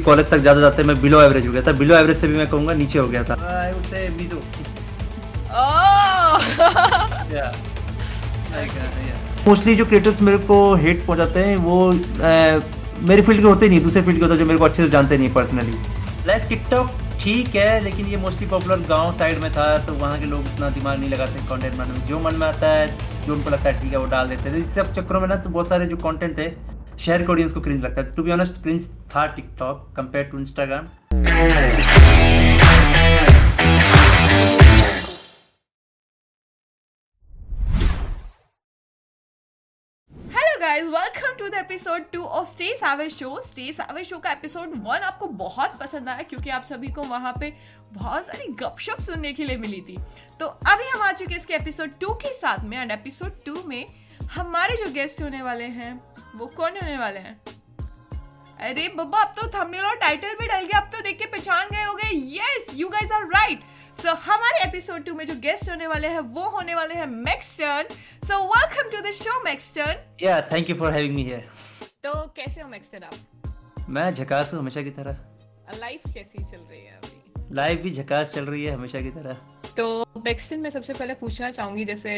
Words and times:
College 0.00 0.30
तक 0.30 0.38
ज़्यादा 0.38 0.60
जाते 0.60 0.82
मैं 0.82 1.00
बिलो 1.00 1.20
एवरेज 1.22 1.46
हो 1.46 1.52
गया 1.52 1.62
था। 1.62 1.72
बिलो 1.78 1.96
एवरेज 1.96 2.16
से 2.16 2.28
भी 2.28 2.36
मैं 2.36 2.46
कहूँगा 2.50 2.74
नीचे 2.74 2.98
हो 2.98 3.08
गया 3.08 3.22
था। 3.24 3.34
I 3.58 3.72
would 3.72 3.84
say 3.84 4.08
Mizo 4.18 4.42
mostly 9.46 9.74
जो 9.76 9.84
क्रिएटर्स 9.84 10.20
मेरे 10.22 10.38
को 10.48 10.74
हेट 10.76 11.06
पहुंचाते 11.06 11.40
हैं 11.44 11.56
वो 11.58 11.92
मेरी 13.08 13.22
फ़ील्ड 13.22 13.40
के 13.40 13.46
होते 13.46 13.68
नहीं 13.68 13.80
दूसरे 13.82 14.02
फ़ील्ड 14.02 14.18
के 14.18 14.24
होते 14.24 14.36
जो 14.38 14.44
मेरे 14.46 14.58
को 14.58 14.64
अच्छे 14.64 14.82
से 14.82 14.88
जानते 14.88 15.18
नहीं 15.18 15.32
पर्सनली 15.34 15.76
लाइक 16.26 16.42
टिकटॉक 16.48 16.90
ठीक 17.20 17.54
है 17.56 17.80
लेकिन 17.84 18.06
ये 18.06 18.16
मोस्टली 18.16 18.46
पॉपुलर 18.48 18.80
गाँव 18.88 19.12
साइड 19.12 19.38
में 19.38 19.50
था 19.52 19.66
तो 19.86 19.92
वहाँ 19.94 20.18
के 20.18 20.26
लोग 20.26 20.40
इतना 20.54 20.68
दिमाग 20.70 20.98
नहीं 20.98 21.10
लगाते 21.10 21.46
कंटेंट 21.48 21.74
बनाने 21.74 21.98
में। 21.98 22.06
जो 22.06 22.18
मन 22.20 22.34
में 22.34 22.46
आता 22.46 22.68
है 22.68 22.86
जो 23.26 23.32
उनको 23.34 23.50
लगता 23.50 23.68
है 23.70 23.80
ठीक 23.82 23.92
है 23.92 23.98
वो 23.98 24.06
डाल 24.06 24.28
देते 24.28 24.52
थे 24.52 24.58
इस 24.58 24.74
सब 24.74 24.92
चक्करों 24.94 25.20
में 25.20 25.28
ना 25.28 25.36
तो 25.36 25.50
बहुत 25.50 25.68
सारे 25.68 25.86
जो 25.86 25.96
कंटेंट 25.96 26.38
थे 26.38 26.46
शहर 26.98 27.22
के 27.22 27.32
ऑडियंस 27.32 27.52
को 27.52 27.60
क्रिंज 27.60 27.82
लगता 27.84 28.02
है। 28.02 28.12
टू 28.12 28.22
बी 28.22 28.30
ऑनेस्ट 28.30 28.62
क्रिंज 28.62 28.88
था 28.88 29.26
TikTok 29.26 29.94
compare 29.96 30.24
to 30.24 30.38
Instagram 30.38 30.88
episode 41.54 42.02
two 42.12 42.22
of 42.22 42.48
stay 42.48 42.74
show 43.08 43.40
stay 43.40 43.72
show 44.04 44.18
का 44.18 44.30
एपिसोड 44.32 44.68
वन 44.76 44.98
आपको 44.98 45.26
बहुत 45.26 45.78
पसंद 45.80 46.08
आया 46.08 46.22
क्योंकि 46.22 46.50
आप 46.50 46.62
सभी 46.62 46.88
को 46.88 47.02
वहाँ 47.02 47.32
पे 47.40 47.54
बहुत 47.92 48.26
सारी 48.26 48.46
गपशप 48.52 49.00
सुनने 49.00 49.32
के 49.32 49.44
लिए 49.44 49.56
मिली 49.56 49.80
थी। 49.80 49.98
तो 50.40 50.46
अभी 50.46 50.88
हम 50.88 51.02
आ 51.02 51.12
चुके 51.12 51.34
इसके 51.34 51.54
एपिसोड 51.54 51.90
टू 52.00 52.14
के 52.14 52.34
साथ 52.34 52.64
में। 52.64 52.78
एंड 52.78 52.90
एपिसोड 52.90 53.44
टू 53.44 53.62
में 53.66 53.86
हमारे 54.24 54.76
जो 54.76 54.92
गेस्ट 54.92 55.22
होने 55.22 55.42
वाले 55.42 55.64
हैं 55.64 56.11
वो 56.36 56.46
कौन 56.56 56.76
होने 56.82 56.96
वाले 56.98 57.20
हैं? 57.20 57.40
अरे 58.68 58.88
बब्बा 58.96 59.20
अब 59.22 59.34
तो 59.36 59.46
थंबनेल 59.58 59.84
और 59.84 59.96
टाइटल 59.98 60.34
भी 60.40 60.46
डल 60.48 60.64
गया 60.66 60.80
अब 60.80 60.90
तो 60.92 61.00
देख 61.02 61.18
के 61.18 61.26
पहचान 61.26 61.68
गए 61.72 61.82
होगे 61.84 62.10
yes 62.36 62.66
you 62.74 62.88
guys 62.88 63.12
are 63.12 63.24
right 63.34 63.60
so 64.00 64.14
हमारे 64.26 64.62
एपिसोड 64.68 65.04
टू 65.04 65.14
में 65.14 65.24
जो 65.26 65.34
गेस्ट 65.40 65.70
होने 65.70 65.86
वाले 65.86 66.08
हैं 66.08 66.20
वो 66.36 66.48
होने 66.50 66.74
वाले 66.74 66.94
हैं 66.94 67.06
Maxtern 67.06 67.94
so 68.28 68.38
welcome 68.54 68.90
to 68.90 69.00
the 69.08 69.12
show 69.14 69.42
Maxtern 69.44 70.04
yeah 70.22 70.40
thank 70.52 70.70
you 70.70 70.76
for 70.76 70.92
having 70.94 71.14
me 71.16 71.24
here 71.24 71.48
तो 72.04 72.14
कैसे 72.36 72.60
हो 72.60 72.68
मैक्सटर्न 72.68 73.04
आप? 73.04 73.86
मैं 73.88 74.12
झकास 74.14 74.52
हूँ 74.52 74.60
हमेशा 74.60 74.82
की 74.82 74.90
तरह। 74.90 75.78
लाइफ 75.80 76.02
कैसी 76.14 76.44
चल 76.44 76.56
रही 76.58 76.80
है 76.80 76.96
अभी? 76.96 77.21
लाइफ 77.54 77.80
भी 77.80 77.90
झकास 77.90 78.32
चल 78.34 78.44
रही 78.44 78.64
है 78.64 78.74
हमेशा 78.74 79.00
की 79.00 79.10
तरह। 79.10 79.36
तो 79.76 80.04
मैक्सटन 80.18 80.60
मैं 80.60 80.70
सबसे 80.70 80.92
पहले 80.92 81.14
पूछना 81.14 81.50
चाहूँगी 81.50 81.84
जैसे 81.84 82.12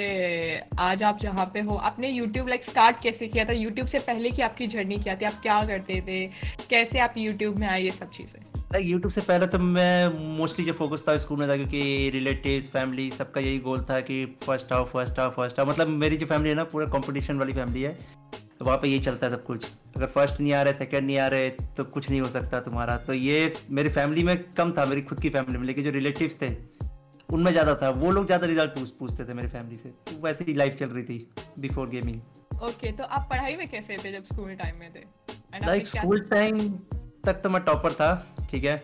आज 0.79 1.03
आप 1.03 1.19
जहाँ 1.19 1.51
पे 1.55 1.61
हो 1.61 1.77
आपने 1.89 2.09
यूट्यूब 2.09 2.49
लाइक 2.49 2.65
स्टार्ट 2.65 3.01
कैसे 3.03 3.29
किया 3.29 3.45
था? 3.45 3.53
यूट्यूब 3.53 3.87
से 3.87 3.99
पहले 3.99 4.31
की 4.31 4.43
आपकी 4.43 4.67
जर्नी 4.67 4.97
क्या 4.99 5.15
थी? 5.17 5.25
आप 5.25 5.41
क्या 5.43 5.63
करते 5.65 6.01
थे? 6.09 6.27
कैसे 6.71 6.99
आप 6.99 7.15
यूट्यूब 7.19 7.59
में 7.59 7.67
आए 7.69 7.83
ये 7.83 7.91
सब 7.91 8.11
चीज़ें? 8.11 8.41
लाइक 8.73 8.87
यूट्यूब 8.87 9.13
से 9.13 9.21
पहले 9.21 9.47
तो 9.47 9.59
मैं 9.59 10.37
मोस्टली 10.39 10.65
जो 10.65 10.73
फोकस 10.73 11.05
था 11.09 11.17
स्कूल 11.17 11.39
में 11.39 11.49
था 11.49 11.57
क्योंकि 11.57 12.11
रिलेटिव्स 12.11 12.69
फैमिली 12.71 13.11
सबका 13.11 13.41
यही 13.41 13.59
गोल 13.59 13.85
था 13.91 14.01
कि 14.01 14.25
फ़र्स्ट 14.43 14.73
आओ 14.73 14.85
फ़र्स्ट 14.85 15.19
आओ 15.19 15.31
फ़र्स्ट 15.31 15.61
आओ। 15.61 15.67
मतलब 15.67 15.89
मेरी 15.89 16.17
जो 16.17 16.27
फैमिली 16.27 16.51
है 16.51 16.57
ना 16.57 16.65
पूरा 16.65 16.87
कंपटीशन 16.89 17.39
वाली 17.39 17.53
फैमिली 17.53 17.83
है। 17.83 17.99
तो 18.65 18.67
वहाँ 18.67 18.79
पे 18.83 18.89
यही 18.89 19.01
चलता 19.01 19.27
है 19.27 19.33
सब 19.33 19.43
कुछ। 19.45 19.67
अगर 19.97 20.07
फ़र्स्ट 20.09 20.41
नहीं 20.41 20.53
आ 20.53 20.63
रहे 20.63 20.75
सेकंड 20.75 21.07
नहीं 21.07 21.17
आ 21.19 21.27
रहे 21.29 21.49
तो 21.77 21.85
कुछ 21.87 22.09
नहीं 22.11 22.21
हो 22.21 22.29
सकता 22.29 22.61
तुम्हारा। 22.61 22.97
तो 22.99 23.13
ये 23.13 23.53
मेरी 23.71 23.89
फैमिली 23.91 24.23
में 24.25 24.37
कम 24.55 24.73
था 24.73 24.85
मेरी 24.87 25.03
खुद 25.03 25.21
की 25.21 25.31
फैमिली 25.31 25.59
में 25.59 25.67
लेकिन 25.67 25.85
जो 25.85 25.91
रिलेटिव्स 25.91 26.41
थे 26.43 26.49
उनमें 27.29 27.51
ज़्यादा 27.53 27.75
था। 27.83 27.91
वो 27.93 28.11
लोग 28.11 28.27
ज़्यादा 28.27 28.47
रिज़ल्ट 28.47 28.71
पूछ 28.75 28.91
पूछते 28.99 29.25
थे 29.25 29.35
मेरी 29.35 29.49
फैमिली 29.49 29.77
से। 29.77 29.89
तो 29.89 30.21
वैसे 30.23 30.45
ही 30.45 30.55
लाइफ 30.55 30.77
चल 30.79 30.89
रही 30.89 31.03
थी 31.05 31.27
बिफोर 31.59 31.89
गेमिंग 31.89 32.63
ओके 32.63 32.93
तो 32.93 33.05
आप 33.05 33.27
पढ़ाई 33.31 33.57
में 33.57 33.69
कैसे 33.69 33.97
थे 34.05 34.13
जब 34.13 34.25
स्कूल 34.25 34.55
टाइम 34.55 34.79
में 34.81 34.91
थे? 34.95 35.05
लाइक 35.67 35.87
स्कूल 35.87 36.21
टाइम 36.31 36.59
तक 37.27 37.41
तो 37.43 37.51
मैं 37.51 37.63
टॉपर 37.65 37.93
था 37.93 38.11
ठीक 38.51 38.65
है। 38.65 38.83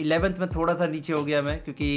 इलेवेंथ 0.00 0.38
में 0.38 0.48
थोड़ा 0.48 0.74
सा 0.74 0.86
नीचे 0.88 1.12
हो 1.12 1.22
गया 1.24 1.42
मैं 1.42 1.58
क्योंकि 1.64 1.88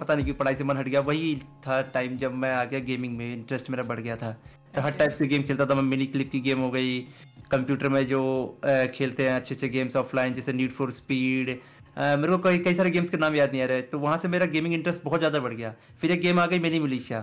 पता 0.00 0.14
नहीं 0.14 0.24
क्यों 0.24 0.34
पढ़ाई 0.36 0.54
से 0.54 0.64
मन 0.64 0.76
हट 0.76 0.88
गया। 0.88 1.00
वही 1.02 1.34
था 1.66 1.80
टाइम 1.94 2.16
जब 2.18 2.34
मैं 2.36 2.54
आ 2.54 2.64
गया 2.64 2.80
गेमिंग 2.82 3.16
में 3.18 3.32
इंटरेस्ट 3.32 3.70
मेरा 3.70 3.82
बढ़ 3.84 4.00
गया 4.00 4.16
था। 4.16 4.36
हर 4.74 4.90
टाइप 4.92 5.10
से 5.12 5.26
गेम 5.26 5.42
खेलता 5.42 5.66
था। 5.66 5.74
मैं 5.74 5.82
मिनी 5.82 6.06
क्लिप 6.06 6.30
की 6.32 6.40
गेम 6.40 6.58
हो 6.58 6.70
गई। 6.70 6.98
कंप्यूटर 7.50 7.88
में 7.88 8.06
जो 8.06 8.22
खेलते 8.94 9.28
हैं 9.28 9.34
अच्छे 9.36 9.54
अच्छे 9.54 9.68
गेम्स 9.68 9.96
ऑफलाइन 9.96 10.34
जैसे 10.34 10.52
नीड 10.52 10.70
फॉर 10.72 10.90
स्पीड 10.92 11.48
मेरे 11.98 12.28
को 12.28 12.38
कई 12.40 12.58
कई 12.58 12.74
सारे 12.74 12.90
गेम्स 12.90 13.10
के 13.10 13.16
नाम 13.16 13.34
याद 13.34 13.50
नहीं 13.52 13.62
आ 13.62 13.66
रहे। 13.66 13.82
तो 13.82 13.98
वहाँ 13.98 14.16
से 14.18 14.28
मेरा 14.28 14.46
गेमिंग 14.48 14.74
इंटरेस्ट 14.74 15.02
बहुत 15.04 15.20
ज़्यादा 15.20 15.40
बढ़ 15.40 15.54
गया। 15.54 15.74
फिर 16.00 16.10
एक 16.10 16.20
गेम 16.20 16.40
आ 16.40 16.46
गई 16.46 16.58
मिनी 16.58 16.78
मिलिशिया। 16.80 17.20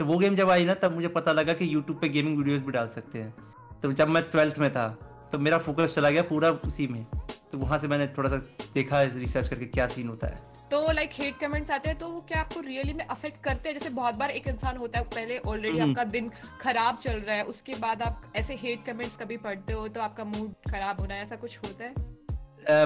तो 0.00 0.04
वो 0.04 0.18
गेम 0.18 0.34
जब 0.36 0.50
आई 0.50 0.64
ना, 0.64 0.74
तब 0.74 0.94
मुझे 0.94 1.08
पता 1.10 1.32
लगा 1.32 1.52
कि 1.52 1.72
यूट्यूब 1.74 1.98
पे 2.00 2.08
गेमिंग 2.08 2.38
वीडियोस 2.38 2.62
भी 2.62 2.72
डाल 2.72 2.88
सकते 2.88 3.18
हैं। 3.18 3.34
तो 3.82 3.92
जब 3.92 4.08
मैं 4.08 4.22
ट्वेल्थ 4.30 4.58
में 4.58 4.70
था 4.70 4.88
तो 5.32 5.38
मेरा 5.38 5.58
फोकस 5.58 5.94
चला 5.94 6.10
गया 6.10 6.22
पूरा 6.24 6.50
उसी 6.66 6.86
में। 6.86 7.04
तो 7.52 7.58
वहाँ 7.58 7.78
से 7.78 7.88
मैंने 7.88 8.06
थोड़ा 8.08 8.30
सा 8.30 8.36
देखा 8.74 9.02
रिसर्च 9.02 9.48
करके 9.48 9.66
क्या 9.66 9.86
सीन 9.86 10.08
होता 10.08 10.26
है। 10.26 10.40
तो 10.70 10.80
लाइक 10.92 11.10
हेट 11.12 11.38
कमेंट्स 11.40 11.70
आते 11.70 11.88
हैं 11.88 11.98
तो 11.98 12.08
वो 12.08 12.20
क्या 12.28 12.40
आपको 12.40 12.60
रियली 12.60 12.92
में 12.92 13.04
अफेक्ट 13.06 13.42
करते 13.44 13.68
हैं? 13.68 13.78
जैसे 13.78 13.90
बहुत 13.90 14.14
बार 14.14 14.30
एक 14.30 14.48
इंसान 14.48 14.76
होता 14.76 14.98
है 14.98 15.04
पहले 15.14 15.38
ऑलरेडी 15.38 15.78
हम्म। 15.78 15.90
आपका 15.90 16.04
दिन 16.10 16.30
खराब 16.60 16.98
चल 17.02 17.18
रहा 17.18 17.36
है 17.36 17.44
उसके 17.44 17.74
बाद 17.80 18.02
आप 18.02 18.32
ऐसे 18.36 18.54
हेट 18.54 18.84
कमेंट्स 18.86 19.16
कभी 19.16 19.36
पढ़ते 19.46 19.72
हो 19.72 19.86
तो 19.88 20.00
आपका 20.00 20.24
मूड 20.24 20.70
खराब 20.70 21.00
होना 21.00 21.16
ऐसा 21.16 21.36
कुछ 21.36 21.58
होता 21.58 21.84
है? 21.84 21.94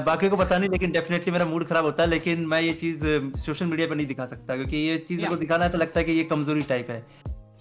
बाकी 0.04 0.28
को 0.28 0.36
पता 0.36 0.58
नहीं 0.58 0.70
लेकिन 0.70 0.92
डेफिनेटली 0.92 1.32
मेरा 1.32 1.44
मूड 1.46 1.66
खराब 1.68 1.84
होता 1.84 2.02
है 2.02 2.08
लेकिन 2.08 2.46
मैं 2.46 2.60
ये 2.60 2.72
चीज़ 2.74 3.06
सोशल 3.44 3.66
मीडिया 3.66 3.88
पर 3.88 3.96
नहीं 3.96 4.06
दिखा 4.06 4.26
सकता 4.26 4.56
क्योंकि 4.56 4.76
ये 4.78 4.96
चीज़ 4.98 5.20
मेरे 5.20 5.30
को 5.30 5.36
दिखाना 5.36 5.66
ऐसा 5.66 5.78
लगता 5.78 6.00
है 6.00 6.04
कि 6.06 6.12
ये 6.12 6.24
कमज़ोरी 6.24 6.62
टाइप 6.68 6.90
है। 6.90 7.00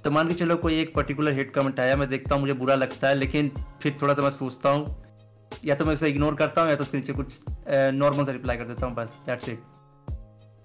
तो 0.04 0.12
मान 0.12 0.28
के 0.28 0.34
चलो 0.34 0.56
कोई 0.58 0.80
एक 0.82 0.94
पर्टिकुलर 0.96 1.34
हेट 1.34 1.52
कमेंट 1.54 1.80
आया 1.80 1.96
मैं 1.96 2.10
देखता 2.10 2.36
हूँ 2.36 2.42
मुझे 2.42 2.54
बुरा 2.54 2.76
लगता 2.76 3.08
है 3.08 3.16
लेकिन 3.16 3.52
फिर 3.84 3.98
थोड़ा 4.02 4.14
सा 4.14 4.22
मैं 4.22 4.30
सोचता 4.32 4.70
हूँ 4.70 5.04
या 5.66 5.76
तो 5.76 5.86
मैं 5.86 5.94
उसे 5.94 6.10
इग्नोर 6.10 6.36
करता 6.36 6.62
हूँ 6.62 6.70
या 6.70 6.76
तो 6.76 6.84
उसके 6.84 6.98
नीचे 6.98 7.14
कुछ 7.14 7.42
नॉर्मल 7.96 8.26
सा 8.26 8.32
रिप्लाई 8.32 8.58
कर 8.58 8.66
देता 8.66 8.86
हूँ 8.86 8.96
बस 8.96 9.20
दैट्स 9.26 9.50
इट 9.50 9.64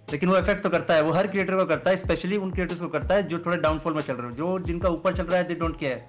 लेकिन 0.09 0.28
वो 0.28 0.37
इफ़ेक्ट 0.39 0.62
तो 0.62 0.71
करता 0.71 0.94
है, 0.94 1.03
वो 1.03 1.12
हर 1.12 1.27
क्रिएटर 1.27 1.55
को 1.55 1.65
करता 1.65 1.91
है 1.91 1.97
स्पेशली 1.97 2.37
उन 2.37 2.50
क्रिएटर्स 2.50 2.81
को 2.81 2.89
करता 2.89 3.15
है 3.15 3.22
जो 3.22 3.39
थोड़े 3.39 3.56
डाउनफॉल 3.56 3.94
में 3.94 4.00
चल 4.03 4.15
रहे 4.15 4.31
हो। 4.31 4.37
जो 4.37 4.59
जिनका 4.59 4.89
ऊपर 4.89 5.17
चल 5.17 5.25
रहा 5.25 5.39
है 5.39 5.49
दे 5.49 5.55
डोंट 5.55 5.78
केयर 5.78 6.05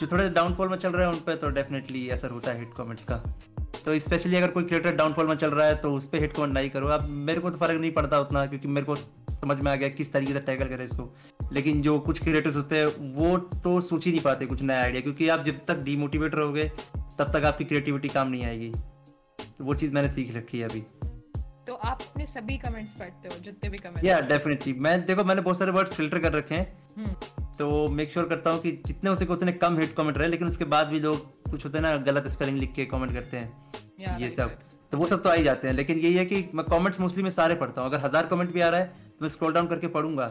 जो 0.00 0.06
थोड़े 0.06 0.28
डाउनफॉल 0.28 0.68
में 0.68 0.76
चल 0.76 0.92
रहे 0.92 1.06
हैं, 1.06 1.12
उन 1.12 1.20
पर 1.20 1.34
तो 1.34 1.48
डेफिनेटली 1.50 2.08
असर 2.08 2.30
होता 2.30 2.50
है 2.50 2.58
हिट 2.58 2.70
कमेंट्स 2.76 3.04
का। 3.04 3.16
तो 3.84 3.98
स्पेशली 3.98 4.36
अगर 4.36 4.48
कोई 4.48 4.64
क्रिएटर 4.64 4.94
डाउनफॉल 4.96 5.26
में 5.26 5.34
चल 5.36 5.50
रहा 5.50 5.66
है 5.66 5.76
तो 5.76 5.92
उस 5.92 6.06
पर 6.06 6.20
हिट 6.20 6.32
कमेंट 6.32 6.52
नहीं 6.52 6.70
करो। 6.70 6.88
अब 6.88 7.08
मेरे 7.08 7.40
को 7.40 7.50
तो 7.50 7.58
फ़र्क 7.58 7.80
नहीं 7.80 7.92
पड़ता 7.92 8.20
उतना, 8.20 8.44
क्योंकि 8.46 8.68
मेरे 8.68 8.86
को 8.86 8.96
समझ 8.96 9.58
में 9.58 9.70
आ 9.72 9.74
गया 9.74 9.88
किस 9.88 10.12
तरीके 10.12 10.32
से 10.32 10.40
टैकल 10.40 10.68
करे 10.68 10.84
इसको। 10.84 11.14
लेकिन 11.52 11.82
जो 11.82 11.98
कुछ 12.00 12.22
क्रिएटर्स 12.22 12.56
होते 12.56 12.78
हैं, 12.78 12.86
वो 13.14 13.36
तो 13.38 13.80
सोच 13.80 14.04
ही 14.04 14.10
नहीं 14.10 14.20
पाते 14.20 14.46
कुछ 14.46 14.62
नया 14.62 14.82
आइडिया 14.82 15.02
क्योंकि 15.02 15.28
आप 15.28 15.44
जब 15.44 15.64
तक 15.68 15.78
डिमोटिवेट 15.78 16.34
रहोगे, 16.34 16.64
तब 17.18 17.32
तक 17.32 17.44
आपकी 17.44 17.64
क्रिएटिविटी 17.64 18.08
काम 18.08 18.28
नहीं 18.28 18.44
आएगी। 18.44 18.72
तो 19.58 19.64
वो 19.64 19.74
चीज़ 19.74 19.92
मैंने 19.94 20.08
सीख 20.08 20.34
रखी 20.36 20.58
है 20.58 20.68
अभी। 20.68 20.82
तो 21.68 21.74
आप 21.74 22.02
अपने 22.02 22.26
सभी 22.26 22.56
कमेंट्स 22.58 22.94
पढ़ते 22.94 23.28
हो 23.28 23.38
जितने 23.44 23.70
भी 23.70 23.78
कमेंट्स 23.78 24.04
या 24.04 24.20
डेफिनेटली 24.20 24.72
मैं 24.72 25.06
देखो 25.06 25.24
मैंने 25.24 25.40
बहुत 25.40 25.58
सारे 25.58 25.70
वर्ड्स 25.70 25.92
फ़िल्टर 25.92 26.18
कर 26.18 26.32
रखे 26.32 26.54
हैं। 26.54 26.78
हम्म। 26.96 27.12
तो 27.58 27.88
मेक 27.88 28.12
श्योर 28.12 28.24
sure 28.24 28.36
करता 28.36 28.50
हूँ 28.50 28.60
कि 28.60 28.70
जितने 28.86 29.10
उसे 29.10 29.24
सके 29.24 29.32
उतने 29.32 29.52
कम 29.52 29.78
हिट 29.78 29.94
कमेंट 29.94 30.18
रहे 30.18 30.28
लेकिन 30.28 30.48
उसके 30.48 30.64
बाद 30.64 30.86
भी 30.86 31.00
लोग 31.00 31.50
कुछ 31.50 31.64
होते 31.64 31.78
हैं 31.78 31.82
ना 31.82 31.96
गलत 31.96 32.26
स्पेलिंग 32.26 32.58
लिख 32.58 32.72
के 32.72 32.84
कमेंट 32.84 33.12
करते 33.12 33.36
हैं। 33.36 34.18
ये 34.18 34.30
सब। 34.30 34.58
तो 34.92 34.98
वो 34.98 35.06
सब 35.06 35.22
तो 35.22 35.30
आ 35.30 35.32
ही 35.32 35.44
जाते 35.44 35.68
हैं 35.68 35.74
लेकिन 35.74 35.98
यही 35.98 36.14
है 36.14 36.24
कि 36.24 36.48
मैं 36.54 36.64
कमेंट्स 36.66 37.00
मोस्टली 37.00 37.22
मैं 37.22 37.30
सारे 37.30 37.54
पढ़ता 37.54 37.82
हूँ। 37.82 37.90
अगर 37.90 38.04
हज़ार 38.04 38.26
कमेंट 38.26 38.52
भी 38.52 38.60
आ 38.60 38.68
रहा 38.68 38.80
है 38.80 38.86
तो 38.86 39.22
मैं 39.22 39.28
स्क्रॉल 39.28 39.52
डाउन 39.52 39.66
करके 39.66 39.86
पढ़ूँगा। 39.88 40.26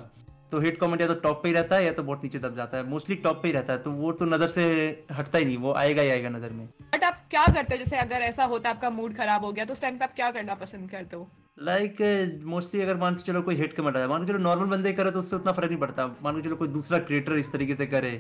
तो 0.52 0.60
हिट 0.60 0.80
कमेंट 0.80 1.02
या 1.02 1.08
तो 1.08 1.14
टॉप 1.22 1.42
पे 1.44 1.50
ही 1.50 1.54
रहता 1.56 1.76
है 1.76 1.86
या 1.86 1.92
तो 1.94 2.04
बहुत 2.04 2.24
नीचे 2.24 2.40
दब 2.40 2.56
जाता 2.56 2.78
है। 2.78 2.88
मोस्टली 2.90 3.16
टॉप 3.18 3.42
पे 3.42 3.48
ही 3.48 3.54
रहता 3.54 3.74
है 3.74 3.80
तो 3.80 3.92
वो 3.94 4.12
तो 4.12 4.26
नज़र 4.26 4.48
से 4.50 4.66
हटता 5.12 5.38
ही 5.38 5.46
नहीं 5.46 5.58
वो 5.58 5.74
आएगा 5.76 6.02
ही 6.02 6.10
आएगा 6.10 6.30
नज़र 6.30 6.52
में। 6.52 6.66
बट 6.94 7.04
आप 7.04 7.26
क्या 7.30 7.46
करते 7.46 7.74
हो? 7.74 7.78
जैसे 7.78 7.98
अगर 7.98 8.22
ऐसा 8.24 8.44
होता 8.46 8.70
है 8.70 8.76
आपका 8.76 8.90
मूड 8.92 9.16
खराब 9.16 9.46
हो 9.46 9.52
गया 9.52 9.66
तो 9.66 9.74
उस 9.74 9.82
टाइम 9.82 9.98
पे 9.98 10.06
आप 10.06 10.14
क्या 10.16 10.32
करना 10.32 10.56
पसंद 10.56 10.90
करते 10.92 11.16
हो? 11.16 11.28
लाइक 11.58 11.98
like, 11.98 12.46
मोस्टली 12.46 12.82
अगर 12.82 12.98
मान 12.98 13.16
के 13.16 13.24
चलो 13.24 13.42
कोई 13.42 13.56
हिट 13.56 13.74
कमेंट 13.74 13.98
आया 13.98 14.08
मान 14.08 14.26
के 14.26 14.32
चलो 14.32 14.40
नॉर्मल 14.40 14.66
बंदे 14.68 14.94
करे 14.94 15.12
तो 15.12 15.20
उससे 15.20 15.36
उतना 15.36 15.52
फ़र्क 15.52 15.70
नहीं 15.70 15.80
पड़ता। 15.80 16.08
मान 16.24 16.36
के 16.36 16.42
चलो 16.42 16.56
कोई 16.56 16.68
दूसरा 16.70 17.00
क्रिएटर 17.00 17.38
इस 17.38 17.52
तरीके 17.52 17.76
से 17.76 17.86
करे 17.88 18.12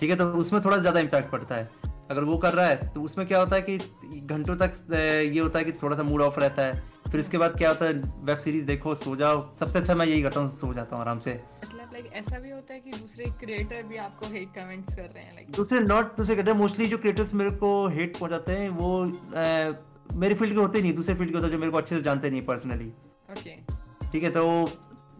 ठीक 0.00 0.10
है 0.10 0.16
तो 0.16 0.26
उसमें 0.34 0.60
थोड़ा 0.64 0.76
ज़्यादा 0.78 1.00
इम्पैक्ट 1.00 1.30
पड़ता 1.30 1.54
है। 1.54 1.70
अगर 2.10 2.24
वो 2.24 2.36
कर 2.38 2.52
रहा 2.52 2.66
है 2.66 2.92
तो 2.92 3.02
उसमें 3.02 3.26
क्या 3.26 3.38
होता 3.38 3.56
है 3.56 3.62
कि 3.62 3.78
घंटों 4.20 4.56
तक 4.56 4.72
ये 4.92 5.40
होता 5.40 5.58
है 5.58 5.64
कि 5.64 5.72
थोड़ा 5.72 5.96
सा 5.96 6.02
मूड 6.02 6.22
ऑफ़ 6.22 6.38
रहता 6.40 6.62
है। 6.62 6.82
फिर 7.10 7.20
इसके 7.20 7.38
बाद 7.38 7.56
क्या 7.58 7.68
होता 7.68 7.84
है 7.84 7.92
वेब 8.24 8.38
सीरीज़ 8.38 8.66
देखो 8.66 8.94
सो 8.94 9.14
जाओ। 9.16 9.36
सबसे 9.56 9.78
अच्छा 9.78 9.94
मैं 9.94 10.06
यही 10.06 10.22
करता 10.22 10.40
हूँ 10.40 10.48
सो 10.50 10.72
जाता 10.74 10.96
हूँ 10.96 11.02
आराम 11.02 11.18
से। 11.20 11.32
मतलब 11.64 11.90
लाइक 11.92 12.10
ऐसा 12.14 12.38
भी 12.38 12.50
होता 12.50 12.74
है 12.74 12.80
कि 12.80 12.90
दूसरे 12.92 13.24
क्रिएटर 13.40 13.82
भी 13.82 13.96
आपको 13.98 14.26
हेट 14.32 14.48
कमेंट्स 14.54 14.94
कर 14.94 15.02
रहे 15.04 15.24
हैं 15.24 15.34
लाइक 15.34 15.50
दूसरे 15.56 15.80
नॉट 15.80 16.16
दूसरे 16.16 16.36
कहते 16.36 16.50
हैं 16.50 16.58
मोस्टली 16.58 16.86
जो 16.86 16.98
क्रिएटर्स 16.98 17.34
मेरे 17.34 17.50
को 17.62 17.70
हेट 17.88 18.16
पहुंचाते 18.18 18.52
हैं 18.52 18.68
वो 18.78 18.90
मेरी 20.16 20.34
फ़ील्ड 20.34 20.54
के 20.54 20.60
होते 20.60 20.82
नहीं 20.82 20.92
दूसरे 20.94 21.14
फ़ील्ड 21.14 21.32
के 21.32 21.38
होते 21.38 21.50
जो 21.50 21.58
मेरे 21.58 21.72
को 21.72 21.78
अच्छे 21.78 21.94
से 21.96 22.02
जानते 22.02 22.30
नहीं 22.30 22.42
पर्सनली 22.42 22.88
ओके 23.30 23.56
ठीक 24.10 24.22
है 24.22 24.30
तो 24.30 24.44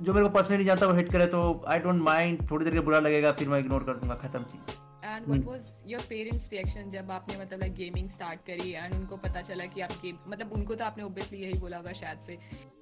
जो 0.01 0.13
मेरे 0.13 0.27
को 0.27 0.33
पर्सनली 0.33 0.65
जानता 0.65 0.87
है 0.87 0.93
वो 0.93 0.99
हिट 0.99 1.11
करे 1.13 1.27
तो 1.27 1.41
आई 1.69 1.79
डोंट 1.79 2.03
माइंड 2.03 2.51
थोड़ी 2.51 2.65
देर 2.65 2.75
के 2.75 2.81
बुरा 2.81 3.01
लगेगा 3.01 3.33
फिर 3.33 3.49
मैं 3.49 3.59
इग्नोर 3.61 3.85
कर 3.85 3.97
दूँगा 3.97 4.15
खत्म 4.23 4.43
चीज़। 4.43 4.77
And 5.19 5.27
what 5.29 5.45
was 5.45 5.63
your 5.87 6.03
parents 6.09 6.49
reaction 6.53 6.91
जब 6.91 7.11
आपने 7.11 7.37
मतलब 7.41 7.61
लाइक 7.61 7.75
गेमिंग 7.75 8.09
स्टार्ट 8.11 8.41
करी 8.47 8.73
एंड 8.73 8.95
उनको 8.95 9.17
पता 9.19 9.41
चला 9.43 9.65
कि 9.67 9.81
आप 9.81 9.93
गेम 10.03 10.19
मतलब 10.29 10.53
उनको 10.53 10.75
तो 10.75 10.85
आपने 10.85 11.05
ऑब्वियसली 11.05 11.39
यही 11.39 11.59
बोला 11.59 11.77
होगा 11.77 11.93
शायद 12.01 12.19
से 12.27 12.37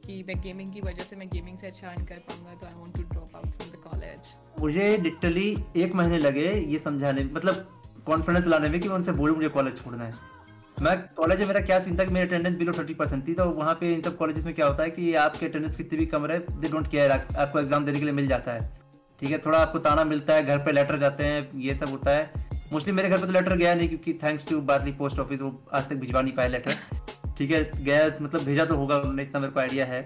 कि 0.06 0.22
मैं 0.26 0.40
गेमिंग 0.42 0.72
की 0.72 0.80
वजह 0.80 1.02
से 1.02 1.16
मैं 1.16 1.28
गेमिंग 1.28 1.58
से 1.58 1.66
अच्छा 1.66 1.88
अर्न 1.88 2.04
कर 2.04 2.22
पाऊँगा 2.28 2.54
तो 2.54 2.66
I 2.66 2.74
want 2.74 2.96
to 2.96 3.02
drop 3.10 3.36
out 3.36 3.50
from 3.56 3.70
the 3.70 3.82
college 3.84 4.36
मुझे 4.60 4.96
लिटरली 5.02 5.50
एक 5.76 5.94
महीने 5.94 6.18
लगे 6.18 6.48
ये 6.52 6.78
समझाने 6.78 7.24
मतलब 7.32 7.66
कॉन्फिडेंस 8.06 8.46
लाने 8.46 8.68
में 8.68 8.80
कि 8.80 8.88
मैं 8.88 8.96
उनसे 8.96 9.12
बोलूँ 9.14 9.36
मुझे 9.36 9.48
कॉलेज 9.50 9.82
छोड़ना 9.82 10.04
है। 10.04 10.34
मैं 10.82 10.96
कॉलेज 11.16 11.38
में 11.40 11.46
मेरा 11.46 11.60
क्या 11.60 11.78
सीन 11.80 11.98
था 11.98 12.04
कि 12.04 12.12
मेरी 12.14 12.26
अटेंडेंस 12.26 12.56
बिलो 12.56 12.72
थर्टी 12.72 12.94
परसेंट 12.94 13.26
थी 13.28 13.34
तो 13.34 13.44
वहाँ 13.50 13.74
पे 13.74 13.92
इन 13.92 14.02
सब 14.02 14.16
कॉलेजेस 14.16 14.44
में 14.44 14.54
क्या 14.54 14.66
होता 14.66 14.82
है 14.82 14.90
कि 14.90 15.14
आपकी 15.20 15.46
अटेंडेंस 15.46 15.76
कितनी 15.76 15.98
भी 15.98 16.06
कम 16.06 16.24
रहे 16.24 16.38
दे 16.38 16.68
डोंट 16.68 16.90
केयर 16.90 17.12
आपको 17.12 17.60
एग्ज़ाम 17.60 17.84
देने 17.84 17.98
के 17.98 18.04
लिए 18.04 18.14
मिल 18.14 18.28
जाता 18.28 18.52
है। 18.52 18.85
ठीक 19.20 19.30
है 19.30 19.38
थोड़ा 19.38 19.58
आपको 19.58 19.78
ताना 19.78 20.04
मिलता 20.04 20.34
है 20.34 20.44
घर 20.44 20.58
पे 20.58 20.72
लेटर 20.72 20.98
जाते 20.98 21.24
हैं 21.24 21.48
ये 21.60 21.74
सब 21.74 21.88
होता 21.88 22.10
है। 22.10 22.44
मोस्टली 22.72 22.92
मेरे 22.92 23.08
घर 23.08 23.18
पे 23.18 23.26
तो 23.26 23.32
लेटर 23.32 23.56
गया 23.56 23.74
नहीं 23.74 23.88
क्योंकि 23.88 24.12
थैंक्स 24.22 24.48
टू 24.48 24.60
बार्ली 24.68 24.92
पोस्ट 24.92 25.18
ऑफ़िस 25.18 25.40
वो 25.42 25.50
आज 25.72 25.88
तक 25.88 25.96
भिजवा 25.96 26.22
नहीं 26.22 26.34
पाया 26.34 26.48
लेटर 26.48 26.76
ठीक 27.38 27.50
है 27.50 27.62
गया 27.74 28.06
मतलब 28.20 28.44
भेजा 28.44 28.64
तो 28.64 28.76
होगा 28.76 28.96
उन्होंने 28.96 29.22
इतना 29.22 29.40
मेरे 29.40 29.52
को 29.52 29.60
आइडिया 29.60 29.86
है। 29.86 30.02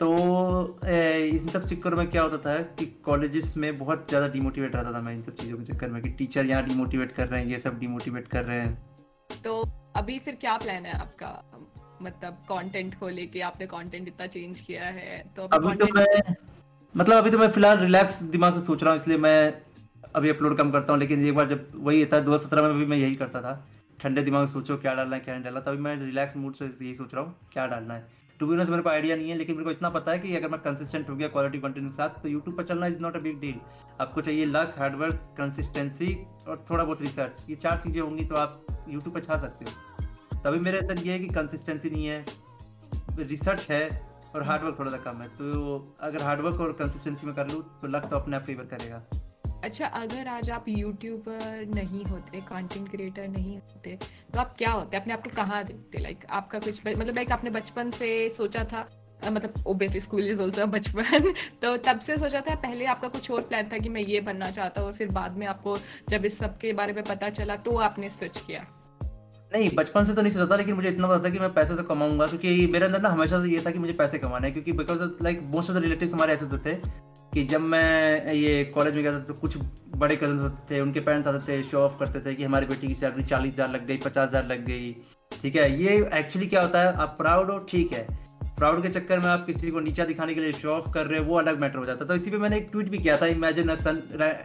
तो 0.00 0.08
ए, 0.84 1.28
इन 1.28 1.48
सब 1.48 1.66
चक्कर 1.66 1.94
में 1.94 2.06
क्या 2.10 2.22
होता 2.22 2.38
था 2.38 2.56
कि 2.78 2.86
कॉलेजेस 3.04 3.56
में 3.56 3.76
बहुत 3.78 4.06
ज़्यादा 4.08 4.28
डिमोटिवेट 4.28 4.76
रहता 4.76 4.92
था 4.92 5.00
मैं 5.00 5.12
इन 5.14 5.22
सब 5.22 5.34
चीज़ों 5.36 5.58
के 5.58 5.64
चक्कर 5.64 5.88
में 5.88 6.00
कि 6.02 6.08
टीचर 6.10 6.46
यहाँ 6.46 6.64
डिमोटिवेट 6.64 7.12
कर 7.12 7.28
रहे 7.28 7.40
हैं 7.40 7.48
ये 7.48 7.58
सब 7.58 7.78
डिमोटिवेट 7.78 8.28
कर 8.28 8.44
रहे 8.44 8.60
हैं। 8.60 9.42
तो 9.44 9.62
अभी 9.96 10.18
फिर 10.18 10.34
क्या 10.34 10.56
प्लान 10.56 10.86
है 10.86 10.98
आपका? 10.98 11.30
मतलब 12.02 12.42
कंटेंट 12.48 12.94
को 13.00 13.08
लेके 13.08 13.40
आपने 13.40 13.66
कंटेंट 13.66 14.08
इतना 14.08 14.26
चेंज 14.26 14.60
किया 14.60 14.84
है 14.84 15.18
तो 15.36 15.42
अभी, 15.42 15.68
अभी 15.68 15.76
तो 15.76 15.86
मैं 15.94 16.34
मतलब 16.94 17.16
अभी 17.16 17.30
तो 17.30 17.38
मैं 17.38 17.48
फ़िलहाल 17.50 17.78
रिलैक्स 17.78 18.22
दिमाग 18.22 18.54
से 18.54 18.60
सोच 18.60 18.82
रहा 18.82 18.92
हूँ, 18.92 19.00
इसलिए 19.00 19.16
मैं 19.18 19.62
अभी 20.14 20.28
अपलोड 20.28 20.56
कम 20.58 20.70
करता 20.70 20.92
हूँ, 20.92 21.00
लेकिन 21.00 21.24
एक 21.26 21.34
बार 21.34 21.48
जब 21.48 21.70
वही 21.76 22.04
था, 22.06 22.20
दो 22.20 22.38
सत्रह 22.38 22.62
में 22.62 22.76
भी 22.78 22.86
मैं 22.86 22.96
यही 22.96 23.14
करता 23.14 23.40
था। 23.42 23.54
ठंडे 23.98 24.22
दिमाग 24.22 24.46
सोचो 24.48 24.76
क्या 24.76 24.94
डालना 24.94 25.16
है, 25.16 25.22
क्या 25.22 25.34
नहीं 25.34 25.44
डालना 25.44 25.60
तभी 25.60 25.78
मैं 25.78 25.96
रिलैक्स 25.96 26.36
मूड 26.36 26.54
से 26.54 26.64
यही 26.64 26.94
सोच 26.94 27.14
रहा 27.14 27.24
हूँ, 27.24 27.34
क्या 27.52 27.66
डालना 27.66 27.94
है। 27.94 28.06
टू 28.40 28.46
बी 28.46 28.56
मेरे 28.56 28.82
को 28.82 28.88
आइडिया 28.90 29.16
नहीं 29.16 29.30
है, 29.30 29.36
लेकिन 29.38 29.56
मेरे 29.56 29.64
को 29.64 29.70
इतना 29.70 29.88
पता 29.90 30.12
है 30.12 30.18
कि 30.18 30.36
अगर 30.36 30.48
मैं 30.48 30.60
कंसिस्टेंट 30.60 31.08
हो 31.10 31.16
गया 31.16 31.28
क्वालिटी 31.28 31.58
कंटेंट 31.58 31.86
के 31.86 31.92
साथ 31.92 32.22
तो 32.22 32.28
यूट्यूब 32.28 32.56
पर 32.56 32.64
चलना 32.64 32.86
is 32.86 33.00
not 33.00 33.16
a 33.16 33.20
big 33.20 33.40
deal 33.40 33.60
आपको 34.00 34.20
चाहिए 34.20 34.46
लक 34.46 34.74
हार्डवर्क 34.78 35.20
कंसिस्टेंसी 35.38 36.14
और 36.48 36.64
थोड़ा 36.70 36.84
बहुत 36.84 37.02
रिसर्च 37.02 37.44
ये 37.50 37.56
चार 37.56 37.80
चीज़ें 37.84 38.00
होंगी 38.00 38.24
तो 38.24 38.34
आप 38.36 38.66
यूट्यूब 38.88 39.14
पर 39.14 39.20
छा 39.20 39.40
सकते 39.42 39.64
हो। 39.64 40.40
तभी 40.40 40.58
मेरे 40.60 40.78
अंदर 40.78 40.98
ये 40.98 41.12
है 41.12 41.18
कि 41.18 41.28
कंसिस्टेंसी 41.34 41.90
नहीं 41.90 42.06
है। 42.06 42.24
रिसर्च 43.18 43.66
है 43.70 43.88
और 44.34 44.42
हार्डवर्क 44.42 44.78
थोड़ा 44.78 44.90
सा 44.90 44.96
कम 44.96 45.22
है 45.22 45.28
तो 45.28 45.96
अगर 46.00 46.22
हार्डवर्क 46.22 46.60
और 46.60 46.72
कंसिस्टेंसी 46.72 47.26
में 47.26 47.34
कर 47.36 47.48
लूँ 47.48 47.62
तो 47.82 47.88
लक 47.88 48.08
तो 48.10 48.16
अपने 48.16 48.36
आप 48.36 48.42
फेवर 48.42 48.64
करेगा। 48.64 49.02
अच्छा 49.64 49.86
अगर 49.86 50.28
आज 50.28 50.50
आप 50.50 50.64
यूट्यूबर 50.68 51.64
नहीं 51.74 52.04
होते 52.04 52.40
कंटेंट 52.40 52.90
क्रिएटर 52.90 53.28
नहीं 53.28 53.56
होते 53.58 53.96
तो 54.32 54.40
आप 54.40 54.54
क्या 54.58 54.70
होते? 54.70 54.96
अपने 54.96 55.12
आप 55.12 55.22
को 55.22 55.30
कहाँ 55.36 55.62
देखते? 55.64 55.98
लाइक 55.98 56.26
आपका 56.30 56.58
कुछ 56.58 56.86
मतलब 56.86 57.14
लाइक 57.14 57.32
आपने 57.32 57.50
बचपन 57.50 57.90
से 57.90 58.30
सोचा 58.30 58.64
था 58.64 58.88
मतलब 59.30 59.64
ओबियसली 59.66 60.00
स्कूल 60.00 60.26
इज़ 60.28 60.42
ऑल्सो 60.42 60.66
बचपन 60.66 61.32
तो 61.62 61.76
तब 61.76 61.98
से 61.98 62.16
सोचा 62.18 62.40
था 62.40 62.54
पहले 62.54 62.86
आपका 62.86 63.08
कुछ 63.08 63.30
और 63.30 63.42
प्लान 63.42 63.68
था 63.68 63.78
कि 63.78 63.88
मैं 63.88 64.00
ये 64.00 64.20
बनना 64.20 64.50
चाहता 64.50 64.80
हूँ 64.80 64.88
और 64.88 64.94
फिर 64.94 65.08
बाद 65.12 65.36
में 65.36 65.46
आपको 65.46 65.76
जब 66.08 66.24
इस 66.24 66.38
सब 66.38 66.58
के 66.58 66.72
बारे 66.72 66.92
में 66.92 67.04
पता 67.04 67.30
चला 67.30 67.56
तो 67.56 67.76
आपने 67.76 68.08
स्विच 68.08 68.38
किया? 68.38 68.66
नहीं, 69.54 69.68
बचपन 69.76 70.04
से 70.04 70.14
तो 70.14 70.22
नहीं 70.22 70.32
सोचा 70.32 70.46
था, 70.50 70.56
लेकिन 70.56 70.74
मुझे 70.74 70.88
इतना 70.88 71.08
पता 71.08 71.24
था 71.24 71.30
कि 71.30 71.38
मैं 71.38 71.52
पैसे 71.54 71.74
तो 71.76 71.82
कमाऊँगा, 71.84 72.26
क्योंकि 72.26 72.66
मेरे 72.72 72.86
अंदर 72.86 73.00
ना 73.02 73.08
हमेशा 73.08 73.42
से 73.42 73.50
ये 73.50 73.60
था 73.66 73.70
कि 73.70 73.78
मुझे 73.78 73.92
पैसे 73.92 74.18
कमाना 74.18 74.46
है, 74.46 74.52
क्योंकि 74.52 74.72
because 74.72 75.02
like 75.22 75.42
most 75.52 75.70
of 75.70 75.78
the 75.78 75.82
relative 75.82 76.14
हमारे 76.14 76.32
ऐसे 76.32 76.44
होते 76.44 76.70
थे, 76.70 76.74
कि 77.32 77.44
जब 77.44 77.60
मैं 77.60 78.32
ये 78.34 78.64
कॉलेज 78.64 78.94
में 78.94 79.02
गया 79.02 79.12
था 79.12 79.18
तो 79.20 79.34
कुछ 79.34 79.56
बड़े 79.96 80.16
कज़न 80.16 80.56
थे, 80.70 80.80
उनके 80.80 81.00
पेरेंट्स 81.00 81.28
आते 81.28 81.46
थे 81.48 81.62
शो 81.62 81.78
ऑफ़ 81.78 81.98
करते 81.98 82.20
थे 82.20 82.34
कि 82.34 82.44
हमारी 82.44 82.66
बेटी 82.66 82.88
की 82.88 82.94
सैलरी 82.94 83.22
चालीस 83.24 83.52
हज़ार 83.52 83.70
लग 83.70 83.86
गई, 83.86 83.96
पचास 83.96 84.28
हज़ार 84.28 84.46
लग 84.46 84.64
गई, 84.66 84.92
ठीक 85.42 85.56
है? 85.56 85.70
ये 85.82 85.96
एक्चुअली 86.14 86.46
क्या 86.48 86.62
होता 86.62 86.82
है, 86.82 86.92
आप 86.94 87.14
प्राउड 87.18 87.50
हो, 87.50 87.58
ठीक 87.70 87.92
है 87.92 88.06
प्राउड 88.56 88.82
के 88.82 88.88
चक्कर 88.90 89.18
में 89.20 89.26
आप 89.28 89.46
किसी 89.46 89.70
को 89.70 89.80
नीचा 89.80 90.04
दिखाने 90.04 90.34
के 90.34 90.40
लिए 90.40 90.52
शो 90.52 90.68
ऑफ़ 90.70 90.90
कर 90.94 91.06
रहे 91.06 91.18
हो, 91.20 91.24
वो 91.26 91.38
अलग 91.38 91.60
मैटर 91.60 91.78
हो 91.78 91.84
जाता 91.86 92.04
है। 92.04 92.08
तो 92.08 92.14
इसी 92.14 92.30
पे 92.30 92.38
मैंने 92.38 92.56
एक 92.56 92.68
ट्वीट 92.72 92.88
भी 92.88 92.98
किया 92.98 93.16
था 93.16 93.26
imagine 93.28 93.68
a 93.68 93.74
son 93.76 94.02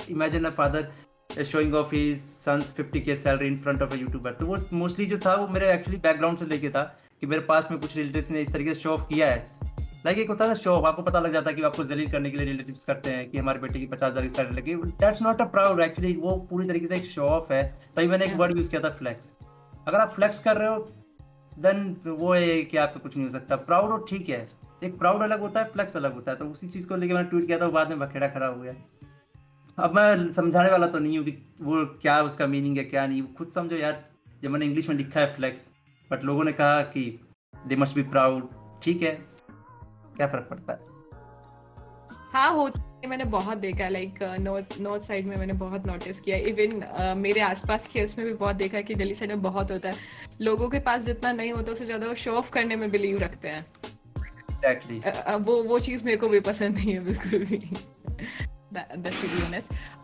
imagine 0.09 0.45
a 0.45 0.49
father 0.51 0.87
showing 1.29 1.75
off 1.75 1.93
his 1.95 2.17
sons 2.17 2.73
50 2.75 3.01
के 3.01 3.15
salary 3.15 3.47
in 3.47 3.57
front 3.57 3.81
of 3.81 3.93
a 3.93 3.97
YouTuber 3.97 4.31
तो 4.31 4.45
वो 4.45 4.57
मोस्टली 4.73 5.05
जो 5.05 5.17
था, 5.17 5.33
वो 5.35 5.47
मेरे 5.47 5.71
एक्चुअली 5.73 5.97
बैकग्राउंड 5.97 6.37
से 6.37 6.45
लेके 6.45 6.69
था 6.69 6.83
कि 7.21 7.27
मेरे 7.27 7.41
पास 7.41 7.67
में 7.71 7.79
कुछ 7.79 7.95
रिलेटिव्स 7.97 8.29
ने 8.31 8.41
इस 8.41 8.51
तरीके 8.53 8.73
से 8.73 8.79
शो 8.79 8.89
ऑफ़ 8.89 9.07
किया 9.07 9.27
है। 9.27 9.57
लाइक 10.05 10.17
एक 10.17 10.29
होता 10.29 10.43
है 10.43 10.49
ना 10.49 10.55
शो 10.55 10.73
आपको 10.81 11.01
पता 11.01 11.19
लग 11.19 11.33
जाता 11.33 11.49
है 11.49 11.55
कि 11.55 11.61
आपको 11.61 11.83
जलील 11.83 12.11
करने 12.11 12.29
के 12.31 12.37
लिए 12.37 12.45
रिलेटिव्स 12.45 12.83
करते 12.83 13.09
हैं, 13.09 13.29
कि 13.29 13.37
हमारे 13.37 13.59
बेटे 13.59 13.79
की 13.79 13.85
पचास 13.85 14.11
हज़ार 14.11 14.27
की 14.27 14.29
सैलरी 14.29 14.55
लगी। 14.55 14.75
That's 14.75 15.21
not 15.21 15.41
a 15.41 15.45
proud 15.47 15.81
actually 15.81 16.13
वो 16.21 16.35
पूरी 16.49 16.67
तरीके 16.67 16.87
से 16.87 16.95
एक 16.95 17.05
शो 17.05 17.21
ऑफ़ 17.23 17.51
है। 17.53 17.63
तभी 17.95 18.07
मैंने 18.07 18.25
एक 18.25 18.35
वर्ड 18.35 18.57
यूज़ 18.57 18.69
किया 18.69 18.81
था 18.81 18.89
फ्लेक्स 18.97 19.33
अगर 19.87 19.97
आप 19.97 20.11
फ्लेक्स 20.11 20.39
कर 20.43 20.57
रहे 20.57 20.67
हो 20.67 20.77
देन 21.59 21.95
वो 22.07 22.33
है 22.33 22.61
कि 22.63 22.77
आपको 22.77 22.99
कुछ 22.99 23.17
नहीं 23.17 23.27
हो 23.27 23.31
सकता। 23.33 23.55
प्राउड 23.55 23.91
और 23.91 24.05
ठीक 24.09 24.29
है। 24.29 24.47
एक 24.83 24.97
प्राउड 24.99 25.21
अलग 25.23 25.39
होता 25.39 25.59
है 25.59 25.71
फ्लेक्स 25.71 25.95
अलग 25.97 26.13
होता 26.13 26.31
है। 26.31 26.37
तो 26.37 26.45
उसी 26.45 26.67
चीज़ 26.67 26.87
को 26.87 26.95
लेकर 26.95 27.13
मैंने 27.13 27.29
ट्वीट 27.29 27.45
किया 27.47 27.59
था 27.59 27.67
बाद 27.69 27.89
में 27.89 27.99
बखेड़ा 27.99 28.27
खड़ा 28.27 28.47
हो 28.47 28.61
गया। 28.61 28.73
अब 29.79 29.95
मैं 29.95 30.31
समझाने 30.31 30.69
वाला 30.69 30.87
तो 30.87 30.99
नहीं 30.99 31.17
हूँ 31.17 31.25
कि 31.25 31.31
वो 31.61 31.85
क्या 32.01 32.21
उसका 32.23 32.47
मीनिंग 32.47 32.77
है 32.77 32.83
क्या 32.83 33.05
नहीं। 33.07 33.23
खुद 33.37 33.47
समझो 33.47 33.75
यार 33.75 34.03
जब 34.43 34.49
मैंने 34.49 34.65
इंग्लिश 34.65 34.89
में 34.89 34.95
लिखा 34.95 35.19
है 35.19 35.33
फ्लेक्स 35.35 35.69
बट 36.11 36.23
लोगों 36.23 36.43
ने 36.43 36.51
कहा 36.51 36.81
कि 36.93 37.03
दे 37.53 37.75
मस्ट 37.75 37.95
बी 37.95 38.03
प्राउड 38.11 38.49
ठीक 38.83 39.01
है 39.03 39.11
क्या 40.17 40.27
फ़र्क 40.27 40.47
पड़ता 40.49 40.73
है? 40.73 40.79
हाँ 42.33 42.51
होता 42.53 43.07
मैंने 43.07 43.25
बहुत 43.25 43.57
देखा 43.57 43.87
लाइक 43.89 44.23
नॉर्थ 44.39 44.75
नॉर्थ 44.81 45.03
साइड 45.03 45.27
में 45.27 45.35
मैंने 45.37 45.53
बहुत 45.53 45.85
नोटिस 45.87 46.19
किया 46.19 46.37
इवन 46.37 46.81
uh, 46.81 47.15
मेरे 47.17 47.41
आसपास 47.41 47.87
के 47.87 48.03
उसमें 48.03 48.25
भी 48.27 48.33
बहुत 48.33 48.55
देखा 48.55 48.81
कि 48.81 48.95
दिल्ली 48.95 49.13
साइड 49.13 49.31
में 49.31 49.41
बहुत 49.41 49.71
होता 49.71 49.89
है। 49.89 49.95
लोगों 50.41 50.69
के 50.69 50.79
पास 50.79 51.03
जितना 51.03 51.31
नहीं 51.31 51.51
होता 51.51 51.71
उससे 51.71 51.85
ज़्यादा 51.85 52.07
वो 52.07 52.15
शो 52.15 52.31
ऑफ़ 52.31 52.51
करने 52.51 52.75
में 52.75 52.89
बिलीव 52.91 53.17
रखते 53.17 53.47
हैं। 53.47 53.65
Exactly. 54.49 54.99
uh, 55.03 55.39
वो 55.39 55.63
वो 55.63 55.79
चीज़ 55.79 56.05
मेरे 56.05 56.17
को 56.17 56.29
भी 56.29 56.39
पसंद 56.39 56.75
नहीं 56.75 56.93
है 56.93 57.03
बिल्कुल 57.05 57.45
भी। 57.45 57.61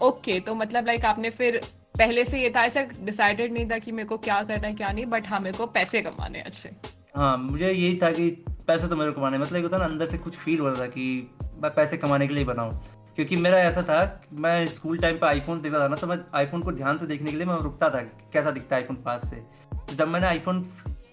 ओके 0.01 0.39
तो 0.39 0.55
मतलब 0.55 0.85
लाइक 0.85 1.05
आपने 1.05 1.29
फिर 1.29 1.59
पहले 1.97 2.25
से 2.25 2.41
ये 2.41 2.49
था 2.49 2.63
ऐसा 2.65 2.81
डिसाइडेड 2.81 3.53
नहीं 3.53 3.69
था 3.69 3.77
कि 3.77 3.91
मेरे 3.91 4.07
को 4.07 4.17
क्या 4.17 4.41
करना 4.43 4.67
है 4.67 4.73
क्या 4.73 4.91
नहीं 4.91 5.05
बट 5.05 5.27
हाँ 5.27 5.39
मेरे 5.39 5.57
को 5.57 5.65
पैसे 5.65 6.01
कमाने 6.01 6.41
अच्छे। 6.41 6.69
हाँ 7.15 7.37
मुझे 7.37 7.71
यही 7.71 7.99
था 8.03 8.11
कि 8.11 8.29
पैसे 8.67 8.87
तो 8.87 8.95
मेरे 8.95 9.11
को 9.11 9.21
कमाने 9.21 9.37
मतलब 9.37 9.63
होता 9.63 9.77
ना 9.77 9.85
अंदर 9.85 10.05
से 10.05 10.17
कुछ 10.17 10.35
फील 10.35 10.59
हो 10.59 10.67
रहा 10.67 10.81
था 10.81 10.87
कि 10.87 11.31
मैं 11.61 11.73
पैसे 11.73 11.97
कमाने 11.97 12.27
के 12.27 12.33
लिए 12.33 12.43
बनाऊँ 12.43 12.71
क्योंकि 13.15 13.35
मेरा 13.35 13.57
ऐसा 13.57 13.81
था 13.83 14.23
मैं 14.33 14.67
स्कूल 14.67 14.97
टाइम 14.97 15.17
पे 15.17 15.27
आईफोन 15.27 15.61
देखता 15.61 15.79
था 15.79 15.87
ना 15.87 15.95
तो 15.95 16.07
मैं 16.07 16.17
आईफोन 16.33 16.61
को 16.61 16.71
ध्यान 16.71 16.97
से 16.97 17.07
देखने 17.07 17.31
के 17.31 17.37
लिए 17.37 17.45
मैं 17.45 17.55
रुकता 17.55 17.89
था 17.89 18.01
कैसा 18.33 18.51
दिखता 18.51 18.75
है 18.75 18.81
आईफोन 18.81 18.95
पास 18.95 19.29
से। 19.29 19.35
तो 19.35 19.95
जब 19.95 20.07
मैंने 20.07 20.27
आईफोन 20.27 20.65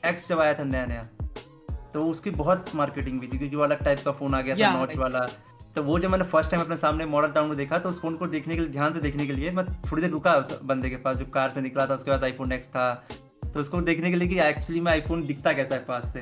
एक्स 0.07 0.29
जब 0.29 0.41
आया 0.41 0.55
था 0.55 0.65
नया 0.65 0.87
नया 0.87 1.03
तो 1.95 2.07
उसकी 2.07 2.31
बहुत 2.31 2.75
मार्केटिंग 2.75 3.21
भी 3.21 3.27
थी 3.27 3.39
क्योंकि 3.39 3.57
वो 3.57 3.63
अलग 3.63 3.85
टाइप 3.85 3.99
का 4.05 4.13
फ़ोन 4.13 4.35
आ 4.35 4.41
गया 4.41 4.57
था 4.57 4.73
नॉच 4.73 4.97
वाला। 4.97 5.27
तो 5.77 5.83
वो 5.83 5.99
जब 5.99 6.11
मैंने 6.11 6.25
फ़र्स्ट 6.25 6.51
टाइम 6.51 6.63
अपने 6.63 6.77
सामने 6.77 7.05
मॉडल 7.07 7.29
टाउन 7.33 7.49
में 7.49 7.57
देखा 7.57 7.79
तो 7.79 7.89
उस 7.89 8.01
फ़ोन 8.01 8.17
को 8.17 8.27
देखने 8.27 8.55
के 8.55 8.61
लिए 8.61 8.71
ध्यान 8.71 8.93
से 8.93 9.01
देखने 9.01 9.27
के 9.27 9.33
लिए 9.33 9.51
मैं 9.51 9.65
थोड़ी 9.83 10.03
देर 10.03 10.11
रुका 10.11 10.35
उस 10.35 10.59
बंदे 10.65 10.91
के 10.91 10.97
पास 10.97 11.17
जो 11.17 11.27
कार 11.27 11.51
से 11.51 11.61
निकला 11.61 11.87
था 11.87 11.95
उसके 11.95 12.11
बाद 12.11 12.25
आईफोन 12.25 12.53
एक्स 12.53 12.69
था। 12.69 12.93
तो 13.45 13.61
उसको 13.61 13.81
देखने 13.83 14.11
के 14.11 14.17
लिए 14.17 14.29
कि 14.29 14.39
एक्चुअली 14.41 14.81
में 14.81 14.91
आईफोन 14.93 15.27
दिखता 15.27 15.53
कैसा 15.53 15.75
है 15.75 15.85
पास 15.85 16.13
से। 16.13 16.21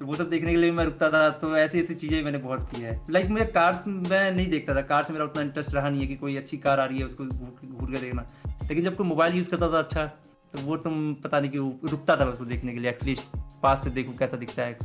तो 0.00 0.06
वो 0.06 0.16
सब 0.16 0.30
देखने 0.30 0.50
के 0.50 0.56
लिए 0.56 0.70
मैं 0.72 0.84
रुकता 0.84 1.08
था 1.10 1.28
तो 1.30 1.56
ऐसी 1.56 1.78
ऐसी 1.78 1.94
चीज़ें 1.94 2.22
मैंने 2.24 2.38
बहुत 2.38 2.70
की 2.70 2.82
है। 2.82 2.98
लाइक 3.10 3.28
मुझे 3.28 3.44
कार्स 3.46 3.86
में 3.86 4.30
नहीं 4.30 4.48
देखता 4.50 4.74
था। 4.74 4.82
कार 4.82 5.04
से 5.04 5.12
मेरा 5.12 5.24
उतना 5.24 5.42
इंटरेस्ट 5.42 5.74
रहा 5.74 5.90
नहीं 5.90 6.00
है 6.00 6.06
कि 6.06 6.16
कोई 6.16 6.36
अच्छी 6.36 6.56
कार 6.58 6.80
आ 6.80 6.84
रही 6.84 6.98
है 6.98 7.04
उसको 7.04 7.24
घूर 7.24 7.90
के 7.90 8.00
देखना। 8.00 8.26
लेकिन 8.68 8.84
जब 8.84 8.96
कोई 8.96 9.06
मोबाइल 9.06 9.36
यूज़ 9.36 9.50
करता 9.50 9.72
था 9.72 9.78
अच्छा 9.78 10.06
तो 10.06 10.58
वो 10.58 10.76
तुम 10.78 11.14
पता 11.14 11.40
नहीं 11.40 11.50
क्यों 11.50 11.70
रुकता 11.90 12.16
था 12.16 12.24
उसको 12.24 12.44
देखने 12.44 12.72
के 12.72 12.80
लिए। 12.80 12.90
एटलीस्ट 12.90 13.36
पास 13.62 13.84
से 13.84 13.90
देखो 13.90 14.16
कैसा 14.18 14.36
दिखता 14.36 14.62
है 14.62 14.78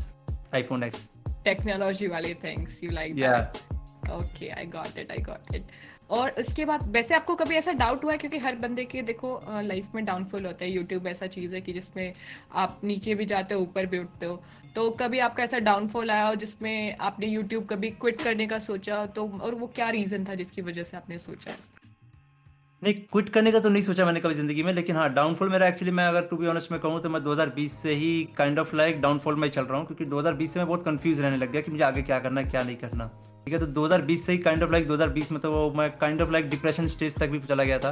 आईफोन 0.53 0.83
एक्स 0.83 1.09
टेक्नोलॉजी 1.45 2.07
वाले 2.07 2.33
things 2.43 2.83
you 2.83 2.91
like 2.91 3.15
that 3.15 3.78
okay 4.11 4.49
I 4.49 4.65
got 4.67 4.97
it 4.97 5.11
I 5.11 5.21
got 5.23 5.55
it 5.55 5.71
और 6.09 6.29
उसके 6.39 6.65
बाद, 6.65 6.83
वैसे 6.91 7.15
आपको 7.15 7.35
कभी 7.35 7.55
ऐसा 7.55 7.71
डाउट 7.71 8.03
हुआ 8.03 8.11
है? 8.11 8.17
क्योंकि 8.17 8.37
हर 8.37 8.55
बंदे 8.55 8.85
के, 8.85 9.01
देखो 9.01 9.41
लाइफ 9.47 9.95
में 9.95 10.03
डाउनफॉल 10.05 10.45
होता 10.45 10.65
है। 10.65 10.71
यूट्यूब 10.71 11.07
ऐसा 11.07 11.27
चीज़ 11.27 11.53
है 11.55 11.61
कि 11.61 11.73
जिसमें 11.73 12.13
आप 12.53 12.79
नीचे 12.83 13.15
भी 13.15 13.25
जाते 13.25 13.55
हो, 13.55 13.61
ऊपर 13.61 13.85
भी 13.85 13.99
उठते 13.99 14.25
हो। 14.25 14.41
तो 14.75 14.89
कभी 14.91 15.19
आपका 15.19 15.43
ऐसा 15.43 15.59
डाउनफॉल 15.59 16.11
आया 16.11 16.27
हो 16.27 16.35
जिसमें 16.35 16.97
आपने 16.97 17.27
यूट्यूब 17.27 17.65
कभी 17.65 17.89
क्विट 17.91 18.21
करने 18.21 18.47
का 18.47 18.59
सोचा 18.59 19.05
तो 19.05 19.27
और 19.41 19.55
वो 19.55 19.67
क्या 19.67 19.89
रीज़न 19.89 20.25
था 20.25 20.35
जिसकी 20.35 20.61
वजह 20.61 20.83
से 20.83 20.97
आपने 20.97 21.17
सोचा? 21.19 21.51
नहीं 22.81 22.93
क्विट 22.93 23.29
करने 23.29 23.51
का 23.51 23.59
तो 23.59 23.69
नहीं 23.69 23.81
सोचा 23.81 24.05
मैंने 24.05 24.19
कभी 24.19 24.33
ज़िंदगी 24.33 24.63
में 24.63 24.71
लेकिन 24.73 24.95
हाँ 24.95 25.07
डाउनफॉल 25.13 25.49
मेरा 25.49 25.67
एक्चुअली 25.67 25.91
मैं 25.91 26.05
अगर 26.07 26.21
टू 26.21 26.37
बी 26.37 26.47
ऑनेस्ट 26.47 26.71
में 26.71 26.79
कहूँ 26.81 27.01
तो 27.01 27.09
मैं 27.09 27.19
2020 27.21 27.71
से 27.71 27.93
ही 27.93 28.11
काइंड 28.37 28.59
ऑफ़ 28.59 28.75
लाइक 28.75 29.01
डाउनफॉल 29.01 29.35
में 29.35 29.49
चल 29.49 29.63
रहा 29.63 29.77
हूँ 29.77 29.85
क्योंकि 29.87 30.05
2020 30.05 30.47
से 30.47 30.59
मैं 30.59 30.67
बहुत 30.67 30.85
कंफ्यूज 30.85 31.19
रहने 31.21 31.37
लग 31.37 31.51
गया 31.51 31.61
कि 31.61 31.71
मुझे 31.71 31.83
आगे 31.83 32.01
क्या 32.01 32.19
करना 32.19 32.41
है 32.41 32.47
क्या 32.47 32.61
नहीं 32.63 32.75
करना। 32.75 33.07
ठीक 33.45 33.53
है 33.53 33.59
तो 33.59 33.67
2020 33.81 34.17
से 34.17 34.31
ही 34.31 34.37
काइंड 34.37 34.63
ऑफ़ 34.63 34.71
लाइक 34.71 34.87
2020 34.87 35.31
में 35.31 35.41
तो 35.41 35.51
वो 35.51 35.69
मैं 35.77 35.89
kind 35.97 36.21
of 36.21 36.31
like 36.31 36.49
depression 36.49 36.87
stage 36.87 37.17
तक 37.17 37.29
भी 37.29 37.39
चला 37.39 37.63
गया 37.63 37.79
था। 37.79 37.91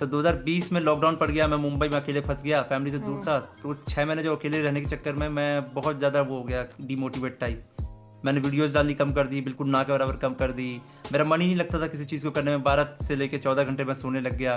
तो 0.00 0.06
2020 0.08 0.72
में 0.72 0.80
लॉकडाउन 0.80 1.16
पड़ 1.16 1.30
गया 1.30 1.48
मैं 1.48 1.58
मुंबई 1.58 1.88
में 1.88 1.96
अकेले 1.96 2.20
फंस 2.20 2.42
गया 2.42 2.62
फैमिली 2.64 2.90
से 2.90 2.98
दूर 2.98 3.14
हम्म। 3.14 3.22
था 3.22 3.38
तो 3.62 3.74
छः 3.88 4.04
महीने 4.04 4.22
जो 4.22 4.36
अकेले 4.36 4.60
रहने 4.62 4.80
के 4.80 4.96
चक्कर 4.96 5.12
में 5.12 5.28
मैं 5.28 5.74
बहुत 5.74 5.98
ज़्यादा 5.98 6.20
वो 6.22 6.38
हो 6.38 6.44
गया 6.44 6.66
डिमोटिवेट 6.80 7.38
टाइप 7.40 7.87
मैंने 8.24 8.40
वीडियोस 8.40 8.72
डालनी 8.72 8.94
कम 8.94 9.12
कर 9.12 9.26
दी 9.26 9.40
बिल्कुल 9.40 9.68
ना 9.68 9.82
के 9.82 9.92
बराबर 9.92 10.16
कम 10.16 10.34
कर 10.34 10.52
दी। 10.52 10.70
मेरा 11.12 11.24
मन 11.24 11.40
ही 11.40 11.46
नहीं 11.46 11.56
लगता 11.56 11.80
था 11.80 11.86
किसी 11.86 12.04
चीज़ 12.04 12.24
को 12.24 12.30
करने 12.30 12.50
में। 12.50 12.62
बारह 12.62 12.96
से 13.02 13.16
लेकर 13.16 13.38
चौदह 13.38 13.64
घंटे 13.64 13.84
में 13.84 13.94
सोने 13.94 14.20
लग 14.20 14.36
गया। 14.36 14.56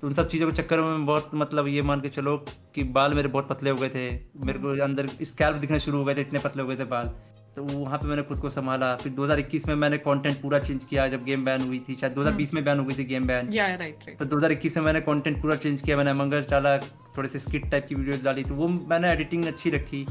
तो 0.00 0.06
उन 0.06 0.14
सब 0.14 0.28
चीज़ों 0.28 0.50
के 0.50 0.56
चक्कर 0.56 0.80
में 0.80 1.06
बहुत 1.06 1.30
मतलब 1.34 1.68
ये 1.68 1.82
मान 1.82 2.00
के 2.00 2.08
चलो 2.08 2.36
कि 2.74 2.82
बाल 2.96 3.14
मेरे 3.14 3.28
बहुत 3.28 3.48
पतले 3.48 3.70
हो 3.70 3.76
गए 3.76 3.88
थे। 3.88 4.10
मेरे 4.46 4.58
को 4.58 4.82
अंदर 4.84 5.06
स्कैल्प 5.06 5.56
दिखने 5.56 5.80
शुरू 5.80 5.98
हो 5.98 6.04
गए 6.04 6.14
थे 6.14 6.20
इतने 6.20 6.38
पतले 6.38 6.62
हो 6.62 6.68
गए 6.68 6.76
थे 6.76 6.84
बाल। 6.86 7.12
तो 7.56 7.62
वहाँ 7.64 7.98
पे 7.98 8.06
मैंने 8.06 8.22
खुद 8.22 8.40
को 8.40 8.50
संभाला। 8.50 8.94
फिर 8.96 9.12
2021 9.12 9.66
में 9.68 9.74
मैंने 9.74 9.98
कंटेंट 9.98 10.40
पूरा 10.42 10.58
चेंज 10.58 10.84
किया। 10.84 11.06
जब 11.08 11.24
गेम 11.24 11.44
बैन 11.44 11.60
हुई 11.60 11.78
थी 11.88 11.96
शायद 12.00 12.12
2020 12.12 12.54
में 12.54 12.64
बैन 12.64 12.78
हो 12.78 12.84
गई 12.84 12.94
थी 12.94 13.04
गेम 13.04 13.26
बैन 13.26 13.52
या 13.52 13.66
राइट 13.66 14.04
राइट 14.06 14.18
तो 14.18 14.24
2021 14.26 14.76
में 14.76 14.84
मैंने 14.84 15.00
कंटेंट 15.00 15.40
पूरा 15.42 15.56
चेंज 15.56 15.80
किया। 15.80 15.96
मैंने 15.96 16.12
मंगल 16.14 16.44
डाला 16.50 16.76
थोड़े 17.16 17.28
से 17.28 17.38
स्किट 17.38 17.70
टाइप 17.70 17.86
की 17.88 17.94
वीडियोस 17.94 18.22
डाली। 18.24 18.44
तो 18.44 18.54
वो 18.54 18.68
मैंने 18.68 19.12
एडिटिंग 19.12 19.44
अच्छी 19.46 19.70
रखी। 19.70 20.06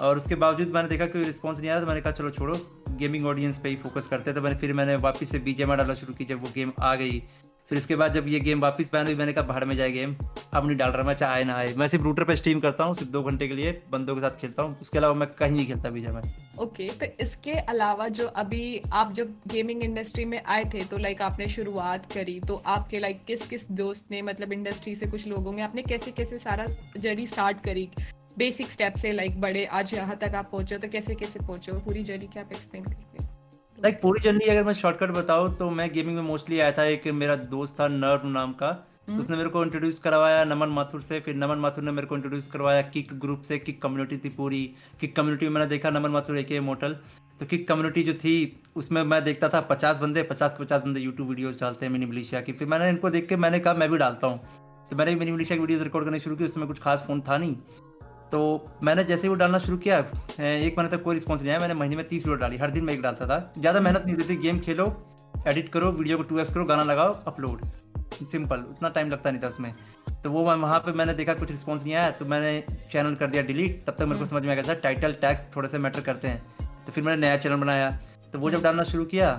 और 0.00 0.16
उसके 0.16 0.34
बावजूद 0.34 0.68
मैंने 0.68 0.88
देखा 0.88 1.06
कोई 1.06 1.22
रिस्पॉन्स 1.24 1.58
नहीं 1.58 1.70
आया 1.70 1.80
तो 1.80 1.86
मैंने 1.86 2.00
कहा 2.00 2.12
चलो 2.12 2.30
छोड़ो 2.30 2.60
गेमिंग 2.98 3.26
ऑडियंस 3.26 3.58
पे 3.58 3.68
ही 3.68 3.76
फोकस 3.76 4.06
करते 4.06 4.32
तो 4.32 4.42
मैंने 4.42 4.56
फिर 4.56 4.72
मैंने 4.74 4.96
वापस 5.02 5.30
से 5.30 5.38
बीजेमा 5.38 5.74
डालना 5.74 5.94
शुरू 5.94 6.14
की 6.14 6.24
जब 6.24 6.42
वो 6.42 6.50
गेम 6.54 6.72
आ 6.80 6.94
गई। 6.94 7.22
फिर 7.70 7.78
उसके 7.78 7.96
बाद 7.96 8.12
जब 8.12 8.28
ये 8.28 8.38
गेम 8.40 8.60
वापस 8.60 8.90
बैन 8.92 9.06
हुई 9.06 9.14
मैंने 9.14 9.32
कहा 9.32 9.44
बाहर 9.44 9.64
में 9.64 9.76
जाए 9.76 9.90
गेम 9.92 10.14
अब 10.54 10.66
नहीं 10.66 10.76
डाल 10.76 10.90
रहा 10.90 11.06
मैं 11.06 11.14
चाहे 11.14 11.44
ना 11.44 11.54
आए। 11.54 11.74
मैं 11.76 11.88
सिर्फ़ 11.88 12.04
रूटर 12.04 12.24
पे 12.24 12.36
स्ट्रीम 12.36 12.60
करता 12.60 12.84
हूँ 12.84 12.94
सिर्फ़ 12.94 13.12
दो 13.12 13.22
घंटे 13.22 13.48
के 13.48 13.54
लिए 13.54 13.72
बंदों 13.90 14.14
के 14.14 14.20
साथ 14.20 14.40
खेलता 14.40 14.62
हूँ। 14.62 14.78
उसके 14.80 14.98
अलावा 14.98 15.14
मैं 15.14 15.28
कहीं 15.28 15.52
नहीं 15.52 15.66
खेलता 15.66 15.90
बीजा 15.90 16.12
में 16.12 16.20
ओके 16.58 16.88
okay, 16.88 17.00
तो 17.00 17.06
इसके 17.20 17.52
अलावा 17.52 18.08
जो 18.08 18.26
अभी 18.26 18.82
आप 18.92 19.12
जब 19.12 19.34
गेमिंग 19.48 19.82
इंडस्ट्री 19.84 20.24
में 20.24 20.42
आए 20.42 20.64
थे 20.64 20.84
तो 20.84 20.98
लाइक 20.98 21.22
आपने 21.22 21.48
शुरुआत 21.48 22.12
करी 22.12 22.40
तो 22.40 22.62
आपके 22.66 22.98
लाइक 22.98 23.24
किस 23.24 23.46
किस 23.46 23.70
दोस्त 23.72 24.10
ने 24.10 24.22
मतलब 24.22 24.52
इंडस्ट्री 24.52 24.94
से 24.94 25.06
कुछ 25.06 25.26
लोगों 25.26 25.52
ने 25.52 25.62
आपने 25.62 25.82
कैसे 25.82 26.10
कैसे 26.10 26.38
सारा 26.38 26.66
जर्नी 26.96 27.26
स्टार्ट 27.26 27.60
करी? 27.60 27.90
बेसिक 28.38 28.70
स्टेप 28.70 28.94
से 28.96 29.12
लाइक 29.12 29.40
बड़े 29.40 29.64
आज 29.66 29.94
यहाँ 29.94 30.16
तक 30.16 30.34
आप 30.34 30.48
पहुँचे 30.52 30.76
तो 30.78 30.88
कैसे 30.88 31.14
कैसे 31.14 31.38
पहुँचे 31.40 31.72
पूरी 31.84 32.02
जर्नी 32.02 32.26
क्या 32.26 32.42
आप 32.42 32.52
एक्सप्लेन 32.52 32.84
करेंगे? 32.84 33.26
लाइक 33.78 33.86
like, 33.86 34.02
पूरी 34.02 34.20
जर्नी 34.20 34.44
अगर 34.46 34.64
मैं 34.64 34.72
शॉर्टकट 34.74 35.10
बताऊँ 35.12 35.56
तो 35.56 35.70
मैं 35.70 35.90
गेमिंग 35.92 36.16
में 36.16 36.22
मोस्टली 36.24 36.60
आया 36.60 36.72
था 36.72 36.84
एक 36.86 37.06
मेरा 37.14 37.36
दोस्त 37.52 37.78
था 37.80 37.88
नर्व 37.88 38.26
नाम 38.28 38.52
का। 38.52 38.70
तो। 39.08 39.16
उसने 39.18 39.36
मेरे 39.36 39.48
को 39.48 39.62
इंट्रोड्यूस 39.64 39.98
करवाया 39.98 40.44
नमन 40.44 40.68
माथुर 40.68 41.02
से 41.02 41.20
फिर 41.20 41.34
नमन 41.36 41.58
माथुर 41.58 41.84
ने 41.84 41.92
मेरे 41.92 42.06
को 42.06 42.16
इंट्रोड्यूस 42.16 42.46
करवाया 42.46 42.82
किक 42.88 43.12
ग्रुप 43.20 43.42
से 43.42 43.58
किक 43.58 43.80
कम्युनिटी 43.82 44.16
थी 44.18 44.28
पूरी। 44.28 44.62
किक 45.00 45.16
कम्युनिटी 45.16 45.46
में 45.46 45.52
मैंने 45.52 45.66
देखा 45.66 45.90
नमन 45.90 46.10
माथुर 46.10 46.38
एक 46.38 46.52
मोटल 46.62 46.96
तो 47.40 47.46
किक 47.46 47.66
कम्युनिटी 47.68 48.02
जो 48.02 48.14
थी 48.14 48.36
उसमें 48.76 49.02
मैं 49.04 49.22
देखता 49.24 49.48
था 49.48 49.60
पचास 49.66 49.98
बंदे 49.98 50.22
पचास 50.30 50.56
पचास 50.60 50.82
बंदे 50.82 51.00
यूट्यूब 51.00 51.28
वीडियोस 51.28 51.60
डालते 51.60 51.86
हैं 51.86 51.92
मिनी 51.92 52.06
मलेशिया 52.06 52.40
की। 52.40 52.52
फिर 52.52 52.68
मैंने 52.68 52.88
इनको 52.90 53.10
देख 53.10 53.28
के 53.28 53.36
मैंने 53.36 53.60
कहा 53.60 53.74
मैं 53.74 53.90
भी 53.90 53.98
डालता 53.98 54.26
हूँ। 54.26 54.38
तो 54.90 54.96
मैंने 54.96 55.14
भी 55.14 55.18
मिनी 55.20 55.32
मलेशिया 55.32 55.56
की 55.56 55.60
वीडियोस 55.60 55.82
रिकॉर्ड 55.82 56.06
करनी 56.06 56.18
शुरू 56.20 56.36
की 56.36 56.44
उसमें 56.44 56.66
कुछ 56.68 56.78
खास 56.80 57.04
फ़ोन 57.06 57.20
था 57.20 57.38
नहीं। 57.38 57.56
तो 58.32 58.40
मैंने 58.82 59.04
जैसे 59.04 59.22
ही 59.22 59.28
वो 59.28 59.34
डालना 59.36 59.58
शुरू 59.58 59.76
किया 59.78 59.98
एक 59.98 60.78
महीने 60.78 60.88
तक 60.88 61.02
कोई 61.02 61.14
रिस्पॉन्स 61.14 61.42
नहीं 61.42 61.50
आया। 61.50 61.60
मैंने 61.60 61.74
महीने 61.74 61.96
में 61.96 62.08
तीस 62.08 62.26
वीडियो 62.26 62.40
डाली 62.40 62.56
हर 62.58 62.70
दिन 62.70 62.84
मैं 62.84 62.94
एक 62.94 63.02
डालता 63.02 63.26
था। 63.26 63.38
ज़्यादा 63.58 63.80
मेहनत 63.80 64.04
नहीं 64.06 64.16
होती 64.16 64.36
गेम 64.38 64.58
खेलो 64.60 64.86
एडिट 65.46 65.68
करो 65.72 65.90
वीडियो 65.92 66.16
को 66.16 66.22
टू 66.24 66.44
करो 66.44 66.64
गाना 66.64 66.82
लगाओ 66.84 67.12
अपलोड 67.26 67.66
सिंपल 68.22 68.64
उतना 68.70 68.88
टाइम 68.90 69.10
लगता 69.10 69.30
नहीं 69.30 69.42
था 69.42 69.48
उसमें। 69.48 69.72
तो 70.22 70.30
वो 70.30 70.42
वहाँ 70.44 70.78
पे 70.80 70.92
मैंने 70.92 71.14
देखा 71.14 71.34
कुछ 71.34 71.50
रिस्पॉन्स 71.50 71.82
नहीं 71.82 71.94
आया 71.94 72.10
तो 72.12 72.24
मैंने 72.26 72.62
चैनल 72.92 73.14
कर 73.14 73.26
दिया 73.30 73.42
डिलीट 73.44 73.84
तब 73.86 73.92
तक 73.92 74.02
मेरे 74.02 74.10
को 74.10 74.16
हम्म। 74.16 74.30
समझ 74.30 74.42
में 74.42 74.50
आ 74.50 74.54
गया 74.54 74.68
था 74.68 74.74
टाइटल 74.80 75.12
टैक्स 75.20 75.42
थोड़े 75.56 75.68
से 75.68 75.78
मैटर 75.78 76.00
करते 76.02 76.28
हैं। 76.28 76.66
तो 76.86 76.92
फिर 76.92 77.04
मैंने 77.04 77.20
नया 77.20 77.36
चैनल 77.38 77.56
बनाया। 77.56 77.90
तो 78.32 78.38
वो 78.38 78.50
जब 78.50 78.62
डालना 78.62 78.82
शुरू 78.84 79.04
किया 79.06 79.30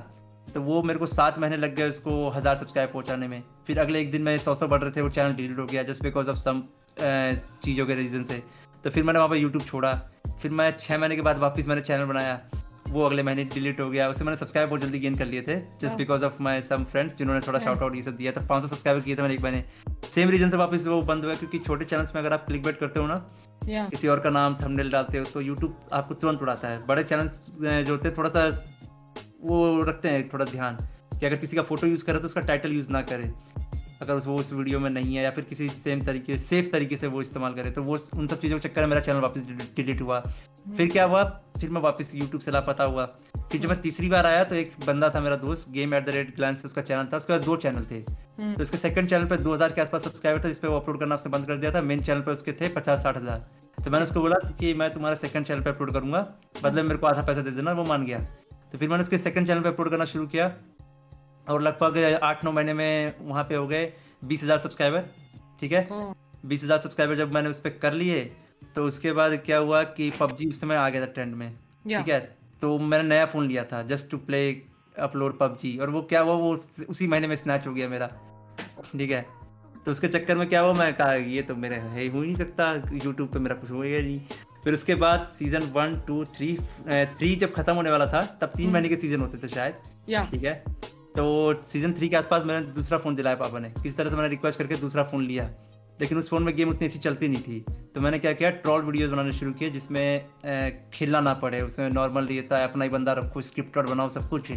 तो 0.47 0.61
वो 0.61 0.81
मेरे 0.83 0.99
को 0.99 1.05
सात 1.07 1.39
महीने 1.39 1.57
लग 1.57 1.75
गए 1.75 1.89
उसको 1.89 2.29
हज़ार 2.29 2.55
सब्सक्राइब 2.55 2.91
पहुँचाने 2.91 3.27
में। 3.27 3.43
फिर 3.67 3.79
अगले 3.79 3.99
एक 4.01 4.11
दिन 4.11 4.21
में 4.21 4.37
सौ 4.39 4.55
सौ 4.55 4.67
बढ़ 4.67 4.81
रहे 4.81 4.91
थे 4.91 5.01
वो 5.01 5.09
चैनल 5.09 5.33
डिलीट 5.33 5.59
हो 5.59 5.65
गया 5.65 5.83
जस्ट 5.83 6.03
बिकॉज़ 6.03 6.29
ऑफ़ 6.29 6.37
सम 6.39 6.63
चीज़ों 7.63 7.85
के 7.87 7.95
रीज़न 7.95 8.23
से। 8.23 8.41
तो 8.83 8.89
फिर 8.89 9.03
मैंने 9.03 9.19
वहाँ 9.19 9.29
पर 9.29 9.35
यूट्यूब 9.35 9.63
छोड़ा। 9.63 9.93
फिर 10.41 10.51
मैं 10.51 10.71
छः 10.79 10.97
महीने 10.97 11.15
के 11.15 11.21
बाद 11.21 11.37
वापस 11.39 11.67
मैंने 11.67 11.81
चैनल 11.81 12.05
बनाया। 12.05 12.39
वो 12.87 13.03
अगले 13.05 13.23
महीने 13.23 13.43
डिलीट 13.45 13.79
हो 13.79 13.89
गया। 13.89 14.07
उससे 14.09 14.23
मैंने 14.23 14.37
सब्सक्राइब 14.37 14.69
बहुत 14.69 14.81
जल्दी 14.81 14.99
गेन 14.99 15.15
कर 15.15 15.25
लिए 15.25 15.41
थे 15.41 15.55
just 15.81 15.95
because 15.95 16.23
of 16.25 16.41
my 16.43 16.61
some 16.61 16.83
friends 16.83 17.15
जिन्होंने 17.15 17.41
थोड़ा 17.47 17.59
शाउट 17.59 17.81
आउट 17.83 17.95
ये 17.95 18.01
सब 18.03 18.15
दिया 18.17 18.31
था। 18.31 18.45
पाँच 18.47 18.61
सौ 18.61 18.67
सब्सक्राइबर 18.67 19.01
किए 19.01 19.15
थे 19.15 19.21
मैंने 19.21 19.33
एक 19.33 19.41
महीने। 19.41 19.63
सेम 20.11 20.29
रीजन 20.29 20.49
से 20.49 20.57
वापस 20.57 20.85
वो 20.87 21.01
बंद 21.01 21.25
हुआ 21.25 21.33
क्योंकि 21.33 21.59
छोटे 21.59 21.85
चैनल्स 21.85 22.15
में 22.15 22.21
अगर 22.21 22.33
आप 22.33 22.45
क्लिक 22.45 22.63
बेट 22.63 22.77
करते 22.77 22.99
हो 22.99 23.07
ना 23.07 23.25
yeah. 23.63 23.89
किसी 23.89 24.07
और 24.07 24.19
का 24.19 24.29
नाम 24.29 24.55
थंबनेल 24.55 24.89
डालते 24.91 25.17
हो 25.17 25.25
तो 25.25 25.41
यूट्यूब 25.41 25.79
आपको 25.93 26.15
तुरंत 26.15 26.41
उड़ाता 26.41 26.67
है। 26.67 26.85
बड़े 26.85 27.03
चैनल्स 27.03 27.39
जो 27.59 27.91
होते 27.91 28.07
हैं 28.07 28.17
थोड़ा 28.17 28.29
सा 28.29 28.47
वो 29.41 29.83
रखते 29.83 30.09
हैं 30.09 30.27
थोड़ा 30.29 30.45
ध्यान 30.45 30.77
कि 31.19 31.25
अगर 31.25 31.35
किसी 31.35 31.55
का 31.55 31.61
फ़ोटो 31.63 31.87
यूज़ 31.87 32.05
करे 32.05 32.19
तो 32.19 32.25
उसका 32.25 32.41
टाइटल 32.41 32.73
यूज़ 32.73 32.89
ना 32.91 33.01
करे। 33.01 33.31
अगर 34.01 34.13
उस 34.13 34.27
वो 34.27 34.35
उस 34.35 34.51
वीडियो 34.53 34.79
में 34.79 34.89
नहीं 34.89 35.15
है 35.15 35.23
या 35.23 35.31
फिर 35.31 35.43
किसी 35.43 35.69
सेम 35.69 36.01
तरीके 36.01 36.37
सेफ़ 36.37 36.67
तरीके 36.71 36.95
से 36.97 37.07
वो 37.07 37.21
इस्तेमाल 37.21 37.53
करे 37.53 37.71
तो 37.71 37.83
वो 37.83 37.97
उन 38.15 38.27
सब 38.27 38.39
चीज़ों 38.39 38.59
के 38.59 38.67
चक्कर 38.67 38.81
में 38.81 38.87
मेरा 38.87 39.01
चैनल 39.01 39.19
वापस 39.19 39.45
डिलीट 39.75 40.01
हुआ। 40.01 40.19
फिर 40.77 40.89
क्या 40.89 41.05
हुआ? 41.05 41.23
फिर 41.59 41.69
मैं 41.69 41.81
वापस 41.81 42.13
यूट्यूब 42.15 42.41
से 42.41 42.51
लापता 42.51 42.83
हुआ। 42.83 43.05
फिर 43.51 43.61
जब 43.61 43.69
मैं 43.69 43.79
तीसरी 43.81 44.09
बार 44.09 44.25
आया 44.25 44.43
तो 44.43 44.55
एक 44.55 44.71
बंदा 44.87 45.09
था 45.09 45.21
मेरा 45.21 45.35
दोस्त 45.35 45.69
game 45.71 45.93
at 45.93 46.05
the 46.05 46.09
rate 46.09 46.35
glance 46.35 46.65
उसका 46.65 46.81
चैनल 46.81 47.07
था 47.13 47.17
उसके 47.17 47.33
बाद 47.33 47.43
दो 47.43 47.55
चैनल 47.57 47.85
थे। 47.91 48.03
हम्म। 48.39 48.55
तो 48.55 48.61
उसके 48.61 48.77
सेकंड 48.77 49.09
चैनल 49.09 49.25
पे 49.25 49.37
2000 49.39 49.73
के 49.73 49.81
आसपास 49.81 50.03
सब्सक्राइबर 50.03 50.43
था 50.43 50.47
जिसपे 50.47 50.67
वो 50.67 50.79
अपलोड 50.79 50.99
करना 50.99 51.15
उसने 51.15 51.31
बंद 51.31 51.47
कर 51.47 51.57
दिया 51.57 51.71
था। 51.71 51.81
मेन 51.81 52.03
चैनल 52.03 52.21
पे 52.21 52.31
उसके 52.31 52.51
थे 52.53 52.69
पचास 52.73 53.03
साठ 53.03 53.17
हज़ार। 53.17 53.45
तो 53.77 53.91
मैंने 53.91 54.03
उसको 54.03 54.21
बोला 54.21 54.35
कि 54.59 54.73
मैं 54.73 54.93
तुम्हारा 54.93 55.15
सेकंड 55.17 55.45
चैनल 55.45 55.61
पे 55.61 55.69
अपलोड 55.69 55.93
करूँगा 55.93 56.27
बदले 56.63 56.83
मेरे 56.83 56.97
को 56.97 57.07
आधा 57.07 57.21
पैसा 57.21 57.41
दे 57.41 57.51
देना 57.51 57.71
वो 57.73 57.85
मान 57.85 58.05
गया। 58.05 58.19
तो 58.71 58.77
फिर 58.77 58.89
मैंने 58.89 59.03
उसके 59.03 59.17
सेकंड 59.17 59.47
चैनल 59.47 59.61
पे 59.61 59.69
अपलोड 59.69 59.89
करना 59.89 60.05
शुरू 60.05 60.27
किया। 60.27 60.47
और 61.49 61.61
लगभग 61.61 62.19
आठ 62.23 62.43
नौ 62.45 62.51
महीने 62.51 62.73
में 62.73 63.13
वहाँ 63.21 63.43
पे 63.43 63.55
हो 63.55 63.67
गए 63.67 63.91
बीस 64.23 64.43
हज़ार 64.43 64.57
सब्सक्राइबर 64.59 65.05
ठीक 65.59 65.71
है। 65.71 65.87
बीस 66.45 66.63
हज़ार 66.63 66.77
सब्सक्राइबर 66.79 67.15
जब 67.15 67.33
मैंने 67.33 67.49
उस 67.49 67.59
पर 67.59 67.69
कर 67.81 67.93
लिए 67.93 68.23
तो 68.75 68.83
उसके 68.85 69.11
बाद 69.11 69.35
क्या 69.45 69.57
हुआ 69.57 69.83
कि 69.91 70.11
पबजी 70.19 70.49
उस 70.49 70.61
समय 70.61 70.75
आ 70.75 70.89
गया 70.89 71.01
था 71.01 71.05
ट्रेंड 71.07 71.35
में 71.35 71.51
ठीक 71.87 72.07
है? 72.09 72.19
तो 72.61 72.77
मैंने 72.79 73.07
नया 73.09 73.25
फ़ोन 73.25 73.47
लिया 73.47 73.63
था 73.65 73.81
just 73.85 74.09
to 74.11 74.17
play 74.19 74.41
upload 74.95 75.37
PUBG 75.39 75.77
और 75.77 75.89
वो 75.89 76.01
क्या 76.09 76.21
हुआ 76.21 76.33
वो 76.35 76.51
उसी 76.89 77.07
महीने 77.07 77.27
में 77.27 77.35
स्नैच 77.35 77.67
हो 77.67 77.73
गया 77.73 77.87
मेरा 77.89 78.07
ठीक 78.91 79.11
है? 79.11 79.25
तो 79.85 79.91
उसके 79.91 80.07
चक्कर 80.07 80.37
में 80.37 80.47
क्या 80.49 80.61
हुआ 80.61 80.73
मैं 80.73 80.93
कहा 80.93 81.13
ये 81.13 81.41
तो 81.41 81.55
मेरे 81.55 81.75
है 81.75 82.07
हो 82.07 82.21
ही 82.21 82.27
नहीं 82.27 82.35
सकता 82.35 82.71
यूट्यूब 82.95 83.27
पे 83.33 83.39
मेरा 83.39 83.55
कुछ 83.55 83.71
हो 83.71 83.79
गया 83.79 84.01
नहीं। 84.01 84.19
फिर 84.63 84.73
उसके 84.73 84.95
बाद 84.97 85.25
season 85.29 85.63
one 85.73 85.95
two 86.07 86.23
three 86.35 86.55
three 86.89 87.35
जब 87.35 87.53
खत्म 87.53 87.73
होने 87.75 87.91
वाला 87.91 88.07
था 88.07 88.21
तब 88.41 88.47
तीन 88.47 88.65
हम्म। 88.65 88.73
महीने 88.73 88.89
के 88.89 88.95
सीज़न 88.97 89.21
होते 89.21 89.37
थे 89.37 89.47
शायद 89.49 90.27
ठीक 90.31 90.43
है? 90.43 90.63
तो 91.15 91.61
सीज़न 91.63 91.93
थ्री 91.93 92.09
के 92.09 92.15
आसपास 92.15 92.43
मैंने 92.45 92.65
दूसरा 92.73 92.97
फ़ोन 92.97 93.15
दिलाया 93.15 93.35
पापा 93.35 93.59
ने। 93.59 93.69
किस 93.83 93.97
तरह 93.97 94.09
से 94.09 94.15
मैंने 94.15 94.29
रिक्वेस्ट 94.29 94.59
करके 94.59 94.75
दूसरा 94.75 95.03
फ़ोन 95.03 95.25
लिया। 95.25 95.49
लेकिन 96.01 96.17
उस 96.17 96.29
फ़ोन 96.29 96.43
में 96.43 96.55
गेम 96.55 96.69
उतनी 96.69 96.87
अच्छी 96.87 96.99
चलती 96.99 97.27
नहीं 97.27 97.41
थी। 97.41 97.59
तो 97.95 98.01
मैंने 98.01 98.19
क्या 98.19 98.31
किया 98.33 98.49
ट्रॉल 98.49 98.81
वीडियोस 98.81 99.09
बनाने 99.11 99.31
शुरू 99.31 99.51
किए 99.53 99.69
जिसमें 99.69 100.89
खेलना 100.93 101.19
ना 101.21 101.33
पड़े 101.33 101.61
उसमें 101.61 101.89
नॉर्मल 101.89 102.27
रहता 102.27 102.57
है 102.57 102.67
अपना 102.67 102.83
ही 102.83 102.89
बंदा 102.89 103.13
रखो 103.13 103.41
स्क्रिप्टेड 103.41 103.89
बनाओ 103.89 104.09
सब 104.09 104.29
कुछ। 104.29 104.51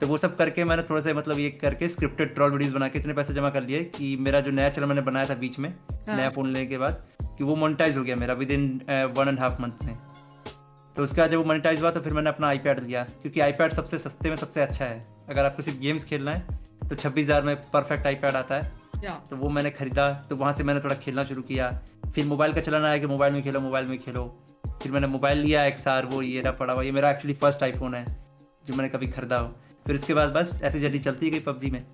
तो 0.00 0.06
वो 0.06 0.16
सब 0.16 0.36
करके 0.36 0.64
मैंने 0.64 0.82
थोड़ा 0.82 1.00
सा 1.00 1.12
मतलब 1.14 1.38
ये 1.38 1.50
करके 1.50 1.88
स्क्रिप्टेड 1.88 2.34
ट्रॉल 2.34 2.50
वीडियोस 2.52 2.72
बना 2.72 2.88
के 2.88 2.98
इतने 2.98 3.14
पैसे 3.14 3.34
जमा 3.34 3.50
कर 3.50 3.62
लिए 3.62 3.82
कि 3.96 4.16
मेरा 4.20 4.40
जो 4.40 4.50
नया 4.50 4.70
चैनल 4.70 4.86
मैंने 4.86 5.02
बनाया 5.02 5.26
था 5.26 5.34
बीच 5.34 5.58
में 5.58 5.68
हाँ। 5.68 6.16
नया 6.16 6.30
फ़ोन 6.30 6.52
लेने 6.52 6.66
के 6.66 6.78
बाद 6.78 7.02
कि 7.38 7.44
वो 7.44 7.56
मोनिटाइज 7.56 7.96
हो 7.96 8.02
गया 8.04 8.16
मेरा 8.16 8.34
within 8.50 8.68
one 9.16 9.28
and 9.28 9.40
half 9.40 9.60
month 9.62 9.84
में। 9.84 9.96
तो 10.96 11.02
उसके 11.02 11.20
बाद 11.20 11.30
जब 11.30 11.38
वो 11.38 11.44
मोनिटाइज 11.44 11.82
हुआ 11.82 11.90
तो 11.90 12.00
फिर 12.00 12.12
मैंने 12.12 12.30
अपना 12.30 12.48
आईपैड 12.48 12.80
लिया 12.80 13.04
क्योंकि 13.22 13.40
आईपैड 13.40 13.72
सबसे 13.72 13.98
सस्ते 13.98 14.28
में 14.28 14.36
सबसे 14.36 14.60
अच्छा 14.60 14.84
है। 14.84 15.00
अगर 15.28 15.44
आपको 15.44 15.62
सिर्फ़ 15.62 15.78
गेम्स 15.80 16.04
खेलना 16.04 16.30
है 16.30 16.88
तो 16.88 16.94
छब्बीस 16.94 17.26
हज़ार 17.26 17.42
में 17.42 17.56
परफेक्ट 17.70 18.06
आईपैड 18.06 18.36
आता 18.36 18.54
है। 18.54 18.72
तो 19.30 19.36
वो 19.36 19.48
मैंने 19.50 19.70
खरीदा 19.70 20.08
तो 20.30 20.36
वहाँ 20.36 20.52
से 20.52 20.64
मैंने 20.64 20.80
थोड़ा 20.80 20.94
खेलना 20.96 21.24
शुरू 21.24 21.42
किया। 21.42 21.70
फिर 22.14 22.26
मोबाइल 22.26 22.52
का 22.54 22.60
चलाना 22.60 22.88
आया 22.88 22.98
कि 22.98 23.06
मोबाइल 23.06 23.32
में 23.32 23.42
खेलो 23.42 23.60
मोबाइल 23.60 23.86
में 23.86 23.98
खेलो। 23.98 24.24
फिर 24.82 24.92
मैंने 24.92 25.06
मोबाइल 25.06 25.38
लिया 25.38 25.64
एक 25.64 25.78
सार 25.78 26.06
वो 26.06 26.20
ये 26.22 26.40
रहा 26.40 26.52
पड़ा 26.52 26.72
हुआ। 26.72 26.82
ये 26.82 26.92
मेरा 26.92 27.10
एक्चुअली 27.10 27.34
फ़र्स्ट 27.34 27.62
आईफोन 27.62 27.94
है 27.94 28.04
जो 28.64 28.74
मैंने 28.74 28.88
कभी 28.88 29.06
खरीदा 29.08 29.38
हो। 29.38 29.48
फिर 29.86 29.94
उसके 29.94 30.14
बाद 30.14 30.32
बस 30.32 30.60
ऐसे 30.62 30.80
जल्दी 30.80 30.98
चलती 31.00 31.30
गई 31.30 31.40
पबजी 31.40 31.70
में। 31.70 31.84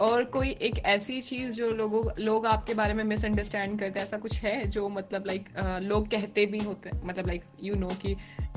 और 0.00 0.24
कोई 0.24 0.50
एक 0.62 0.78
ऐसी 0.86 1.20
चीज़ 1.20 1.54
जो 1.54 1.70
लोगों 1.70 2.02
लोग 2.18 2.46
आपके 2.46 2.74
बारे 2.74 2.94
में 2.94 3.02
मिसअंडरस्टैंड 3.04 3.78
करते 3.80 3.98
हैं? 3.98 4.06
ऐसा 4.06 4.18
कुछ 4.18 4.38
है 4.40 4.64
जो 4.66 4.88
मतलब 4.88 5.26
लाइक 5.26 5.48
लोग 5.82 6.08
कहते 6.10 6.46
भी 6.46 6.58
होते 6.58 6.88
हैं? 6.88 7.00
मतलब 7.04 7.26
लाइक 7.26 7.44
यू 7.62 7.74
नो 7.74 7.88
कि 8.02 8.16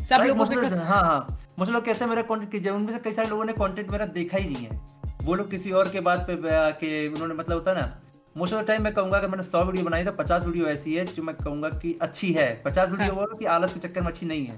सब 0.09 0.21
लोगों 0.21 0.45
को 0.45 0.75
हाँ 0.75 1.01
हाँ। 1.01 1.37
मुझे 1.59 1.71
लोग 1.71 1.85
कहते 1.85 1.99
हैं 1.99 2.09
मेरा 2.09 2.21
कंटेंट 2.29 2.67
उनमें 2.67 2.93
से 2.93 2.99
कई 2.99 3.11
सारे 3.11 3.29
लोगों 3.29 3.45
ने 3.45 3.53
कंटेंट 3.53 3.91
मेरा 3.91 4.05
देखा 4.13 4.37
ही 4.37 4.49
नहीं 4.49 4.65
है। 4.65 4.79
वो 5.23 5.35
लोग 5.35 5.49
किसी 5.51 5.71
और 5.71 5.89
के 5.89 5.99
बात 5.99 6.25
पे 6.29 6.55
आके 6.55 7.07
उन्होंने 7.07 7.33
मतलब 7.33 7.57
होता 7.57 7.73
ना 7.73 8.01
मोस्ट 8.35 8.53
ऑफ़ 8.53 8.63
द 8.63 8.67
टाइम 8.67 8.83
मैं 8.83 8.93
कहूँगा 8.93 9.17
अगर 9.17 9.27
मैंने 9.27 9.43
सौ 9.43 9.63
वीडियो 9.63 9.85
बनाई 9.85 10.03
तो 10.05 10.11
पचास 10.13 10.45
वीडियो 10.45 10.67
ऐसी 10.67 10.93
है 10.95 11.05
जो 11.05 11.23
मैं 11.23 11.35
कहूँगा 11.35 11.69
कि 11.71 11.97
अच्छी 12.01 12.31
है। 12.33 12.61
पचास 12.65 12.89
वीडियो 12.91 13.13
हाँ. 13.13 13.21
वो 13.21 13.35
कि 13.37 13.45
आलस 13.47 13.73
के 13.73 13.79
चक्कर 13.79 14.01
में 14.01 14.07
अच्छी 14.07 14.25
नहीं 14.25 14.45
है। 14.45 14.57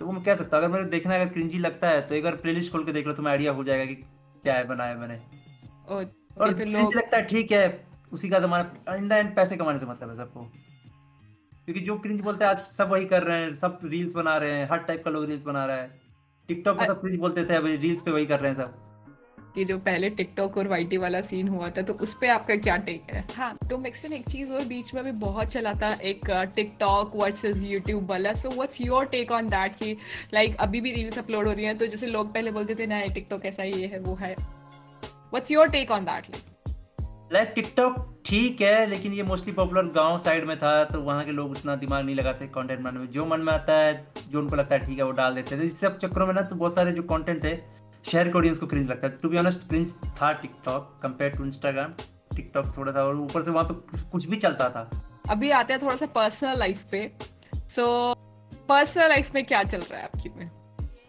तो 0.00 0.06
वो 0.06 0.12
मैं 0.12 0.22
कह 0.22 0.34
सकता 0.34 0.56
हूँ 0.56 0.64
अगर 0.64 0.72
मेरे 0.74 0.84
देखना 0.90 1.14
अगर 1.14 1.28
क्रिंजी 1.28 1.58
लगता 1.58 1.88
है 1.88 2.00
तो 2.08 2.14
एक 2.14 2.24
बार 2.24 2.36
प्लेलिस्ट 2.36 2.72
खोल 2.72 2.84
के 2.84 2.92
देख 2.92 3.06
लो 3.06 3.12
तो 3.12 3.22
मैं 3.22 3.30
आइडिया 3.32 3.52
हो 3.52 3.64
जाएगा 3.64 3.84
कि 3.84 3.94
क्या 3.94 4.54
है 4.54 4.66
बनाया 4.68 4.94
मैंने। 4.94 5.20
और 5.88 6.52
क्रिंज 6.54 6.96
लगता 6.96 7.16
है 7.16 7.22
ठीक 7.26 7.52
है 7.52 7.66
उसी 8.12 8.28
का 8.28 8.38
जमाना 8.38 8.94
इन 8.94 9.08
द 9.08 9.12
एंड 9.12 9.34
पैसे 9.36 9.56
कमाने 9.56 9.78
से 9.78 9.86
मतलब 9.86 10.10
है 10.10 10.16
सबको। 10.16 10.40
क्योंकि 11.64 11.80
जो 11.80 11.98
क्रिंज 11.98 12.20
बोलते 12.20 12.44
हैं 12.44 12.50
आज 12.50 12.58
सब 12.58 12.90
वही 12.90 13.06
कर 13.06 13.22
रहे 13.22 13.40
हैं 13.40 13.54
सब 13.54 13.78
रील्स 13.84 14.14
बना 14.14 14.36
रहे 14.36 14.52
हैं 14.52 14.68
हर 14.70 14.78
टाइप 14.80 15.02
का 15.04 15.10
लोग 15.10 15.24
रील्स 15.24 15.44
बना 15.44 15.64
रहा 15.66 15.76
है। 15.76 15.90
टिकटॉक 16.48 16.78
को 16.78 16.84
सब 16.84 17.00
क्रिंज 17.00 17.18
बोलते 17.20 17.44
थे 17.44 17.56
अभी 17.56 17.76
रील्स 17.76 18.02
पे 18.02 18.10
वही 18.10 18.26
कर 18.26 18.40
रहे 18.40 18.50
हैं 18.50 18.58
सब। 18.58 18.84
कि 19.54 19.64
जो 19.64 19.78
पहले 19.78 20.08
टिकटॉक 20.10 20.56
और 20.58 20.68
वाईटी 20.68 20.96
वाला 20.96 21.20
सीन 21.20 21.48
हुआ 21.48 21.68
था 21.70 21.82
तो 21.82 21.92
उस 21.94 22.14
पर 22.14 22.30
आपका 22.30 22.56
क्या 22.56 22.76
टेक 22.76 23.10
है? 23.10 23.24
हाँ 23.36 23.56
तो 23.70 23.78
मैक्सटन 23.78 24.12
एक 24.12 24.28
चीज़ 24.28 24.52
और 24.52 24.64
बीच 24.64 24.94
में 24.94 25.02
भी 25.04 25.12
बहुत 25.20 25.48
चला 25.48 25.72
था 25.74 25.92
एक 26.02 26.30
टिकटॉक 26.56 27.16
वर्सेस 27.16 27.62
यूट्यूब 27.62 28.06
वाला। 28.10 28.32
So 28.32 28.50
what's 28.50 28.80
your 28.80 29.06
take 29.06 29.32
on 29.32 29.48
that 29.48 29.76
कि 29.76 29.96
लाइक 30.34 30.56
अभी 30.60 30.80
भी 30.80 30.92
रील्स 30.92 31.18
अपलोड 31.18 31.46
हो 31.46 31.52
रही 31.52 31.64
हैं 31.64 31.76
तो 31.78 31.86
जैसे 31.86 32.06
लोग 32.06 32.32
पहले 32.34 32.50
बोलते 32.50 32.74
थे 32.74 32.86
ना 32.86 33.00
टिकटॉक 33.08 33.44
ऐसा 33.46 33.62
ही 33.62 33.82
है 33.82 33.98
वो 34.00 34.14
है। 34.14 34.34
What's 35.30 35.50
your 35.50 35.68
take 35.68 35.90
on 35.90 36.04
that 36.04 36.36
like 37.32 37.52
TikTok 37.54 38.22
ठीक 38.26 38.60
है 38.60 38.86
लेकिन 38.86 39.12
ये 39.12 39.22
मोस्टली 39.22 39.52
पॉपुलर 39.52 39.86
गाँव 39.86 40.18
साइड 40.18 40.44
में 40.44 40.56
था 40.58 40.84
तो 40.84 41.00
वहाँ 41.00 41.24
के 41.24 41.30
लोग 41.30 41.50
उतना 41.50 41.74
दिमाग 41.76 42.04
नहीं 42.04 42.14
लगाते 42.16 42.46
कंटेंट 42.46 42.80
बनाने 42.80 42.98
में। 42.98 43.06
जो 43.06 43.26
मन 43.26 43.40
में 43.40 43.52
आता 43.52 43.72
है 43.72 44.12
जो 44.30 44.38
उनको 44.38 44.56
लगता 44.56 44.74
है 44.74 44.86
ठीक 44.86 44.98
है 44.98 45.04
वो 45.04 45.10
डाल 45.10 45.34
देते 45.34 45.58
थे 45.58 45.64
इस 45.64 45.80
सब 45.80 45.98
चक्करों 45.98 46.26
में 46.26 46.34
ना 46.34 46.42
तो 46.42 46.56
बहुत 46.56 46.74
सारे 46.74 46.92
जो 46.92 47.02
कंटेंट 47.02 47.44
थे 47.44 47.56
शहर 48.10 48.28
के 48.28 48.38
ऑडियंस 48.38 48.58
को 48.58 48.66
क्रिंज 48.66 48.88
लगता 48.90 49.06
है। 49.06 49.16
टू 49.22 49.28
बी 49.28 49.36
ऑनेस्ट 49.36 49.68
क्रिंज 49.68 49.94
था 50.22 50.32
TikTok 50.32 50.98
compare 51.02 51.30
to 51.30 51.44
Instagram 51.44 51.92
TikTok 52.36 52.76
थोड़ा 52.76 52.92
सा 52.92 53.04
और 53.04 53.16
ऊपर 53.16 53.42
से 53.42 53.50
वहाँ 53.50 53.64
पे 53.64 54.02
कुछ 54.10 54.28
भी 54.28 54.36
चलता 54.36 54.68
था। 54.70 54.90
अभी 55.30 55.50
आते 55.50 55.72
हैं 55.72 55.82
थोड़ा 55.82 55.96
सा 55.96 56.06
पर्सनल 56.06 56.58
लाइफ 56.58 56.82
पे। 56.90 57.10
सो 57.68 58.14
पर्सनल 58.68 59.08
लाइफ 59.08 59.34
में 59.34 59.44
क्या 59.44 59.62
चल 59.62 59.80
रहा 59.80 59.98
है 59.98 60.04
आपकी 60.04 60.28
में? 60.28 60.50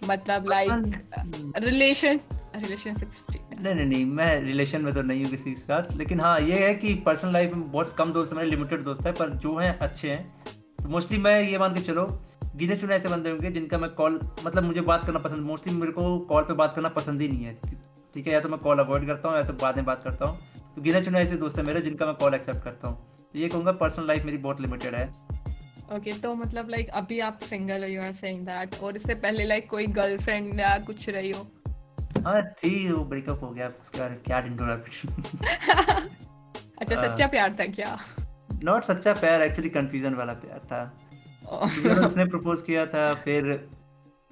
मतलब 0.09 0.49
लाइक 0.49 1.53
रिलेशन 1.57 2.19
रिलेशनशिप 2.55 3.11
नहीं 3.61 3.73
नहीं 3.75 3.85
नहीं, 3.85 4.05
मैं 4.05 4.39
रिलेशन 4.41 4.81
में 4.81 4.93
तो 4.93 5.01
नहीं 5.01 5.23
हूँ 5.23 5.31
किसी 5.31 5.49
के 5.49 5.59
साथ। 5.61 5.95
लेकिन 5.97 6.19
हाँ 6.19 6.39
ये 6.39 6.57
है 6.59 6.73
कि 6.75 6.93
पर्सनल 7.05 7.33
लाइफ 7.33 7.53
में 7.53 7.71
बहुत 7.71 7.93
कम 7.97 8.11
दोस्त 8.13 8.33
मेरे 8.33 8.49
लिमिटेड 8.49 8.83
दोस्त 8.83 9.05
है, 9.07 9.11
पर 9.11 9.29
जो 9.29 9.55
हैं, 9.55 9.77
अच्छे 9.79 10.09
हैं। 10.09 10.53
तो 10.77 10.89
मोस्टली 10.89 11.17
मैं 11.17 11.41
ये 11.41 11.57
मान 11.57 11.73
के 11.73 11.81
चलो, 11.81 12.05
गिने 12.55 12.75
चुने 12.75 12.95
ऐसे 12.95 13.09
बंदे 13.09 13.29
होंगे 13.29 13.51
जिनका 13.51 13.77
मैं 13.77 13.89
कॉल 13.89 14.19
मतलब 14.45 14.63
मुझे 14.63 14.81
बात 14.83 15.05
करना 15.05 15.19
पसंद 15.19 15.45
मोस्टली 15.45 15.73
मेरे 15.73 15.91
को 15.91 16.17
कॉल 16.29 16.43
पे 16.43 16.53
बात 16.53 16.73
करना 16.75 16.89
पसंद 16.89 17.21
ही 17.21 17.27
नहीं 17.27 17.45
है। 17.45 17.53
ठीक 18.15 18.27
है, 18.27 18.33
या 18.33 18.39
तो 18.39 18.49
मैं 18.49 18.59
कॉल 18.59 18.79
अवॉइड 18.79 19.05
करता 19.07 19.29
हूँ, 19.29 19.37
या 19.37 19.43
तो 19.43 19.53
बाद 19.55 19.75
में 19.75 19.85
बात 19.85 20.03
करता 20.03 20.25
हूँ। 20.25 20.39
तो 20.75 20.81
गिने 20.81 21.01
चुने 21.01 21.19
ऐसे 21.19 21.35
दोस्त 21.37 21.57
है 21.57 21.65
मेरे 21.65 21.81
जिनका 21.81 22.05
मैं 22.05 22.15
कॉल 22.15 22.33
एक्सेप्ट 22.33 22.63
करता 22.63 22.87
हूँ। 22.87 22.97
तो 23.33 23.39
ये 23.39 23.49
कहूँगा 23.49 23.71
पर्सनल 23.73 24.07
लाइफ 24.07 24.25
मेरी 24.25 24.37
बहुत 24.37 24.61
लिमिटेड 24.61 24.95
है। 24.95 25.07
ओके 25.95 26.13
तो 26.13 26.33
मतलब 26.35 26.69
लाइक 26.69 26.89
अभी 26.89 27.19
आप 27.19 27.39
सिंगल 27.43 27.83
हो 27.83 27.89
यू 27.89 28.01
आर 28.01 28.11
सेइंग 28.11 28.45
दैट 28.45 28.75
और 28.83 28.95
इससे 28.95 29.15
पहले 29.15 29.45
लाइक 29.45 29.69
कोई 29.69 29.87
गर्लफ्रेंड 29.87 30.59
या 30.59 30.77
कुछ 30.77 31.09
रही 31.09 31.31
हो? 31.31 31.47
हाँ 32.17 32.41
थी 32.41 32.91
वो 32.91 33.03
ब्रेकअप 33.03 33.43
हो 33.43 33.49
गया 33.49 33.67
उसके 33.67 33.99
बाद 33.99 34.17
क्या 34.25 34.37
अच्छा 36.79 36.95
सच्चा 36.95 37.27
प्यार 37.27 37.57
था 37.59 37.65
क्या? 37.65 37.99
नॉट 38.63 38.83
सच्चा 38.83 39.13
प्यार 39.13 39.41
एक्चुअली 39.41 39.69
कंफ्यूजन 39.69 40.13
वाला 40.13 40.33
प्यार 40.33 40.59
था। 40.59 40.97
उसने 42.05 42.25
प्रपोज 42.25 42.61
किया 42.61 42.85
था 42.85 43.13
फिर 43.13 43.69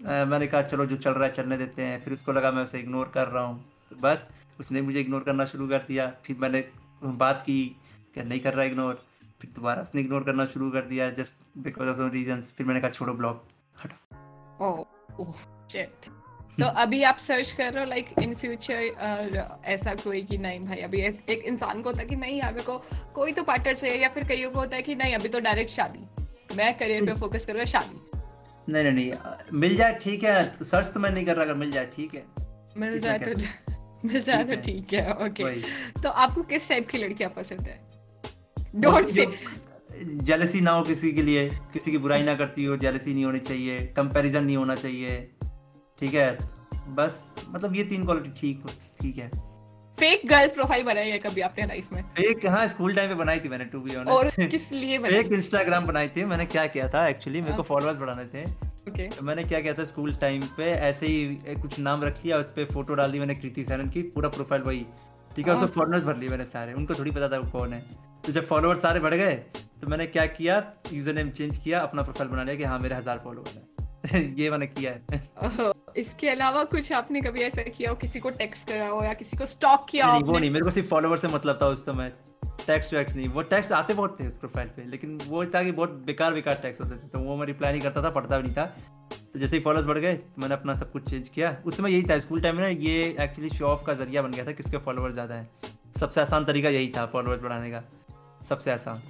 आ, 0.08 0.26
मैंने 0.26 0.48
कहा 0.48 0.62
चलो 0.62 0.86
जो 0.86 0.98
चल 0.98 1.12
रहा 1.12 1.26
है 1.26 1.34
चलने 1.34 1.58
देते 1.58 1.82
हैं। 1.82 2.04
फिर 2.04 2.14
उसको 2.14 2.32
लगा 2.32 2.52
मैं 2.52 2.64
उसे 2.64 2.80
इग्नोर 2.80 3.12
कर 3.14 3.28
रहा 3.28 3.44
हूँ। 3.44 3.66
तो 3.90 3.96
बस 3.96 4.30
उसने 4.60 4.82
मुझे 4.82 5.00
इग्नोर 5.00 5.24
करना 5.24 5.46
शुरू 5.46 5.68
कर 5.68 5.78
दिया। 5.78 6.14
फिर 6.26 6.38
मैंने 6.40 6.64
बात 7.04 7.42
की 7.42 7.76
कि 8.16 8.24
नहीं 8.24 8.40
कर 8.40 8.54
रहा 8.54 8.66
इग्नोर 8.66 9.04
फिर 9.42 9.52
दोबारा 9.56 9.82
उसने 9.82 10.02
इग्नोर 10.02 10.24
करना 10.24 10.46
शुरू 10.46 10.72
कर 10.72 10.82
दिया 10.82 11.10
just 11.10 11.36
because 11.58 11.90
of 11.90 11.98
some 11.98 12.10
reasons 12.10 12.54
फिर 12.58 12.68
मैंने 12.68 12.82
कहा 12.82 12.90
छोड़ो 12.90 13.14
ब्लॉक 13.14 13.44
हटो। 13.86 14.76
ओह 15.20 15.34
शिट 15.72 16.06
तो 16.60 16.66
अभी 16.82 17.02
आप 17.04 17.18
सर्च 17.18 17.52
कर 17.52 17.74
रहे 17.74 17.84
हो 17.84 17.90
लाइक 17.90 18.08
इन 18.24 18.34
फ्यूचर 18.36 19.60
ऐसा 19.66 19.94
कोई 19.96 20.22
कि 20.22 20.38
नहीं 20.38 20.60
भाई 20.60 20.78
अभी 20.78 21.02
एक, 21.02 21.20
एक 21.30 21.44
इंसान 21.46 21.82
को 21.82 21.90
होता 21.90 22.02
है 22.02 22.08
कि 22.08 22.16
नहीं 22.16 22.40
यार 22.40 22.54
को 22.62 22.78
कोई 23.16 23.32
तो 23.32 23.44
पार्टनर 23.44 23.76
चाहिए 23.76 23.98
या 23.98 24.10
फिर 24.10 24.24
कईयों 24.28 24.50
को 24.52 24.60
होता 24.60 24.76
है 24.76 24.82
कि 24.82 24.96
नहीं 24.96 25.16
अभी 25.16 25.30
तो 25.30 25.40
डायरेक्ट 25.40 25.72
शादी। 25.72 26.56
मैं 26.58 26.74
करियर 26.78 27.06
पे 27.06 27.14
फोकस 27.20 27.46
करूँगा 27.46 27.66
शादी। 27.66 28.02
नहीं 28.72 28.84
नहीं 28.84 28.94
नहीं 28.94 29.60
मिल 29.60 29.76
जाए 29.78 30.00
ठीक 30.04 30.24
है 30.24 30.64
सर्च 30.64 30.92
तो 30.94 31.00
मैं 31.00 31.12
नहीं 31.12 31.26
कर 31.26 31.36
रहा 31.36 31.46
अगर 31.46 31.54
मिल 31.54 31.72
जाए 31.72 31.86
ठीक 31.96 32.16
है। 32.16 32.26
मिल 32.78 33.00
जाए 33.00 33.20
तो 33.20 33.36
मिल 34.08 34.22
जाए 34.22 34.44
तो 34.44 34.56
ठीक 34.62 34.94
है। 34.94 35.14
ओके 35.26 35.54
तो 36.02 36.10
आपको 36.10 36.42
किस 36.44 36.70
टाइप 36.70 36.88
की 36.88 36.98
लड़कियाँ 36.98 37.32
पसंद 37.38 37.62
है? 37.62 37.80
डोंट 38.76 39.08
से 39.10 39.28
जेलसी 40.24 40.62
ना 40.62 40.72
हो 40.72 40.84
किसी 40.84 41.12
के 41.12 41.22
लिए 41.22 41.48
किसी 41.74 41.92
की 41.92 41.98
बुराई 41.98 42.24
ना 42.24 42.36
करती 42.36 42.66
हो 42.66 42.78
जेलसी 42.78 43.14
नहीं 43.14 43.26
होनी 43.26 43.40
चाहिए 43.40 43.80
कंपैरिजन 43.98 44.44
नहीं 44.44 44.58
होना 44.58 44.76
चाहिए। 44.76 45.18
ठीक 46.00 46.14
है? 46.14 46.38
बस 46.96 47.26
मतलब 47.50 47.76
ये 47.76 47.84
तीन 47.86 48.06
क्वालिटी 48.06 48.30
ठीक 48.40 48.66
ठीक 49.02 49.18
है। 49.18 49.30
फेक 49.98 50.22
गर्ल 50.30 50.48
प्रोफ़ाइल 50.56 50.84
बनाई 50.84 51.10
है 51.10 51.18
कभी 51.20 51.42
आपने 51.42 51.66
लाइफ 51.68 51.92
में? 51.94 52.02
फेक 52.16 52.46
हाँ 52.48 52.68
स्कूल 52.68 52.96
टाइम 52.96 53.10
पे 53.10 53.16
बनाई 53.16 53.40
थी 53.40 53.50
मैंने 53.50 53.66
टू 53.66 53.80
बी 53.82 53.96
ऑनेस्ट 53.96 54.12
और 54.12 54.48
किस 54.48 54.72
लिए 54.72 54.98
बनाई? 55.06 55.12
फेक 55.14 55.32
इंस्टाग्राम 55.34 55.86
बनाई 55.86 56.08
थी 56.16 56.26
मैंने 56.26 56.46
क्या 56.46 56.66
किया 56.68 56.88
था 56.90 57.08
एक्चुअली 57.08 57.42
मेरे 57.42 57.56
को 57.56 57.64
फॉलोअर्स 57.64 57.98
बढ़ाने 58.00 58.26
थे। 58.34 58.46
Okay. 58.88 59.08
तो 59.16 59.24
मैंने 59.26 59.44
क्या 59.44 59.60
किया 59.62 59.74
था 59.74 59.84
स्कूल 59.84 60.14
टाइम 60.16 60.42
पे 60.58 60.64
ऐसे 60.64 61.08
ही 61.08 61.56
कुछ 61.62 61.80
नाम 61.80 62.04
रख 62.04 62.24
लिया 62.26 62.38
उस 62.40 62.52
पर 62.52 62.66
फ़ोटो 62.66 62.94
डाल 62.96 63.12
दी 63.12 63.20
मैंने 63.20 63.36
कृति 63.36 63.64
सैनन 63.64 63.90
की 63.90 64.02
पूरा 64.14 64.30
प्रोफ़ाइल 64.30 64.62
वही। 64.64 64.86
ठीक 65.36 65.48
है 65.48 65.54
उसमें 65.54 65.68
फॉलोअर्स 65.70 66.06
भर 66.06 66.18
लिए 66.18 66.30
मैंने 66.30 66.46
सारे 66.46 66.74
उनको 66.74 66.96
थोड़ी 67.00 67.12
पता 67.12 67.30
था 67.30 67.40
वो 67.40 67.52
कौन 67.52 67.74
है। 67.74 67.82
तो 68.26 68.32
जब 68.32 68.48
फॉलोअर्स 68.48 68.82
सारे 68.82 69.00
बढ़ 69.00 69.16
गए 69.16 69.36
तो 69.82 69.88
मैंने 69.88 70.06
क्या 70.08 70.26
किया 70.38 70.64
यूज़र 70.94 71.14
नेम 71.14 71.30
चेंज 71.32 71.58
किया 71.58 71.80
अपना 71.80 72.02
प्रोफ़ाइल 72.04 72.30
बना 72.30 72.44
लिया 72.44 72.56
कि 72.56 72.64
हाँ 72.64 72.80
मेरे 72.80 72.96
हज़ार 72.96 73.22
फॉलोअर 73.24 74.14
है। 74.14 74.24
ये 74.40 74.50
मैंने 74.50 74.68
किया 74.68 74.92
है। 74.92 75.22
इसके 75.96 76.30
अलावा 76.30 76.64
कुछ 76.64 76.92
आपने 76.94 77.22
कभी 77.22 77.42
ऐसा 77.42 77.62
किया 77.64 77.90
हो 77.90 77.96
किसी 77.96 78.20
को 78.20 78.30
टेक्स्ट 78.40 78.68
करा 78.70 78.88
हो 78.88 79.04
या 79.04 79.14
किसी 79.14 79.38
को 79.38 79.46
स्टॉक 79.46 79.86
किया 79.90 80.08
हो 80.08 80.20
वो 80.22 80.38
नहीं 80.40 80.50
मेरे 80.50 80.64
को 80.66 80.70
सिर्फ़ 80.70 80.90
फॉलोवर 80.90 81.18
से 81.18 81.28
मतलब 81.28 81.60
था 81.62 81.68
उस 81.68 81.86
समय। 81.86 82.12
टेक्स्ट 82.68 82.94
वैक्स 82.94 83.16
नहीं 83.16 83.28
वो 83.30 83.42
टेक्स्ट 83.44 83.72
आते 83.72 83.94
बहुत 83.94 84.20
थे 84.20 84.28
उस 84.28 84.36
प्रोफ़ाइल 84.38 84.68
पे 84.68 84.86
लेकिन 84.86 85.18
वो 85.28 85.46
था 85.46 85.64
कि 85.64 85.72
बहुत 85.72 85.90
बेकार 86.06 86.34
बेकार 86.34 86.56
टेक्स्ट 86.62 86.82
होते 86.82 86.96
थे 86.96 87.08
तो 87.08 87.20
वो 87.20 87.36
मैं 87.36 87.46
रिप्लाई 87.48 87.72
नहीं 87.72 87.82
करता 87.82 88.04
था 88.04 88.10
पढ़ता 88.10 88.38
भी 88.38 88.44
नहीं 88.44 88.56
था। 88.56 88.66
तो 89.34 89.40
जैसे 89.40 89.58
ही 89.58 89.64
फॉलोअर्स 89.64 89.88
बढ़ 89.88 89.98
गए 89.98 90.14
तो 90.14 90.42
मैंने 90.42 90.54
अपना 90.54 90.76
सब 90.76 90.92
कुछ 90.92 91.10
चेंज 91.10 91.30
किया। 91.30 91.56
उस 91.66 91.78
समय 91.78 91.92
यही 91.92 92.04
था 92.04 92.18
स्कूल 92.20 92.42
टाइम 92.42 92.56
में 92.56 92.64
ना 92.64 92.70
ये 92.70 93.04
एक्चुअली 93.20 93.50
शो 93.50 93.66
ऑफ़ 93.66 93.86
का 93.86 93.94
ज़रिया 93.94 94.22
बन 94.22 94.32
गया 94.32 94.46
था 94.46 94.52
किसके 94.52 94.78
फॉलोअर 94.78 95.12
ज़्यादा 95.14 95.36
है। 95.36 95.50
सबसे 96.00 96.22
आसान 96.22 96.46
तरीका 96.46 96.70
यही 96.70 96.92
था 96.98 97.06
फॉलोअर्स 97.06 97.42
बढ़ाने 97.42 97.72
का 97.72 97.84
सबसे 98.46 98.72
आसान। 98.72 99.02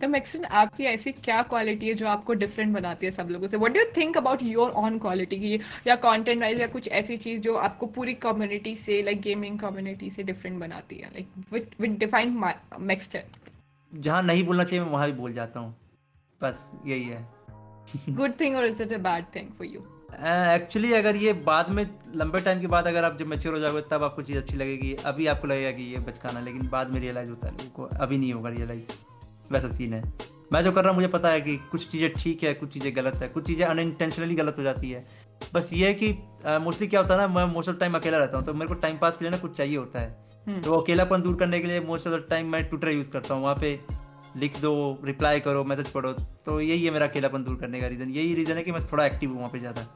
तो 0.00 0.08
मैक्सिन 0.08 0.44
आपकी 0.44 0.84
ऐसी 0.84 1.12
क्या 1.12 1.40
क्वालिटी 1.42 1.88
है 1.88 1.94
जो 1.94 2.06
आपको 2.08 2.34
डिफरेंट 2.34 2.74
बनाती 2.74 3.06
है 3.06 3.10
सब 3.12 3.28
लोगों 3.30 3.46
से? 3.46 3.56
What 3.56 3.72
do 3.72 3.80
think 3.96 4.16
about 4.16 4.42
your 4.42 4.70
on 4.70 4.98
quality 4.98 5.36
की 5.36 5.60
या 5.86 5.96
कंटेंट 5.96 6.40
वाइज 6.40 6.60
या 6.60 6.66
कुछ 6.66 6.88
ऐसी 6.88 7.16
चीज़ 7.16 7.40
जो 7.40 7.54
आपको 7.58 7.86
पूरी 7.86 8.14
कम्युनिटी 8.14 8.74
से 8.76 9.02
लाइक 9.02 9.20
गेमिंग 9.20 9.58
कम्युनिटी 9.58 10.10
से 10.10 10.22
डिफरेंट 10.22 10.58
बनाती 10.60 10.96
है? 10.96 11.10
लाइक 11.12 11.70
विद 11.80 11.96
डिफाइंड 11.98 12.44
मैक्सटन 12.80 13.22
जहाँ 13.92 14.22
नहीं 14.22 14.44
बोलना 14.44 14.64
चाहिए 14.64 14.84
मैं 14.84 14.92
वहाँ 14.92 15.06
भी 15.06 15.12
बोल 15.12 15.32
जाता 15.32 15.60
हूँ। 15.60 15.74
बस 16.40 16.72
यही 16.86 17.04
है। 17.04 17.26
गुड 18.10 18.40
थिंग 18.40 18.56
और 18.56 18.66
is 18.66 18.82
it 18.82 18.92
a 18.92 18.98
bad 18.98 19.24
thing 19.36 19.48
for 19.58 19.66
you 19.66 19.80
actually 20.16 20.88
uh, 20.88 20.96
अगर 20.96 21.16
ये 21.16 21.32
बाद 21.32 21.70
में 21.70 21.84
लंबे 22.14 22.40
टाइम 22.40 22.60
के 22.60 22.66
बाद 22.66 22.86
अगर 22.86 23.04
आप 23.04 23.16
जब 23.18 23.26
मेच्योर 23.26 23.54
हो 23.54 23.60
जाओगे 23.60 23.80
तब 23.90 24.04
आपको 24.04 24.22
चीज़ 24.22 24.38
अच्छी 24.38 24.56
लगेगी। 24.56 24.94
अभी 25.06 25.26
आपको 25.26 25.48
लगेगा 25.48 25.70
कि 25.70 25.82
ये 25.92 25.98
बचकाना 26.02 26.40
लेकिन 26.40 26.68
बाद 26.68 26.90
में 26.90 27.00
रियलाइज़ 27.00 27.30
होता 27.30 27.48
है 27.48 27.52
लोगों 27.52 27.70
को 27.70 27.96
अभी 27.96 28.18
नहीं 28.18 28.32
होगा 28.32 28.50
रियलाइज़ 28.50 28.86
वैसा 29.52 29.68
सीन 29.68 29.94
है। 29.94 30.02
मैं 30.52 30.62
जो 30.64 30.72
कर 30.72 30.82
रहा 30.82 30.90
हूँ 30.90 30.96
मुझे 30.96 31.08
पता 31.08 31.28
है 31.28 31.40
कि 31.40 31.56
कुछ 31.70 31.88
चीज़ें 31.90 32.12
ठीक 32.12 32.42
है 32.42 32.52
कुछ 32.54 32.72
चीज़ें 32.72 32.94
गलत 32.96 33.14
है 33.14 33.28
कुछ 33.28 33.46
चीज़ें 33.46 33.64
अनइंटेंशनली 33.66 34.34
गलत 34.34 34.58
हो 34.58 34.62
जाती 34.62 34.90
है। 34.90 35.04
बस 35.54 35.70
ये 35.72 35.86
है 35.86 35.94
कि 35.94 36.10
मोस्टली 36.60 36.86
क्या 36.88 37.00
होता 37.00 37.14
है 37.14 37.20
ना 37.20 37.26
मैं 37.34 37.44
मोस्ट 37.52 37.68
ऑफ़ 37.68 37.76
टाइम 37.76 37.94
अकेला 37.94 38.18
रहता 38.18 38.38
हूँ 38.38 38.46
तो 38.46 38.54
मेरे 38.54 38.68
को 38.68 38.74
टाइम 38.76 38.98
पास 38.98 39.16
के 39.16 39.24
लिए 39.24 39.30
ना 39.30 39.38
कुछ 39.38 39.56
चाहिए 39.56 39.76
होता 39.76 40.00
है। 40.00 40.14
हम्म। 40.46 40.60
तो 40.60 40.74
अकेलापन 40.74 41.22
दूर 41.22 41.36
करने 41.36 41.60
के 41.60 41.66
लिए 41.66 41.80
मोस्ट 41.82 42.06
ऑफ़ 42.06 42.14
द 42.14 42.26
टाइम 42.30 42.52
मैं 42.52 42.62
ट्विटर 42.64 42.88
यूज़ 42.88 43.12
करता 43.12 43.34
हूँ 43.34 43.42
वहाँ 43.42 43.56
पे 43.60 43.78
लिख 44.36 44.60
दो 44.60 44.72
रिप्लाई 45.04 45.40
करो 45.40 45.64
मैसेज 45.64 45.90
पढ़ो 45.90 46.12
तो 46.46 46.60
यही 46.60 46.84
है 46.84 46.90
मेरा 46.90 47.06
अकेलापन 47.06 47.44
दूर 47.44 47.56
करने 47.56 47.80
का 47.80 47.86
रीज़न 47.86 48.10
यही 48.10 48.34
रीज़न 48.34 48.56
है 48.56 48.62
कि 48.62 48.72
मैं 48.72 48.86
थोड़ा 48.86 49.06
एक्टिव 49.06 49.30
हूँ 49.30 49.38
वहाँ 49.38 49.50
पे 49.50 49.58
ज़्यादा। 49.60 49.86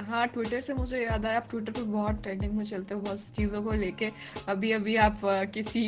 हाँ 0.00 0.26
ट्विटर 0.28 0.60
से 0.60 0.74
मुझे 0.74 1.02
याद 1.02 1.26
आया 1.26 1.36
आप 1.36 1.46
ट्विटर 1.50 1.72
पे 1.72 1.82
बहुत 1.82 2.22
ट्रेंडिंग 2.22 2.52
में 2.52 2.64
चलते 2.64 2.94
हो 2.94 3.00
बहुत 3.00 3.20
चीज़ों 3.36 3.62
को 3.62 3.72
लेके। 3.74 4.10
अभी 4.48 4.72
अभी 4.72 4.96
आप 4.98 5.20
किसी 5.54 5.84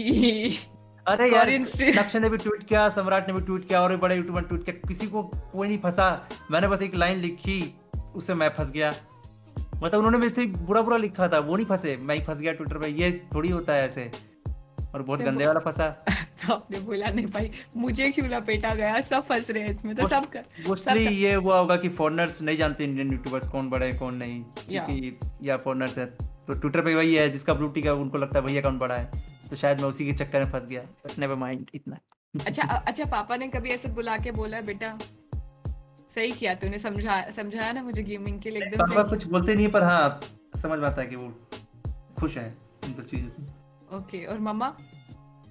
अरे 1.08 1.32
यार 1.32 1.50
नक्शे 1.50 2.18
ने 2.18 2.28
भी 2.28 2.38
ट्वीट 2.38 2.64
किया 2.64 2.88
सम्राट 2.88 3.28
ने 3.28 3.34
भी 3.34 3.40
ट्वीट 3.40 3.68
किया 3.68 3.82
और 3.82 3.90
भी 3.90 3.96
बड़े 3.96 4.16
यूट्यूबर 4.16 4.42
ट्वीट 4.42 4.64
किया। 4.64 4.88
किसी 4.88 5.06
को 5.06 5.22
कोई 5.22 5.68
नहीं 5.68 5.78
फंसा। 5.78 6.28
मैंने 6.50 6.68
बस 6.68 6.82
एक 6.82 6.94
लाइन 6.94 7.18
लिखी 7.18 7.74
उससे 8.14 8.34
मैं 8.34 8.48
फंस 8.48 8.70
गया। 8.70 8.92
मतलब 9.76 9.94
उन्होंने 9.94 10.18
मेरे 10.18 10.46
बुरा 10.46 10.82
बुरा 10.82 10.96
लिखा 10.96 11.28
था 11.28 11.38
वो 11.38 11.56
नहीं 11.56 11.66
फंसे। 11.66 11.96
मैं 11.96 12.14
ही 12.14 12.24
फंस 12.24 12.40
गया 12.40 12.52
ट्विटर 12.52 12.78
पे। 12.78 12.88
ये 12.88 13.26
थोड़ी 13.34 13.48
होता 13.48 13.72
है 13.72 13.86
ऐसे। 13.86 14.10
और 14.94 15.02
बहुत 15.02 15.20
गंदे 15.20 15.46
वाला 15.46 15.60
फंसा। 15.60 15.88
तो 16.08 16.54
आपने 16.54 16.80
बोला 16.80 17.06
नहीं 17.06 17.26
भाई 17.26 17.50
मुझे 17.76 18.10
क्यों 18.10 18.28
लपेटा 18.28 18.74
गया? 18.74 19.00
सब 19.00 19.24
फंस 19.24 19.50
रहे 19.50 19.62
हैं 19.62 19.70
इसमें 19.70 19.96
तो 19.96 20.08
सब 20.08 20.26
कर 20.26 20.44
मोस्टली 20.68 21.06
ये 21.06 21.34
हुआ 21.34 21.58
होगा 21.58 21.76
कि 21.76 21.88
फॉरनर्स 21.88 22.42
नहीं 22.42 22.58
जानते 22.58 22.84
इंडियन 22.84 23.12
यूट्यूबर्स 23.12 23.48
कौन 23.48 23.70
बड़े 23.70 23.86
हैं 23.86 23.98
कौन 23.98 24.14
नहीं। 24.14 24.42
क्योंकि 24.42 25.18
या 25.42 25.56
फॉरनर्स 25.56 25.98
है। 25.98 26.06
तो 26.22 26.54
ट्विटर 26.54 26.80
पे 26.80 26.94
वही 26.94 27.14
है 27.14 27.30
जिसका 27.30 27.54
ब्लू 27.54 27.68
टिक 27.68 27.84
है 27.84 27.94
उनको 27.94 28.18
लगता 28.18 28.38
है 28.38 28.46
भैया 28.46 28.62
कौन 28.62 28.78
बड़ा 28.78 28.94
है। 28.94 29.25
तो 29.50 29.56
शायद 29.56 29.80
मैं 29.80 29.88
उसी 29.88 30.06
के 30.06 30.12
चक्कर 30.14 30.44
में 30.44 30.50
फंस 30.52 30.66
गया 30.68 30.80
बट 31.04 31.18
नेवर 31.18 31.34
माइंड 31.36 31.70
इतना। 31.74 31.98
अच्छा 32.34 32.62
अच्छा 32.62 33.04
पापा 33.06 33.36
ने 33.36 33.48
कभी 33.48 33.70
ऐसे 33.70 33.88
बुला 33.90 34.16
के 34.18 34.30
बोला 34.32 34.60
बेटा 34.62 34.96
सही 36.14 36.32
किया 36.32 36.54
तूने 36.54 36.78
समझा 36.78 37.20
समझाया 37.30 37.72
ना 37.72 37.82
मुझे 37.82 38.02
गेमिंग 38.02 38.40
के 38.40 38.50
लिए 38.50 38.62
एकदम 38.62 38.84
पापा 38.84 39.02
कुछ 39.10 39.26
बोलते 39.26 39.54
नहीं 39.54 39.68
पर 39.68 39.82
हाँ 39.82 40.20
समझ 40.56 40.78
में 40.78 40.86
आता 40.86 41.00
है 41.02 41.06
कि 41.06 41.16
वो 41.16 41.32
खुश 42.18 42.36
है 42.38 42.46
इन 42.86 42.94
सब 42.94 43.06
चीज़ों 43.06 43.28
से। 43.28 43.42
ओके 43.96 44.24
और 44.26 44.38
मम्मा? 44.40 44.76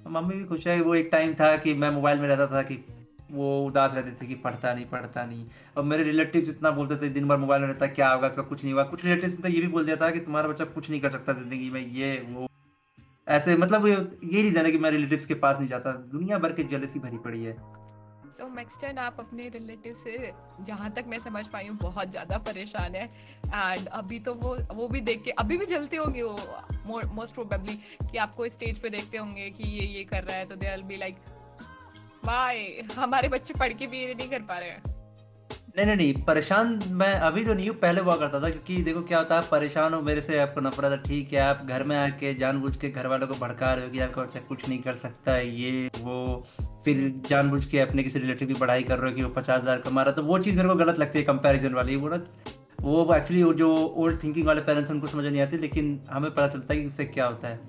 मम्मी 0.08 0.36
भी 0.36 0.46
खुश 0.46 0.68
है 0.68 0.80
वो 0.82 0.96
एक 0.96 1.10
टाइम 1.12 1.34
था 1.34 1.56
कि 1.58 1.74
मैं 1.74 1.90
मोबाइल 1.92 2.20
में 2.20 2.28
रहता 2.28 2.48
था 2.48 2.62
कि 2.64 2.84
वो 3.32 3.66
उदास 3.66 3.94
रहते 3.94 4.12
थे 4.12 4.28
कि 4.28 4.36
पढ़ता 4.42 4.74
नहीं 4.74 4.86
पढ़ता 4.86 5.26
नहीं। 5.26 5.46
और 5.78 5.84
मेरे 5.84 6.04
रिलेटिव 6.04 6.42
जितना 6.46 6.72
बोलते 6.72 6.96
थे 6.98 7.10
दिन 7.10 7.28
भर 7.28 7.38
मोबाइल 7.38 7.62
में 7.62 7.68
रहता 7.68 7.88
क्या 7.90 8.10
होगा 8.10 8.28
इसका 8.28 8.44
कुछ 8.44 8.64
नहीं 8.64 8.74
हुआ। 8.74 8.84
कुछ 8.84 9.06
रिलेटिव 9.06 9.42
तो 9.42 9.48
ये 9.48 9.62
भी 9.62 9.68
बोल 9.68 9.86
दिया 9.86 9.96
था 9.96 10.10
कि 10.12 10.20
तुम्हारा 10.20 10.50
बच्चा 10.50 10.66
कुछ 10.66 10.90
नहीं 10.90 11.02
कर 11.02 11.10
सकता 11.10 11.34
ज़िंदगी 11.34 11.70
में 11.70 11.82
ये 11.82 12.18
वो। 12.30 12.48
ऐसे 13.28 13.56
मतलब 13.58 13.86
ये 13.86 14.42
रीजन 14.42 14.66
है 14.66 14.72
कि 14.72 14.78
मैं 14.78 14.92
रिलेटिव्स 14.92 15.26
के 15.26 15.34
पास 15.36 15.58
नहीं 15.60 15.70
जाता। 15.70 15.92
दुनिया 16.12 16.38
भर 16.38 16.52
के 16.54 16.64
जेलसी 16.66 17.00
भरी 17.00 17.18
पड़ी 17.20 17.44
है। 17.44 17.54
सो 17.54 18.44
so, 18.44 18.50
मैक्सटन 18.56 18.98
आप 18.98 19.18
अपने 19.20 19.48
रिलेटिव 19.50 19.94
से 19.94 20.32
जहाँ 20.62 20.92
तक 20.94 21.06
मैं 21.08 21.18
समझ 21.20 21.48
पाई 21.48 21.68
हूँ 21.68 21.78
बहुत 21.78 22.12
ज़्यादा 22.12 22.38
परेशान 22.48 22.96
है। 22.96 23.06
एंड 23.46 23.88
अभी 23.90 24.20
तो 24.20 24.34
वो 24.36 24.56
वो 24.74 24.88
भी 24.88 25.02
देख 25.02 25.24
के 25.24 25.32
अभी 25.34 25.58
भी 25.58 25.66
जलते 25.66 25.98
होंगे 25.98 26.24
वो 26.24 27.02
मोस्ट 27.14 27.34
प्रोबेबली 27.34 27.76
कि 28.02 28.18
आपको 28.18 28.50
स्टेज 28.50 28.80
पे 28.80 28.90
देखते 28.90 29.18
होंगे 29.18 29.50
कि 29.50 29.70
ये 29.70 29.86
ये 29.88 30.04
कर 30.04 30.24
रहा 30.24 30.38
है 30.38 30.46
तो 30.46 30.56
दे 30.56 30.78
बी 30.84 30.98
लाइक 30.98 31.16
वाई 32.26 32.88
हमारे 32.96 33.28
बच्चे 33.30 33.54
पढ़ 33.60 33.74
के 33.74 33.88
भी 33.88 34.04
ये 34.04 34.14
नहीं 34.14 34.30
कर 34.30 34.42
पा 34.42 34.58
रहे 34.60 34.70
हैं। 34.70 34.95
नहीं 35.78 35.86
नहीं 35.86 35.96
नहीं, 35.96 36.14
परेशान 36.24 36.80
मैं 36.92 37.14
अभी 37.20 37.44
तो 37.46 37.54
नहीं 37.54 37.68
हूँ, 37.70 37.76
पहले 37.78 38.02
हुआ 38.02 38.16
करता 38.16 38.40
था, 38.42 38.50
क्योंकि 38.50 38.82
देखो 38.84 39.02
क्या 39.02 39.18
होता 39.18 39.36
है, 39.36 39.42
परेशान 39.52 39.94
हो 39.94 40.02
मेरे 40.02 40.22
से, 40.22 40.38
आपको 40.40 40.62
नफरत 40.62 40.92
है 40.92 40.98
ठीक 41.04 41.34
है, 41.34 41.40
आप 41.40 41.66
घर 41.66 41.84
में 41.84 41.96
आके 41.98 42.34
जानबूझ 42.34 42.76
के 42.76 42.90
घर 42.90 43.08
वालों 43.08 43.28
को 43.28 43.34
भड़का 43.34 43.74
रहे 43.74 43.86
हो 43.86 43.92
कि 43.92 44.00
आपका 44.00 44.22
बच्चा 44.22 44.40
कुछ 44.40 44.68
नहीं 44.70 44.80
कर 44.80 44.96
सकता 44.96 45.34
है, 45.34 45.50
ये, 45.62 45.90
वो, 46.00 46.46
फिर 46.86 47.14
जानबूझ 47.30 47.64
के 47.66 47.80
अपने 47.80 48.04
किसी 48.04 48.20
रिलेटिव 48.20 48.48
की 48.48 48.54
पढ़ाई 48.54 48.84
कर 48.84 49.00
रहे 49.00 49.12
हो 49.12 49.16
कि 49.18 49.24
वो 49.24 49.30
पचास 49.32 49.62
हज़ार 49.62 49.80
कमा 49.80 50.04
रहा 50.04 50.14
तो 50.14 50.24
वो 50.24 50.40
चीज़ 50.40 50.58
मेरे 50.58 50.70
को 50.70 50.76
गलत 50.76 51.00
लगती 51.00 51.20
है 51.20 51.26
कंपेरिजन 51.26 51.74
वाली, 51.74 51.96
वो 51.96 52.10
ना, 52.10 52.22
वो 52.82 53.16
एक्चुअली 53.16 53.44
वो 53.44 53.54
जो 53.54 53.76
ओल्ड 53.76 54.24
थिंकिंग 54.24 54.46
वाले 54.48 54.62
पेरेंट्स 54.62 54.92
उनको 54.92 55.08
समझ 55.08 55.26
नहीं 55.26 55.42
आती, 55.42 55.58
लेकिन 55.58 56.00
हमें 56.10 56.30
पता 56.32 56.48
चलता 56.48 56.74
है 56.74 56.80
कि 56.80 56.86
उससे 56.86 57.06
क्या 57.06 57.26
होता 57.26 57.48
है। 57.48 57.60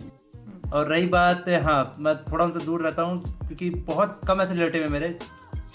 और 0.72 0.88
रही 0.88 1.06
बात 1.06 1.48
हाँ 1.62 1.94
मैं 1.98 2.16
थोड़ा 2.24 2.44
उनसे 2.44 2.64
दूर 2.66 2.82
रहता 2.82 3.02
हूँ, 3.02 3.22
क्योंकि 3.38 3.70
बहुत 3.70 4.20
कम 4.28 4.40
ऐसे 4.40 4.54
रिलेटिव 4.54 4.82
है 4.82 4.88
मेरे 4.88 5.16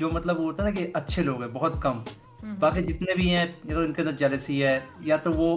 जो 0.02 0.10
मतलब 0.12 0.38
वो 0.38 0.44
होता 0.44 0.64
है 0.64 0.70
ना 0.70 0.76
कि 0.76 0.92
अच्छे 0.96 1.24
लोग 1.24 1.42
हैं 1.42 1.52
बहुत 1.54 1.80
कम 1.84 2.04
हम्म। 2.44 2.58
बाकी 2.60 2.82
जितने 2.84 3.16
भी 3.16 3.28
हैं 3.30 3.46
या 3.46 3.76
तो 3.76 3.84
इनके 3.84 4.02
अंदर 4.02 4.16
जेलसी 4.18 4.60
है 4.60 4.76
या 5.04 5.18
तो 5.18 5.32
वो 5.34 5.50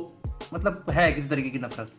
मतलब 0.53 0.91
है 0.91 1.13
किसी 1.13 1.29
तरीके 1.29 1.51
की 1.51 1.59
नफरत 1.59 1.93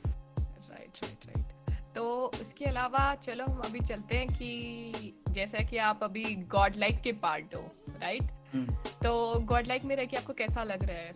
राइट 0.72 1.00
राइट 1.04 1.26
राइट 1.28 1.78
तो 1.96 2.32
इसके 2.42 2.66
अलावा 2.66 3.04
चलो 3.20 3.46
हम 3.46 3.62
अभी 3.66 3.80
चलते 3.82 4.18
हैं 4.18 4.28
कि 4.30 5.14
जैसा 5.32 5.64
कि 5.64 5.78
आप 5.84 6.04
अभी 6.04 6.24
गॉड 6.52 6.76
लाइक 6.76 7.02
के 7.02 7.12
पार्ट 7.22 7.56
हो 7.56 7.62
राइट 8.02 8.32
हम्म। 8.54 8.76
तो 9.04 9.14
गॉड 9.46 9.68
लाइक 9.68 9.86
में 9.86 9.96
रह 9.96 10.06
के 10.06 10.18
आपको 10.18 10.34
कैसा 10.34 10.64
लग 10.64 10.84
रहा 10.84 10.98
है 10.98 11.14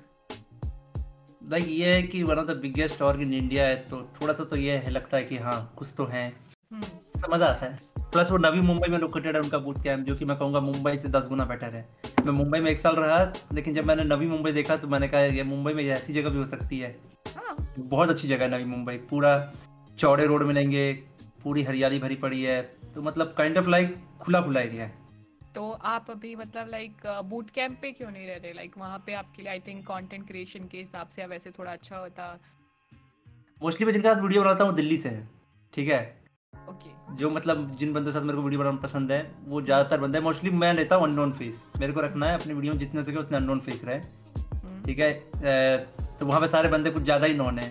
लाइक 1.42 1.68
ये 1.70 1.94
है 1.94 2.02
कि 2.04 2.24
one 2.24 2.38
of 2.38 2.48
the 2.48 2.58
biggest 2.62 3.02
org 3.02 3.22
in 3.22 3.34
India 3.34 3.66
है 3.66 3.76
तो 3.90 4.02
थोड़ा 4.16 4.34
सा 4.34 4.44
तो 4.46 4.56
ये 4.58 4.78
है 4.78 4.90
लगता 4.92 5.18
है 5.18 5.24
कि 5.24 5.38
हाँ 5.40 5.60
कुछ 5.78 5.94
तो 5.98 6.06
है 6.08 6.28
हम्म। 6.72 7.09
मज़ा 7.28 7.48
आता 7.48 7.66
है। 7.66 7.80
प्लस 8.12 8.32
वो 8.32 8.38
नवी 8.38 8.62
मुंबई 8.62 8.90
में 8.90 8.98
लोकेटेड 9.00 9.36
है 9.36 9.42
उनका 9.42 9.58
बूट 9.58 9.82
कैंप 9.84 10.06
जो 10.06 10.16
कि 10.16 10.26
मैं 10.26 10.38
कहूँगा 10.38 10.60
मुंबई 10.60 10.98
से 10.98 11.10
दस 11.10 11.28
गुना 11.28 11.46
बेटर 11.46 11.74
है। 11.74 11.88
मैं 12.26 12.34
मुंबई 12.34 12.60
में 12.60 12.70
एक 12.72 12.80
साल 12.80 12.96
रहा 12.96 13.24
लेकिन 13.54 13.74
जब 13.74 13.86
मैंने 13.86 14.04
नवी 14.04 14.28
मुंबई 14.28 14.52
देखा 14.52 14.78
तो 14.78 14.88
मैंने 14.88 15.08
कहा 15.08 15.22
ये 15.22 15.44
मुंबई 15.44 15.74
में 15.74 15.84
ऐसी 15.86 16.14
जगह 16.14 16.30
भी 16.30 16.38
हो 16.38 16.46
सकती 16.46 16.80
है। 16.80 16.96
हाँ। 17.36 17.56
बहुत 17.80 18.10
अच्छी 18.10 18.28
जगह 18.28 18.46
है 18.46 18.52
नवी 18.52 18.66
मुंबई। 18.66 18.98
पूरा 19.10 19.54
चौड़े 19.98 20.26
रोड 20.26 20.44
मिलेंगे 20.44 20.92
पूरी 21.44 21.64
हरियाली 21.64 22.00
भरी 22.00 22.16
पड़ी 22.16 22.44
है। 22.44 22.62
तो 22.96 23.02
मतलब 23.02 23.34
काइंड 23.38 23.58
ऑफ़ 23.58 23.70
लाइक 23.70 23.96
खुला 24.22 24.42
खुला 24.42 24.62
एरिया 24.62 24.86
है। 24.86 24.98
तो 25.56 25.72
आप 25.72 26.10
अभी 26.12 26.36
मतलब 26.36 26.68
लाइक 26.72 27.06
बूट 27.26 27.50
कैंप 27.50 27.78
पे 27.82 27.92
क्यों 27.92 28.12
नहीं 28.12 28.28
रह 28.28 28.36
रहे 28.36 28.54
लाइक 28.54 28.78
वहाँ 28.78 29.04
पे 29.06 29.14
आपके 29.14 29.42
लिए 29.42 29.52
आई 29.52 29.60
थिंक 29.60 29.86
कंटेंट 29.88 30.28
क्रिएशन 30.28 30.68
के 30.72 30.78
हिसाब 30.78 31.08
से 31.08 31.26
वैसे 31.26 31.52
थोड़ा 31.52 31.72
अच्छा 31.72 31.98
होता। 31.98 32.38
मोस्टली 33.64 33.86
मैं 33.86 33.94
जिनका 33.94 34.12
वीडियो 34.12 34.42
बनाता 34.42 34.64
हूँ 34.64 34.76
दिल्ली 34.76 34.98
से 34.98 35.20
ठीक 35.74 35.88
है? 35.88 36.19
जो 37.12 37.30
मतलब 37.30 37.76
जिन 37.80 37.94
बंदों 37.94 38.12
के 38.12 38.18
साथ 38.18 38.26
मेरे 38.26 38.38
को 38.38 38.44
वीडियो 38.44 38.60
बनाना 38.60 38.78
पसंद 38.78 39.12
है 39.12 39.20
वो 39.48 39.62
ज़्यादातर 39.62 40.00
बंदे 40.00 40.20
मोस्टली 40.20 40.50
मैं 40.52 40.74
लेता 40.74 40.96
हूँ 40.96 41.04
अननोन 41.04 41.32
फेस 41.32 41.66
मेरे 41.80 41.94
को 41.94 42.02
रखना 42.02 42.26
है 42.26 42.34
अपनी 42.34 42.54
वीडियो 42.54 42.74
में 42.74 42.80
जितने 42.80 43.04
सके 43.04 43.18
उतने 43.18 43.38
अननोन 43.38 43.60
फेस 43.60 43.82
रहे। 43.86 43.96
हम्म। 43.96 44.84
ठीक 44.86 45.00
है? 45.00 45.12
तो 46.20 46.26
वहाँ 46.26 46.40
पे 46.42 46.48
सारे 46.48 46.70
बंदे 46.70 46.90
कुछ 46.90 47.04
ज़्यादा 47.04 47.28
ही। 47.28 47.34
नॉन 47.34 47.60
है 47.60 47.70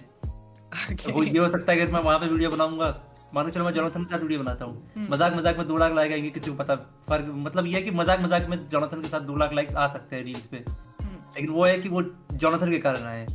तो 0.96 1.22
ये 1.24 1.38
हो 1.38 1.48
सकता 1.48 1.72
है 1.72 1.78
कि 1.78 1.92
मैं 1.92 2.00
वहाँ 2.00 2.18
पे 2.18 2.26
वीडियो 2.26 2.50
बनाऊँगा। 2.50 2.94
मानो 3.34 3.50
चलो 3.50 3.64
मैं 3.64 3.72
जोनाथन 3.74 4.04
के 4.04 4.10
साथ 4.10 4.20
वीडियो 4.20 4.40
बनाता 4.40 4.64
हूँ। 4.64 4.92
हम्म। 4.96 5.12
मज़ाक 5.12 5.34
मज़ाक 5.36 5.58
में 5.58 5.66
दो 5.68 5.76
लाख 5.76 5.92
लाइक 5.94 6.12
आएँगे 6.12 6.30
किसी 6.30 6.50
को 6.50 6.56
पता 6.56 6.76
फ़र्क 7.08 7.32
मतलब 7.38 7.66
ये 7.66 7.74
है 7.74 7.82
कि 7.82 7.90
मज़ाक 7.92 8.20
मज़ाक 8.20 8.48
में 8.48 8.68
जोनाथन 8.68 9.02
के 9.02 9.08
साथ 9.08 9.20
दो 9.22 9.36
लाख 9.36 9.52
लाइक्स 9.52 9.74
आ 9.74 9.86
सकते 9.88 10.16
हैं 10.16 10.24
रील्स 10.24 10.46
पे। 10.46 10.56
हम्म। 10.56 11.16
लेकिन 11.34 11.50
वो 11.50 11.64
है 11.64 11.78
कि 11.80 11.88
वो 11.88 12.02
जोनाथन 12.34 12.70
के 12.70 12.78
कारण 12.78 13.06
आए 13.06 13.26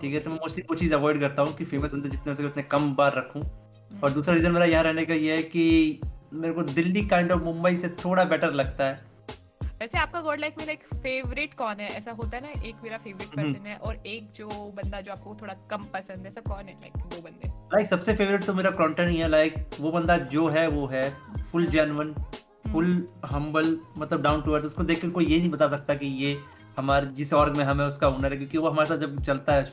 ठीक 0.00 0.12
है? 0.14 0.20
तो 0.20 0.30
मैं 0.30 0.36
मोस्टली 0.36 0.64
वो 0.70 0.76
चीज़ 0.76 0.94
अवॉइड 0.94 1.20
करता 1.20 1.42
हूँ 1.42 1.54
कि 1.56 1.64
फ़ेमस 1.64 1.92
बंदे 1.92 2.08
जितने 2.08 2.46
उतने 2.46 2.62
कम 2.64 2.94
बार 2.96 3.16
रखूँ। 3.16 3.42
और 3.90 4.10
दूसरा 4.10 4.34
रीजन 4.34 4.52
मेरा 4.52 4.66
यहाँ 4.66 4.82
रहने 4.84 5.04
का 5.04 5.14
ये 5.14 5.36
है 5.36 5.42
कि 5.44 6.00
मेरे 6.32 6.54
को 6.54 6.62
दिल्ली 6.62 7.04
काइंड 7.06 7.32
ऑफ़ 7.32 7.42
मुंबई 7.42 7.76
से 7.76 7.88
थोड़ा 8.04 8.24
बेटर 8.24 8.52
लगता 8.52 8.84
है। 8.84 9.06
वैसे 9.80 9.98
आपका 9.98 10.20
गॉड 10.20 10.40
लाइक 10.40 10.54
में 10.58 10.64
लाइक 10.66 10.82
फेवरेट 10.94 11.54
कौन 11.54 11.80
है? 11.80 11.88
ऐसा 11.88 12.12
होता 12.12 12.36
है 12.36 12.42
ना 12.42 12.48
एक 12.68 12.76
मेरा 12.82 12.96
फेवरेट 12.98 13.28
पर्सन 13.28 13.54
हम्म। 13.56 13.66
है 13.66 13.76
और 13.76 13.96
एक 14.06 14.30
जो 14.36 14.48
बंदा 14.76 15.00
जो 15.00 15.12
आपको 15.12 15.36
थोड़ा 15.42 15.54
कम 15.70 15.84
पसंद 15.94 16.18
है 16.18 16.28
ऐसा 16.28 16.40
कौन 16.48 16.64
है 16.64 16.74
लाइक 16.74 16.96
दो 16.96 17.20
बंदे? 17.22 17.48
लाइक 17.74 17.86
सबसे 17.86 18.14
फेवरेट 18.16 18.44
तो 18.44 18.54
मेरा 18.54 18.70
कंटेंट 18.82 19.08
ही 19.10 19.16
है 19.16 19.28
लाइक 19.28 19.54
वो 19.80 19.90
बंदा 19.92 20.16
जो 20.34 20.48
है 20.48 20.66
वो 20.68 20.86
है 20.86 21.08
फुल 21.52 21.66
जेन्युइन 21.66 22.14
फुल 22.72 23.08
हम्बल 23.26 23.76
मतलब 23.98 24.22
डाउन 24.22 24.42
टू 24.42 24.52
अर्थ 24.52 24.64
उसको 24.64 24.82
देख 24.84 25.02
कर 25.02 25.10
कोई 25.10 25.26
ये 25.26 25.38
नहीं 25.38 25.50
बता 25.50 25.68
सकता 25.68 25.94
कि 25.94 26.06
ये 26.24 26.36
हमारे 26.78 27.06
जिस 27.16 27.32
ऑर्ग 27.34 27.56
में 27.56 27.64
हमें 27.64 27.84
उसका 27.86 28.06
हुनर 28.06 28.32
है 28.32 28.38
क्योंकि 28.38 28.58
वो 28.58 28.68
हमारे 28.70 28.88
साथ 28.88 28.98
जब 28.98 29.22
चलता 29.24 29.54
है 29.54 29.64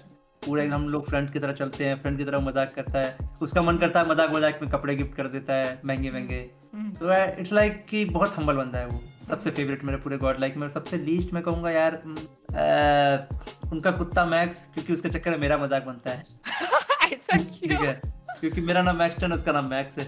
पूरा 0.46 0.64
एकदम 0.64 0.76
हम 0.76 0.90
लोग 0.90 1.08
फ्रेंड 1.08 1.32
की 1.34 1.40
तरह 1.40 1.54
चलते 1.54 1.86
हैं 1.86 2.02
फ्रेंड 2.02 2.18
की 2.18 2.26
तरह 2.26 2.40
मज़ाक 2.42 2.74
करता 2.76 3.00
है। 3.00 3.18
उसका 3.42 3.62
मन 3.62 3.78
करता 3.78 4.00
है 4.00 4.10
मज़ाक 4.10 4.32
मज़ाक 4.34 4.60
में 4.62 4.70
कपड़े 4.72 4.96
गिफ्ट 4.96 5.16
कर 5.16 5.28
देता 5.28 5.54
है 5.54 5.80
महँगे 5.86 6.12
महँगे। 6.12 6.40
हम्म। 6.74 6.92
तो 6.92 7.14
इट्स 7.42 7.54
लाइक 7.54 7.86
कि 7.90 8.04
बहुत 8.08 8.38
हम्बल 8.38 8.56
बंदा 8.56 8.80
है 8.80 8.88
वो 8.88 9.02
सबसे 9.26 9.52
फेवरेट 9.52 9.84
मेरे 9.84 9.98
पूरे 9.98 10.18
गॉड 10.18 10.40
लाइक 10.40 10.58
में 10.58 10.68
सबसे 10.70 10.98
लीस्ट 10.98 11.34
मैं 11.34 11.44
कहूँगा 11.44 11.72
यार 11.72 11.94
आ, 11.94 13.70
उनका 13.72 13.92
कुत्ता 13.92 14.26
मैक्स 14.26 14.66
क्योंकि 14.74 14.94
उसके 14.94 15.10
चक्कर 15.10 15.32
में 15.32 15.38
मेरा 15.38 15.58
मज़ाक 15.58 15.86
बनता 15.86 16.12
है। 16.12 16.24
ऐसा 17.14 17.38
ठीक 17.38 17.72
है 17.72 18.02
क्योंकि 18.40 18.62
मेरा 18.62 18.82
नाम 18.82 18.98
मैक्स 18.98 19.20
टन 19.20 19.34
उसका 19.34 19.52
नाम 19.52 19.70
मैक्स 19.70 19.98
है। 20.00 20.06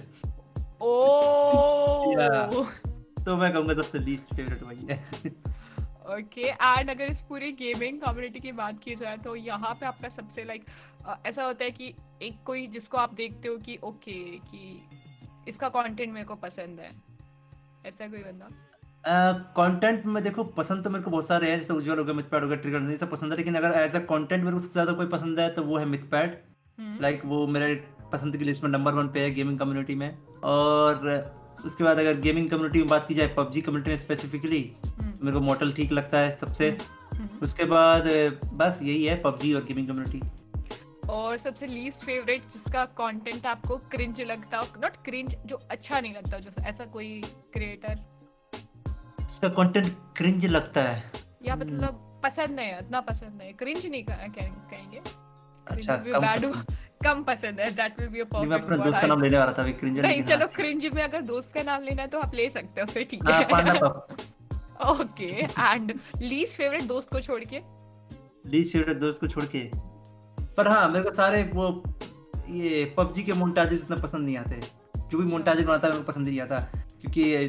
ओ 0.82 0.88
तो 3.26 3.36
मैं 3.38 3.52
कहूँगा 3.54 3.74
सबसे 3.74 4.00
लीस्ट 4.00 4.36
फेवरेट 4.36 4.64
वही 4.64 4.88
है। 4.90 4.98
ओके 6.08 6.42
एंड 6.42 6.90
अगर 6.90 7.06
इस 7.06 7.22
पूरी 7.22 7.52
गेमिंग 7.52 8.00
कम्युनिटी 8.02 8.40
की 8.40 8.52
बात 8.52 8.80
की 8.80 8.96
जाए 8.96 9.18
तो 9.18 9.36
यहाँ 9.36 9.74
पे 9.74 9.86
आपका 9.86 10.10
सबसे 10.10 10.44
लाइक 10.44 10.66
ऐसा 11.26 11.44
होता 11.44 11.66
है 11.66 11.72
कि 11.72 11.94
एक 12.22 12.38
कोई 12.46 12.68
जिसको 12.68 12.98
आप 12.98 13.14
देखते 13.14 13.48
हो 13.48 13.58
कि 13.58 13.78
ओके 13.84 14.14
कि 14.48 14.82
इसका 15.48 15.70
कंटेंट 15.70 16.14
मेरे 16.14 16.26
को 16.26 16.36
पसंद 16.36 16.80
है। 16.80 16.92
ऐसा 17.86 18.08
कोई 18.08 18.20
बंदा? 18.20 18.50
कंटेंट 19.58 20.00
uh, 20.02 20.08
में 20.08 20.24
देखो 20.24 20.44
पसंद 20.44 20.84
तो 20.84 20.90
मेरे 20.90 21.04
को 21.04 21.12
बहुत 21.12 21.28
सारे 21.28 21.50
हैं 21.52 21.58
जैसे 21.60 21.74
उज्जवल 21.74 21.98
हो 21.98 22.06
गया 22.06 22.14
मिथपैड 22.14 22.44
हो 22.44 22.48
गया 22.48 22.58
ट्रिगर 22.58 22.80
नहीं 22.80 22.98
सब 22.98 23.12
पसंद 23.12 23.32
है 23.32 23.38
लेकिन 23.38 23.56
अगर 23.56 23.80
एज 23.80 23.96
अ 23.96 24.00
कंटेंट 24.06 24.44
मेरे 24.44 24.56
को 24.56 24.62
सबसे 24.62 24.74
ज़्यादा 24.74 24.94
कोई 24.94 25.08
पसंद 25.08 25.40
है 25.40 25.50
तो 25.50 25.64
वो 25.64 25.78
है 25.78 25.86
मिथपैड। 25.86 26.38
लाइक 27.02 27.22
हम्म। 27.22 27.30
वो 27.30 27.48
मेरे 27.48 27.76
पसंद 28.12 28.38
की 28.38 28.46
लिस्ट 28.46 28.64
में 28.64 28.70
नंबर 28.70 28.94
वन 28.94 29.08
पे 29.08 29.20
है 29.20 29.32
गेमिंग 29.32 29.60
कम्युनिटी 29.60 29.96
में 29.96 30.10
और 30.46 31.47
उसके 31.66 31.84
बाद 31.84 32.00
अगर 32.00 32.20
गेमिंग 32.20 32.50
कम्युनिटी 32.50 32.80
में 32.80 32.88
बात 32.88 33.08
की 33.08 33.14
जाए 33.14 33.28
पबजी 33.28 33.62
कम्युनिटी 33.62 33.90
में 33.92 33.98
स्पेसिफिकली 33.98 34.62
मेरे 34.86 35.32
को 35.32 35.40
मॉडल 35.40 35.72
ठीक 35.72 35.92
लगता 35.92 36.20
है 36.20 36.32
सबसे। 36.38 36.70
हम्म, 36.70 37.22
हम्म। 37.22 37.40
उसके 37.44 37.66
बाद 37.66 38.04
बस 38.54 38.80
यही 38.84 39.06
है 39.06 39.22
पबजी 39.22 39.54
और 39.54 39.64
गेमिंग 39.64 39.88
कम्युनिटी 39.88 40.22
और 41.10 41.38
सबसे 41.38 41.68
लीस्ट 41.68 42.04
फेवरेट 42.04 42.50
जिसका 42.54 42.86
कंटेंट 42.86 43.46
आपको 43.46 43.78
क्रिंज 43.92 44.22
लगता 44.22 44.58
हो 44.58 44.82
नॉट 44.82 44.96
क्रिंज 45.06 45.36
जो 45.46 45.56
अच्छा 45.72 46.00
नहीं 46.00 46.14
लगता 46.14 46.40
जो 46.40 46.64
ऐसा 46.64 46.86
कोई 46.86 47.22
क्रिएटर 47.54 47.96
जिसका 49.22 49.50
कंटेंट 49.50 49.88
क्रिंज 50.18 50.46
लगता 50.46 50.82
है। 50.82 51.12
या 51.46 51.54
हम्म। 51.54 51.66
मतलब 51.66 52.04
पसंद 52.24 52.50
नहीं 52.50 52.78
इतना 52.78 53.02
पसंद 53.02 53.38
नहीं 53.38 53.54
क्रिंज 53.54 53.88
नहीं 53.88 54.04
कहेंगे। 54.04 55.02
अच्छा 55.68 55.96
कम 55.96 56.52
कम 57.04 57.24
पसंद 57.24 57.60
है 57.60 57.70
that 57.72 58.00
will 58.00 58.10
be 58.10 58.20
a 58.20 58.24
perfect 58.26 58.50
मैं 58.50 58.60
अपने 58.60 58.78
दोस्त 58.78 59.02
का 59.02 59.08
नाम 59.08 59.22
लेने 59.22 59.38
वाला 59.38 59.52
था 59.54 59.72
क्रिंज 59.72 60.00
नहीं 60.00 60.24
चलो 60.24 60.48
क्रिंज 60.56 60.86
में 60.96 61.02
अगर 61.04 61.22
दोस्त 61.24 61.54
का 61.54 61.64
नाम 61.64 61.84
लेना 61.84 62.02
है 62.02 62.08
तो 62.08 62.20
आप 62.20 62.36
ले 62.36 62.50
सकते 62.50 62.82
हो 62.82 62.88
फिर 62.88 63.08
ठीक 63.12 63.26
हाँ, 63.26 63.42
है। 63.64 63.76
ओके 64.92 65.30
एंड 65.44 65.94
लीस्ट 66.22 66.58
फेवरेट 66.58 66.84
दोस्त 66.88 67.10
को 67.10 67.20
छोड़ 67.22 67.44
के? 67.44 67.62
लीस्ट 68.50 68.74
फेवरेट 68.74 68.98
दोस्त 68.98 69.20
को 69.22 69.28
छोड़ 69.28 69.46
के? 69.56 69.64
पर 70.58 70.68
हाँ 70.68 70.88
मेरे 70.90 71.04
को 71.04 71.14
सारे 71.14 71.44
वो 71.54 71.84
ये 72.50 72.84
पबजी 72.98 73.24
के 73.24 73.34
मोन्टाजेस 73.34 73.84
इतना 73.84 73.96
पसंद 74.04 74.26
नहीं 74.26 74.38
आते। 74.38 74.60
जो 75.00 75.18
भी 75.18 75.26
मोन्टाजेस 75.32 75.66
बनाता 75.66 75.88
है 75.88 75.94
मेरे 75.94 76.04
को 76.04 76.12
पसंद 76.12 76.28
नहीं 76.28 76.40
आता। 76.42 76.60
क्योंकि 77.02 77.48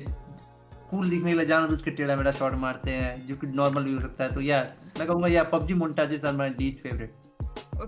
कूल 0.90 1.11
दिखने 1.11 1.30
के 1.30 1.37
लिए 1.37 1.46
जाना 1.46 1.66
बुझ 1.66 1.82
के 1.82 1.90
टेढ़ा 1.90 2.16
मेढ़ा 2.16 2.30
शॉट 2.32 2.54
मारते 2.58 2.90
हैं 2.90 3.26
जो 3.26 3.37
कि 3.37 3.46
नॉर्मल 3.46 3.84
भी 3.84 3.94
हो 3.94 4.00
सकता 4.00 4.24
है। 4.24 4.34
तो 4.34 4.40
यार 4.40 4.72
मैं 4.98 5.06
कहूँगा 5.08 5.28
यार 5.28 5.44
PUBG 5.52 5.74
montages 5.74 6.24
are 6.24 6.37
my 6.37 6.50
least 6.50 6.78
favourite 6.78 7.14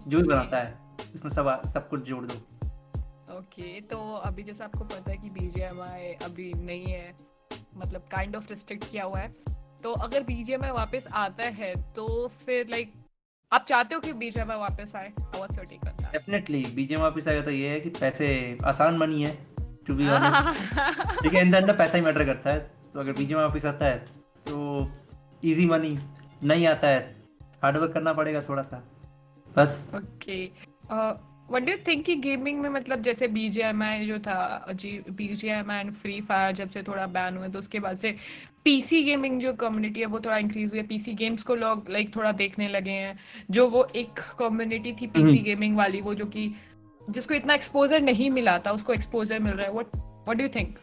जो 0.08 0.18
भी 0.18 0.22
बनाता 0.24 0.58
है। 0.58 0.78
इसमें 1.14 1.30
सब 1.30 1.60
सब 1.66 1.88
कुछ 1.88 2.00
जोड़ 2.04 2.24
दो। 2.26 2.34
ओके 3.30 3.62
okay, 3.62 3.90
तो 3.90 3.98
अभी 4.16 4.42
जैसे 4.42 4.64
आपको 4.64 4.84
पता 4.84 5.10
है 5.10 5.16
कि 5.16 5.30
बीजेएमआई 5.30 6.12
अभी 6.24 6.52
नहीं 6.54 6.84
है 6.84 7.14
मतलब 7.76 8.08
काइंड 8.12 8.36
ऑफ़ 8.36 8.48
रिस्ट्रिक्ट 8.50 8.90
किया 8.90 9.04
हुआ 9.04 9.18
है। 9.18 9.28
तो 9.82 9.92
अगर 10.04 10.22
बीजेएमआई 10.24 10.70
वापस 10.70 11.06
आता 11.16 11.44
है 11.58 11.74
तो 11.92 12.06
फिर 12.44 12.66
लाइक 12.70 12.92
आप 13.52 13.64
चाहते 13.68 13.94
हो 13.94 14.00
कि 14.00 14.12
बीजेएमआई 14.14 14.58
वापस 14.58 14.92
आए? 14.96 15.12
What's 15.20 15.58
your 15.58 15.66
take 15.66 15.84
on 15.84 15.92
that 15.92 16.12
definitely 16.12 16.64
BGMI 16.74 17.10
वापस 17.10 17.28
आएगा 17.28 17.42
तो 17.42 17.50
ये 17.50 17.68
है 17.68 17.80
कि 17.80 17.90
पैसे 17.90 18.58
आसान 18.64 18.98
मनी 18.98 19.22
है 19.22 19.36
टू 19.86 19.94
बी 19.94 20.08
ऑनेस्ट 20.08 21.22
ठीक 21.22 21.34
है 21.34 21.42
इन 21.42 21.50
द 21.50 21.76
पैसा 21.78 21.96
ही 21.96 22.04
मैटर 22.04 22.24
करता 22.24 22.50
है। 22.50 22.58
तो 22.92 23.00
अगर 23.00 23.12
बीजेएमआई 23.12 23.44
वापस 23.44 23.64
आता 23.66 23.86
है 23.86 23.98
तो 24.46 24.88
इजी 25.44 25.66
मनी 25.66 25.96
नहीं 26.42 26.66
आता 26.66 26.88
है। 26.88 27.00
हार्ड 27.62 27.76
वर्क 27.76 27.92
करना 27.92 28.12
पड़ेगा 28.12 28.42
थोड़ा 28.42 28.62
सा। 28.62 28.82
बस। 29.56 29.90
ओके 29.94 30.44
व्हाट 30.92 31.62
डू 31.62 31.72
थिंक 31.86 32.04
कि 32.04 32.14
गेमिंग 32.16 32.60
में 32.60 32.68
मतलब 32.70 33.02
जैसे 33.02 33.28
बीजीएमआई 33.28 34.06
जो 34.06 34.18
था 34.18 34.66
जी 34.72 34.90
बीजीएमआई 35.10 35.80
एंड 35.80 35.92
फ्री 35.92 36.20
फायर 36.20 36.54
जब 36.54 36.70
से 36.70 36.82
थोड़ा 36.82 37.06
बैन 37.08 37.36
हुए 37.36 37.48
तो 37.48 37.58
उसके 37.58 37.80
बाद 37.80 37.96
से 37.96 38.14
पीसी 38.64 39.02
गेमिंग 39.02 39.40
जो 39.40 39.52
कम्युनिटी 39.52 40.00
है 40.00 40.06
वो 40.06 40.20
थोड़ा 40.20 40.36
इंक्रीज 40.38 40.70
हुई 40.70 40.80
है। 40.80 40.86
पीसी 40.86 41.12
गेम्स 41.14 41.42
को 41.42 41.54
लोग 41.54 41.90
लाइक 41.90 42.14
थोड़ा 42.16 42.32
देखने 42.32 42.68
लगे 42.68 42.90
हैं। 42.90 43.18
जो 43.50 43.68
वो 43.68 43.84
एक 43.96 44.20
कम्युनिटी 44.38 44.92
थी 44.92 45.06
पीसी 45.06 45.38
गेमिंग 45.38 45.70
हम्म। 45.70 45.78
वाली 45.78 46.00
वो 46.00 46.14
जो 46.14 46.26
कि 46.26 46.52
जिसको 47.10 47.34
इतना 47.34 47.54
एक्सपोजर 47.54 48.00
नहीं 48.00 48.30
मिला 48.30 48.58
था 48.58 48.72
उसको 48.72 48.92
एक्सपोजर 48.92 49.38
मिल 49.38 49.52
रहा 49.52 49.66
है। 49.66 49.72
What 49.72 49.96
what 49.96 50.36
do 50.36 50.42
you 50.42 50.48
think 50.56 50.78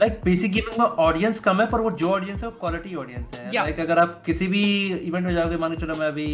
like 0.00 0.20
PC 0.24 0.48
gaming 0.48 0.80
में 0.80 0.86
ऑडियंस 0.86 1.40
कम 1.40 1.60
है 1.60 1.66
पर 1.66 1.80
वो 1.80 1.90
जो 1.92 2.10
ऑडियंस 2.10 2.42
है 2.44 2.48
वो 2.48 2.56
क्वालिटी 2.60 2.94
ऑडियंस 2.94 3.34
है। 3.34 3.44
लाइक 3.44 3.66
like, 3.66 3.80
अगर 3.80 3.98
आप 3.98 4.22
किसी 4.26 4.46
भी 4.46 4.64
इवेंट 4.86 5.26
में 5.26 5.32
जाओगे 5.34 5.56
मान 5.56 5.76
चलो 5.76 5.94
मैं 5.94 6.06
अभी 6.06 6.28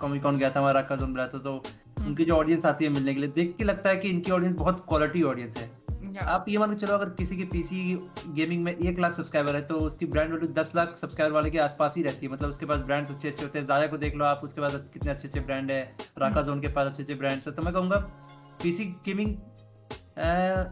कॉमिक 0.00 0.22
कॉन 0.22 0.36
गया 0.36 0.50
था 0.50 0.60
हमारा 0.60 0.82
कज़न 0.82 1.06
बुलाया 1.06 1.28
था 1.28 1.38
तो 1.38 1.62
hmm. 1.66 2.06
उनकी 2.06 2.24
जो 2.24 2.36
ऑडियंस 2.36 2.64
आती 2.64 2.84
है 2.84 2.90
मिलने 2.90 3.14
के 3.14 3.20
लिए 3.20 3.28
देख 3.28 3.54
के 3.56 3.64
लगता 3.64 3.88
है 3.88 3.96
कि 3.96 4.08
इनकी 4.08 4.30
ऑडियंस 4.30 4.56
बहुत 4.56 4.84
क्वालिटी 4.88 5.22
ऑडियंस 5.22 5.56
है 5.56 5.80
आप 6.22 6.44
ये 6.48 6.58
मान 6.58 6.70
के 6.70 6.86
चलो 6.86 6.94
अगर 6.94 7.10
किसी 7.10 7.36
के 7.36 7.44
पीसी 7.44 7.98
गेमिंग 8.28 8.64
में 8.64 8.76
एक 8.76 8.98
लाख 8.98 9.12
सब्सक्राइबर 9.12 9.56
है 9.56 9.62
तो 9.62 9.74
उसकी 9.74 10.06
ब्रांड 10.06 10.32
वैल्यू 10.32 10.48
दस 10.48 10.72
लाख 10.76 10.96
सब्सक्राइबर 10.96 11.34
वाले 11.34 11.50
के 11.50 11.58
आसपास 11.58 11.96
ही 11.96 12.02
रहती 12.02 12.26
है 12.26 12.32
मतलब 12.32 12.48
उसके 12.48 12.66
पास 12.66 12.80
ब्रांड 12.80 13.08
अच्छे 13.08 13.28
अच्छे 13.28 13.42
होते 13.42 13.58
हैं 13.58 13.66
जाया 13.66 13.86
को 13.86 13.96
देख 13.96 14.14
लो 14.14 14.24
आप 14.24 14.40
उसके 14.44 14.60
पास 14.60 14.74
कितने 14.92 15.10
अच्छे 15.10 15.28
अच्छे 15.28 15.40
ब्रांड 15.40 15.70
है 15.70 15.96
राका 16.18 16.42
जोन. 16.42 16.60
के 16.60 16.68
पास 16.68 16.86
अच्छे 16.86 17.02
अच्छे 17.02 17.14
ब्रांड 17.14 17.40
है 17.46 17.52
तो 17.52 17.62
मैं 17.62 17.74
कहूँगा 17.74 17.96
PC 18.62 18.84
gaming 18.84 19.36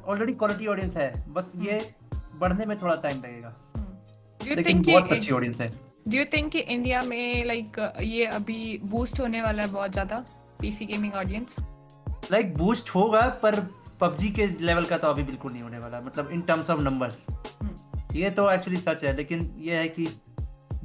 already 0.08 0.32
quality 0.32 0.66
audience 0.66 0.96
है 0.96 1.32
बस 1.32 1.56
hmm. 1.56 1.68
ये 1.68 1.94
बढ़ने 2.34 2.66
में 2.66 2.78
थोड़ा 2.82 2.94
टाइम 2.94 3.22
लगेगा 3.22 3.72
hmm. 4.40 4.56
लेकिन 4.56 4.82
बहुत 4.82 5.12
अच्छी 5.12 5.32
ऑडियंस 5.32 5.60
है 5.60 5.88
डू 6.09 6.16
यू 6.16 6.25
थिंक 6.25 6.51
कि 6.53 6.59
इंडिया 6.61 7.01
में 7.03 7.44
लाइक 7.44 7.66
like, 7.66 8.03
ये 8.03 8.27
अभी 8.27 8.79
बूस्ट 8.85 9.21
होने 9.21 9.40
वाला 9.42 9.62
है 9.62 9.71
बहुत 9.73 9.92
ज़्यादा 9.92 10.25
PC 10.61 10.87
gaming 10.87 11.14
audience 11.14 11.57
like 12.33 12.55
boost 12.55 12.94
होगा 12.94 13.21
पर 13.42 13.61
पबजी 14.01 14.29
के 14.31 14.47
लेवल 14.61 14.85
का 14.85 14.99
तो 14.99 15.09
अभी 15.09 15.23
बिल्कुल 15.23 15.53
नहीं 15.53 15.62
होने 15.62 15.79
वाला। 15.79 16.01
मतलब 16.01 16.31
इन 16.33 16.40
टर्म्स 16.42 16.71
ऑफ़ 16.71 16.81
नंबर्स 16.81 17.27
ये 18.14 18.31
तो 18.31 18.51
एक्चुअली 18.51 18.79
सच 18.81 19.05
है 19.05 19.16
लेकिन 19.16 19.51
ये 19.59 19.77
है 19.77 19.88
कि 19.88 20.07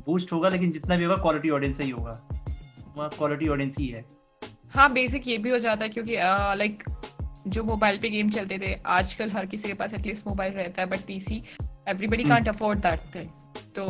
बूस्ट 0.05 0.31
होगा 0.31 0.49
लेकिन 0.49 0.71
जितना 0.71 0.95
भी 0.97 1.03
होगा 1.03 1.15
क्वालिटी 1.21 1.49
ऑडियंस 1.49 1.79
ही 1.81 1.89
होगा। 1.89 2.19
वहाँ 2.97 3.09
क्वालिटी 3.17 3.47
ऑडियंस 3.47 3.77
ही 3.79 3.87
है। 3.87 4.03
हाँ 4.73 4.91
बेसिक 4.93 5.27
ये 5.27 5.37
भी 5.37 5.49
हो 5.49 5.59
जाता 5.59 5.85
है 5.85 5.89
क्योंकि 5.89 6.15
लाइक 6.57 6.83
जो 7.47 7.63
मोबाइल 7.63 7.97
पे 7.99 8.09
गेम 8.09 8.29
चलते 8.29 8.57
थे 8.59 8.73
आजकल 8.91 9.31
हर 9.31 9.45
किसी 9.45 9.67
के 9.67 9.73
पास 9.75 9.93
एटलीस्ट 9.93 10.27
मोबाइल 10.27 10.53
रहता 10.53 10.81
है 10.81 10.87
but 10.89 11.05
PC 11.07 11.41
everybody 11.61 12.23
can't 12.23 12.49
afford 12.49 12.79
that 12.79 13.15
thing 13.15 13.29
तो 13.75 13.85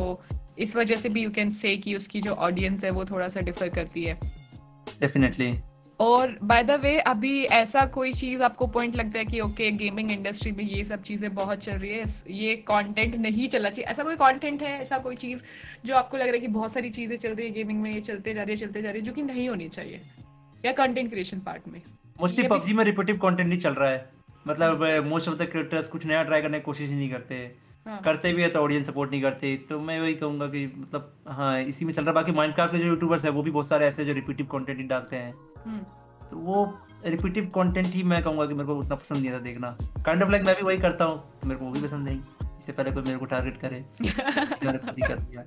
इस 0.57 0.75
वजह 0.75 0.95
से 0.95 1.09
भी 1.09 1.23
यू 1.23 1.29
कैन 1.31 1.51
से 1.51 1.75
कि 1.77 1.95
उसकी 1.95 2.21
जो 2.21 2.31
ऑडियंस 2.31 2.83
है 2.83 2.89
वो 2.91 3.05
थोड़ा 3.05 3.27
सा 3.27 3.41
डिफर 3.41 3.69
करती 3.69 4.03
है। 4.03 4.19
डेफिनेटली 4.99 5.55
और 5.99 6.37
बाय 6.43 6.63
द 6.63 6.71
वे 6.71 6.97
अभी 6.99 7.43
ऐसा 7.45 7.85
कोई 7.85 8.11
चीज़ 8.11 8.41
आपको 8.43 8.67
पॉइंट 8.67 8.95
लगता 8.95 9.19
है 9.19 9.25
कि 9.25 9.39
ओके 9.39 9.71
गेमिंग 9.71 10.11
इंडस्ट्री 10.11 10.51
में 10.51 10.63
ये 10.63 10.83
सब 10.83 11.01
चीज़ें 11.01 11.33
बहुत 11.35 11.59
चल 11.59 11.73
रही 11.73 11.91
है 11.91 12.05
ये 12.29 12.55
कंटेंट 12.67 13.15
नहीं 13.15 13.47
चलना 13.47 13.69
चाहिए। 13.69 13.89
ऐसा 13.91 14.03
कोई 14.03 14.15
कंटेंट 14.15 14.63
है 14.63 14.71
ऐसा 14.81 14.97
कोई 14.97 15.15
चीज़ 15.15 15.41
जो 15.85 15.95
आपको 15.95 16.17
लग 16.17 16.23
रहा 16.23 16.33
है 16.33 16.39
कि 16.39 16.47
बहुत 16.47 16.73
सारी 16.73 16.89
चीज़ें 16.89 17.15
चल 17.17 17.29
रही 17.29 17.47
है 17.47 17.53
गेमिंग 17.53 17.81
में 17.81 17.91
ये 17.91 18.01
चलते 18.01 18.33
जा 18.33 18.43
रही 18.43 18.51
है 18.51 18.57
चलते 18.57 18.81
जा 18.81 18.91
रही 18.91 18.99
है 18.99 19.05
जो 19.05 19.13
कि 19.13 19.21
नहीं 19.21 19.49
होनी 19.49 19.69
चाहिए? 19.69 20.01
या 20.65 20.71
कंटेंट 20.71 21.09
क्रिएशन 21.09 21.39
पार्ट 21.39 21.67
में? 21.67 21.81
मोस्टली 22.21 22.47
पबजी 22.47 22.73
में 22.73 22.83
रिपीटिव 22.85 23.17
कंटेंट 23.17 23.47
नहीं 23.49 23.59
चल 23.59 23.73
रहा 23.73 23.89
है। 23.89 24.09
मतलब 24.47 24.83
मोस्ट 25.05 25.29
ऑफ़ 25.29 25.35
द 25.35 25.49
क्रिएटर्स 25.51 25.87
कुछ 25.87 26.05
नया 26.05 26.23
ट्राई 26.23 26.41
करने 26.41 26.59
की 26.59 26.63
कोशिश 26.63 26.89
नहीं 26.89 27.09
करते। 27.09 27.35
हाँ. 27.35 27.62
करते 27.85 28.31
भी 28.33 28.41
है 28.41 28.49
तो 28.49 28.59
ऑडियंस 28.59 28.87
सपोर्ट 28.87 29.11
नहीं 29.11 29.21
करते 29.21 29.55
तो 29.69 29.79
मैं 29.79 29.99
वही 30.01 30.13
कहूँगा 30.13 30.47
कि 30.47 30.65
मतलब 30.77 31.13
हाँ 31.29 31.59
इसी 31.61 31.85
में 31.85 31.93
चल 31.93 32.03
रहा 32.03 32.13
बाकी 32.13 32.31
माइनक्राफ्ट 32.31 32.71
के 32.71 32.79
जो 32.79 32.85
यूट्यूबर्स 32.85 33.25
है 33.25 33.31
वो 33.31 33.43
भी 33.43 33.51
बहुत 33.51 33.67
सारे 33.67 33.85
ऐसे 33.85 34.05
जो 34.05 34.13
रिपीटिव 34.13 34.45
कंटेंट 34.45 34.77
ही 34.77 34.83
डालते 34.83 35.15
हैं। 35.15 35.33
हम्म। 35.65 35.79
तो 36.29 36.37
वो 36.37 36.65
रिपीटिव 37.05 37.45
कंटेंट 37.55 37.87
ही 37.87 38.03
मैं 38.03 38.21
कहूँगा 38.23 38.45
कि 38.45 38.53
मेरे 38.53 38.67
को 38.67 38.75
उतना 38.75 38.95
पसंद 38.95 39.19
नहीं 39.19 39.29
आता 39.29 39.39
देखना। 39.39 39.75
काइंड 40.05 40.23
ऑफ़ 40.23 40.31
लाइक 40.31 40.45
मैं 40.45 40.55
भी 40.55 40.63
वही 40.63 40.77
करता 40.77 41.05
हूँ। 41.05 41.19
तो 41.41 41.47
मेरे 41.47 41.59
को 41.59 41.65
वो 41.65 41.71
भी 41.71 41.81
पसंद 41.81 42.09
नहीं। 42.09 42.21
इससे 42.57 42.71
पहले 42.71 42.91
कोई 42.91 43.03
मेरे 43.03 43.17
को 43.17 43.25
टारगेट 43.25 43.57
करे। 43.57 43.85
मैंने 44.65 44.77
खुद 44.77 44.95
ही 44.97 45.07
कर 45.07 45.19
दिया 45.19 45.43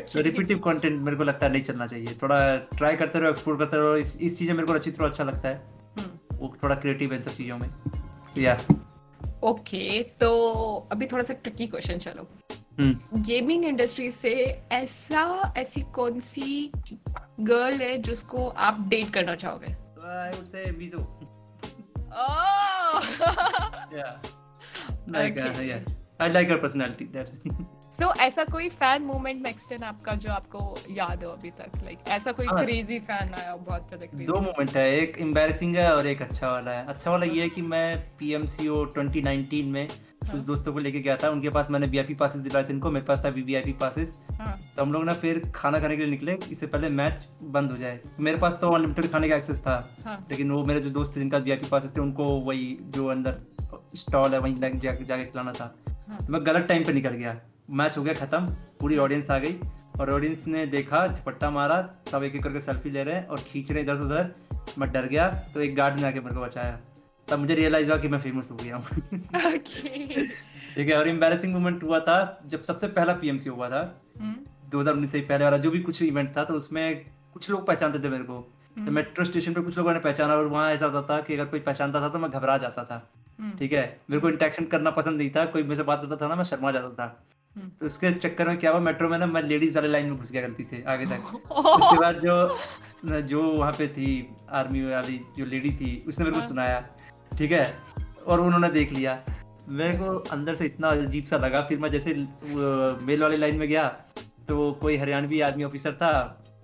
तो 0.00 0.20
रिपीटिव 0.20 0.58
कंटेंट 0.58 1.00
मेरे 1.02 1.16
को 1.16 1.24
लगता 1.24 1.46
है 1.46 1.52
नहीं 1.52 1.62
चलना 1.62 1.86
चाहिए। 1.86 2.16
थोड़ा 2.22 2.56
ट्राई 2.76 2.96
करते 2.96 3.18
रहो 3.18 3.30
एक्सप्लोर 3.30 3.58
करते 3.58 3.76
रहो। 3.76 3.96
इस 3.96 4.16
इस 4.20 4.38
चीज़ें 4.38 4.54
मेरे 4.54 4.66
को 4.66 4.72
अच्छी 4.72 4.92
थोड़ा 4.92 5.08
अच्छा 5.08 5.24
लगता 5.24 5.48
है। 5.48 5.64
हम्म। 5.98 6.36
वो 6.36 6.56
थोड़ा 6.62 6.74
क्रिएटिव 6.74 7.12
है 7.12 7.16
इन 7.16 7.22
सब 7.22 7.36
चीज़ों 7.36 7.58
में। 7.58 7.68
या 8.38 8.58
ओके 9.42 10.02
तो 10.02 10.30
अभी 10.92 11.06
थोड़ा 11.06 11.24
सा 11.24 11.34
ट्रिकी 11.34 11.66
क्वेश्चन 11.66 11.98
चलो। 11.98 12.28
Gaming 12.80 13.64
hmm. 13.64 13.68
इंडस्ट्री 13.68 14.10
से 14.10 14.32
ऐसा 14.72 15.54
ऐसी 15.56 15.80
कौन 15.80 16.18
सी 16.18 16.70
गर्ल 17.40 17.74
है 17.74 17.98
जिसको 17.98 18.48
आप 18.48 18.80
डेट 18.88 19.10
करना 19.10 19.34
चाहोगे? 19.34 19.74
I 20.06 20.30
would 20.30 20.46
say 20.46 20.70
Mizo 20.70 21.28
oh! 22.12 23.02
Yeah. 23.92 24.16
Like 25.08 25.36
या 25.36 25.44
okay. 25.44 25.52
uh, 25.52 25.62
yeah. 25.62 25.80
I 26.20 26.28
like 26.28 26.48
That's 27.92 28.10
so 28.10 28.20
ऐसा 28.22 28.44
कोई 28.44 28.68
फ़ैन 28.70 29.02
मूवमेंट 29.02 29.42
मैक्सटन 29.42 29.82
आपका 29.84 30.14
जो 30.14 30.30
आपको 30.32 30.60
याद 30.90 31.24
हो 31.24 31.30
अभी 31.30 31.50
तक 31.50 31.70
लाइक 31.84 31.98
like, 31.98 32.08
ऐसा 32.08 32.32
कोई 32.32 32.46
क्रेजी 32.48 32.98
हाँ। 32.98 33.06
फ़ैन 33.06 33.34
आया 33.34 33.54
बहुत 33.56 33.88
ज़्यादा 33.88 34.06
क्रेजी 34.06 34.26
दो 34.26 34.40
मूवमेंट 34.40 34.70
है 34.70 34.86
एक 34.92 35.18
एम्बैरेसिंग 35.20 35.76
है 35.76 35.92
और 35.94 36.06
एक 36.06 36.22
अच्छा 36.22 36.50
वाला 36.50 36.70
है 36.70 36.86
अच्छा 36.86 37.10
वाला 37.10 37.26
ये 37.26 37.42
है 37.42 37.48
कि 37.48 37.62
मैं 37.64 37.98
पीएमसीओ 38.18 38.84
2019 38.94 39.64
में 39.66 39.86
कुछ 39.86 40.30
हाँ. 40.30 40.40
दोस्तों 40.40 40.72
को 40.72 40.78
लेके 40.78 41.00
गया 41.00 41.16
था 41.16 41.30
उनके 41.30 41.50
पास 41.50 41.70
मैंने 41.70 41.86
वीआईपी 41.86 42.14
पासेस 42.14 42.42
दिलाए 42.42 42.64
थे 42.64 42.72
इनको 42.72 42.90
मेरे 42.90 43.06
पास 43.06 43.24
था 43.24 43.28
वीवीआईपी 43.30 43.72
पासेस 43.80 44.14
हाँ. 44.32 44.56
तो 44.76 44.82
हम 44.82 44.92
लोग 44.92 45.04
ना 45.04 45.14
फिर 45.16 45.42
खाना 45.54 45.80
खाने 45.80 45.96
के 45.96 46.02
लिए 46.02 46.10
निकले 46.10 46.38
इससे 46.50 46.66
पहले 46.68 46.88
मैच 46.94 47.28
बंद 47.50 47.70
हो 47.70 47.76
जाए 47.76 48.00
मेरे 48.20 48.38
पास 48.38 48.58
तो 48.60 48.70
अनलिमिटेड 48.70 49.10
खाने 49.12 49.28
का 49.28 49.36
एक्सेस 49.36 49.60
था 49.60 49.76
हाँ. 50.06 50.18
लेकिन 50.30 50.50
वो 50.50 50.64
मेरे 50.64 50.80
जो 50.80 50.90
दोस्त 50.90 51.16
थे 51.16 51.20
जिनका 51.20 51.38
वीआईपी 51.40 51.68
पासेस 51.70 51.96
थे 51.96 52.00
उनको 52.00 52.28
वही 52.42 52.76
जो 52.88 53.06
अंदर 53.10 53.40
स्टॉल 53.96 54.34
है 54.34 54.40
वहीं 54.40 54.54
जाके 54.56 55.04
जाके 55.04 55.24
खिलाना 55.24 55.52
था 55.52 55.74
हाँ. 56.08 56.26
मैं 56.30 56.46
गलत 56.46 56.66
टाइम 56.68 56.84
पे 56.84 56.92
निकल 56.92 57.14
गया 57.14 57.40
मैच 57.68 57.96
हो 57.98 58.02
गया 58.02 58.14
खत्म 58.14 58.46
पूरी 58.80 58.96
ऑडियंस 58.98 59.30
आ 59.30 59.38
गई 59.38 59.58
और 60.00 60.10
ऑडियंस 60.10 60.46
ने 60.46 60.64
देखा 60.68 61.06
झपट्टा 61.08 61.50
मारा 61.50 61.78
सब 62.10 62.22
एक 62.22 62.34
एक 62.34 62.42
करके 62.42 62.60
सेल्फी 62.60 62.90
ले 62.90 63.04
रहे 63.04 63.14
हैं 63.14 63.26
और 63.26 63.40
खींच 63.42 63.70
रहे 63.72 63.82
इधर 63.82 64.00
उधर 64.00 64.34
मैं 64.78 64.90
डर 64.92 65.06
गया 65.06 65.28
तो 65.54 65.60
एक 65.60 65.74
गार्ड 65.76 66.00
ने 66.00 66.06
आके 66.06 66.20
मेरे 66.20 66.34
को 66.34 66.40
बचाया 66.40 66.78
तब 67.28 67.38
मुझे 67.38 67.54
रियलाइज़ 67.54 67.88
हुआ 67.88 67.96
कि 67.98 68.08
मैं 68.08 68.20
फ़ेमस 68.20 68.50
हो 68.50 68.56
गया 68.56 68.76
हूँ 68.76 68.84
ठीक 70.74 70.88
है 70.88 70.96
और 70.96 71.08
एम्बेरसिंग 71.08 71.52
मोमेंट 71.52 71.82
हुआ 71.82 72.00
था 72.00 72.16
जब 72.46 72.62
सबसे 72.64 72.88
पहला 72.90 73.12
पीएमसी 73.14 73.50
हुआ 73.50 73.68
था 73.70 73.82
हम्म। 74.20 74.34
दो 74.70 74.80
हज़ार 74.80 74.94
उन्नीस 74.94 75.12
से 75.12 75.20
पहले 75.22 75.44
वाला 75.44 75.58
जो 75.58 75.70
भी 75.70 75.80
कुछ 75.80 76.02
इवेंट 76.02 76.36
था 76.36 76.44
तो 76.44 76.54
उसमें 76.54 77.04
कुछ 77.34 77.50
लोग 77.50 77.66
पहचानते 77.66 77.98
थे 77.98 78.08
मेरे 78.08 78.24
को 78.24 78.40
तो 78.76 78.90
मेट्रो 78.90 79.22
हम्म। 79.22 79.30
स्टेशन 79.30 79.54
पे 79.54 79.60
कुछ 79.60 79.76
लोगों 79.78 79.92
ने 79.92 79.98
पहचाना 80.00 80.34
और 80.34 80.46
वहाँ 80.46 80.70
ऐसा 80.72 80.86
होता 80.86 81.02
था 81.10 81.20
कि 81.20 81.34
अगर 81.34 81.44
कोई 81.44 81.60
पहचानता 81.60 82.00
था 82.00 82.08
तो 82.08 82.18
मैं 82.18 82.30
घबरा 82.30 82.56
जाता 82.58 82.84
था 82.84 83.02
हम्म। 83.40 83.52
ठीक 83.58 83.72
है 83.72 83.84
मेरे 84.10 84.20
को 84.20 84.28
इंटरेक्शन 84.28 84.64
करना 84.66 84.90
पसंद 84.90 85.18
नहीं 85.18 85.30
था 85.30 85.44
कोई 85.46 85.62
मुझे 85.62 85.82
बात 85.82 86.00
करता 86.00 86.16
था 86.16 86.28
ना 86.28 86.34
मैं 86.34 86.44
शर्मा 86.44 86.70
जाता 86.70 86.90
था। 86.90 87.24
तो 87.56 87.86
उसके 87.86 88.12
चक्कर 88.12 88.48
में 88.48 88.58
क्या 88.58 88.70
हुआ 88.70 88.80
मेट्रो 88.80 89.08
में 89.08 89.18
ना 89.18 89.26
मैं 89.26 89.42
लेडीज़ 89.42 89.74
वाले 89.74 89.88
लाइन 89.88 90.06
में 90.06 90.18
घुस 90.18 90.30
गया 90.32 90.42
गलती 90.42 90.64
से 90.64 90.82
आगे 90.88 91.06
तक। 91.06 91.34
उसके 91.50 91.98
बाद 92.00 92.20
जो 92.20 93.20
जो 93.28 93.42
वहाँ 93.42 93.72
पे 93.72 93.88
थी 93.88 94.06
आर्मी 94.60 94.82
वाली 94.84 95.20
जो 95.36 95.44
लेडी 95.44 95.70
थी 95.80 95.96
उसने 96.08 96.24
मेरे 96.24 96.34
को 96.34 96.40
हाँ। 96.40 96.48
सुनाया 96.48 96.80
ठीक 97.38 97.52
है? 97.52 97.64
और 98.26 98.40
उन्होंने 98.40 98.68
देख 98.70 98.92
लिया। 98.92 99.18
मेरे 99.68 99.98
को 99.98 100.16
अंदर 100.32 100.54
से 100.54 100.66
इतना 100.66 100.88
अजीब 100.90 101.24
सा 101.26 101.36
लगा 101.36 101.60
फिर 101.62 101.78
मैं 101.78 101.90
जैसे 101.90 102.14
मेल 103.06 103.22
वाले 103.22 103.36
लाइन 103.36 103.58
में 103.58 103.68
गया 103.68 103.86
तो 104.48 104.72
कोई 104.80 104.96
हरियाणवी 104.96 105.40
आर्मी 105.40 105.64
ऑफिसर 105.64 105.92
था 105.92 106.10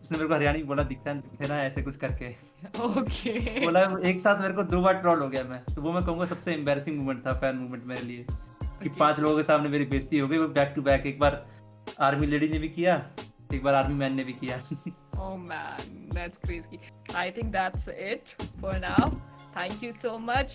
उसने 0.03 0.19
मेरे 0.19 0.29
को 0.29 0.35
हरियाणी 0.35 0.63
बोला 0.63 0.83
दिखता 0.83 1.11
है 1.11 1.49
ना 1.49 1.63
ऐसे 1.63 1.83
कुछ 1.83 1.97
करके। 1.97 2.29
ओके। 2.85 3.61
बोला 3.61 3.81
एक 4.09 4.21
साथ 4.21 4.41
मेरे 4.43 4.55
को 4.55 4.63
दो 4.73 4.81
बार 4.83 4.95
ट्रॉल 4.95 5.21
हो 5.21 5.29
गया 5.29 5.43
मैं 5.45 5.63
तो 5.75 5.83
वो 5.83 5.93
मैं 5.93 6.05
कहूँगा 6.05 6.25
सबसे 6.27 6.53
एम्बेरसिंग 6.55 6.97
मूवमेंट 6.97 7.27
था 7.27 7.33
फ़ैन 7.41 7.57
मूवमेंट 7.57 7.85
मेरे 7.87 8.03
लिए। 8.03 8.27
कि 8.83 8.89
पाँच 8.89 9.19
लोगों 9.19 9.37
के 9.37 9.43
सामने 9.43 9.69
मेरी 9.69 9.85
बेइज्जती 9.85 10.19
हो 10.19 10.29
गई 10.29 10.39
वो 10.39 10.49
बैक 10.49 10.73
टू 10.77 10.83
बैक 10.83 11.07
एक 11.07 11.19
बार 11.19 11.47
आर्मी 12.01 12.27
लेडी 12.27 12.49
ने 12.49 12.59
भी 12.59 12.69
किया 12.69 13.11
एक 13.55 13.63
बार 13.63 13.75
आर्मी 13.75 13.95
मैन 13.95 14.15
ने 14.15 14.25
भी 14.25 14.33
किया। 14.33 14.61
Oh 15.21 15.37
man 15.37 15.87
that's 16.11 16.39
crazy. 16.39 16.79
I 17.15 17.31
think 17.31 17.53
that's 17.53 17.89
it 17.89 18.35
for 18.61 18.79
now. 18.79 19.11
Thank 19.55 19.83
you 19.83 19.93
so 19.93 20.13
much. 20.19 20.53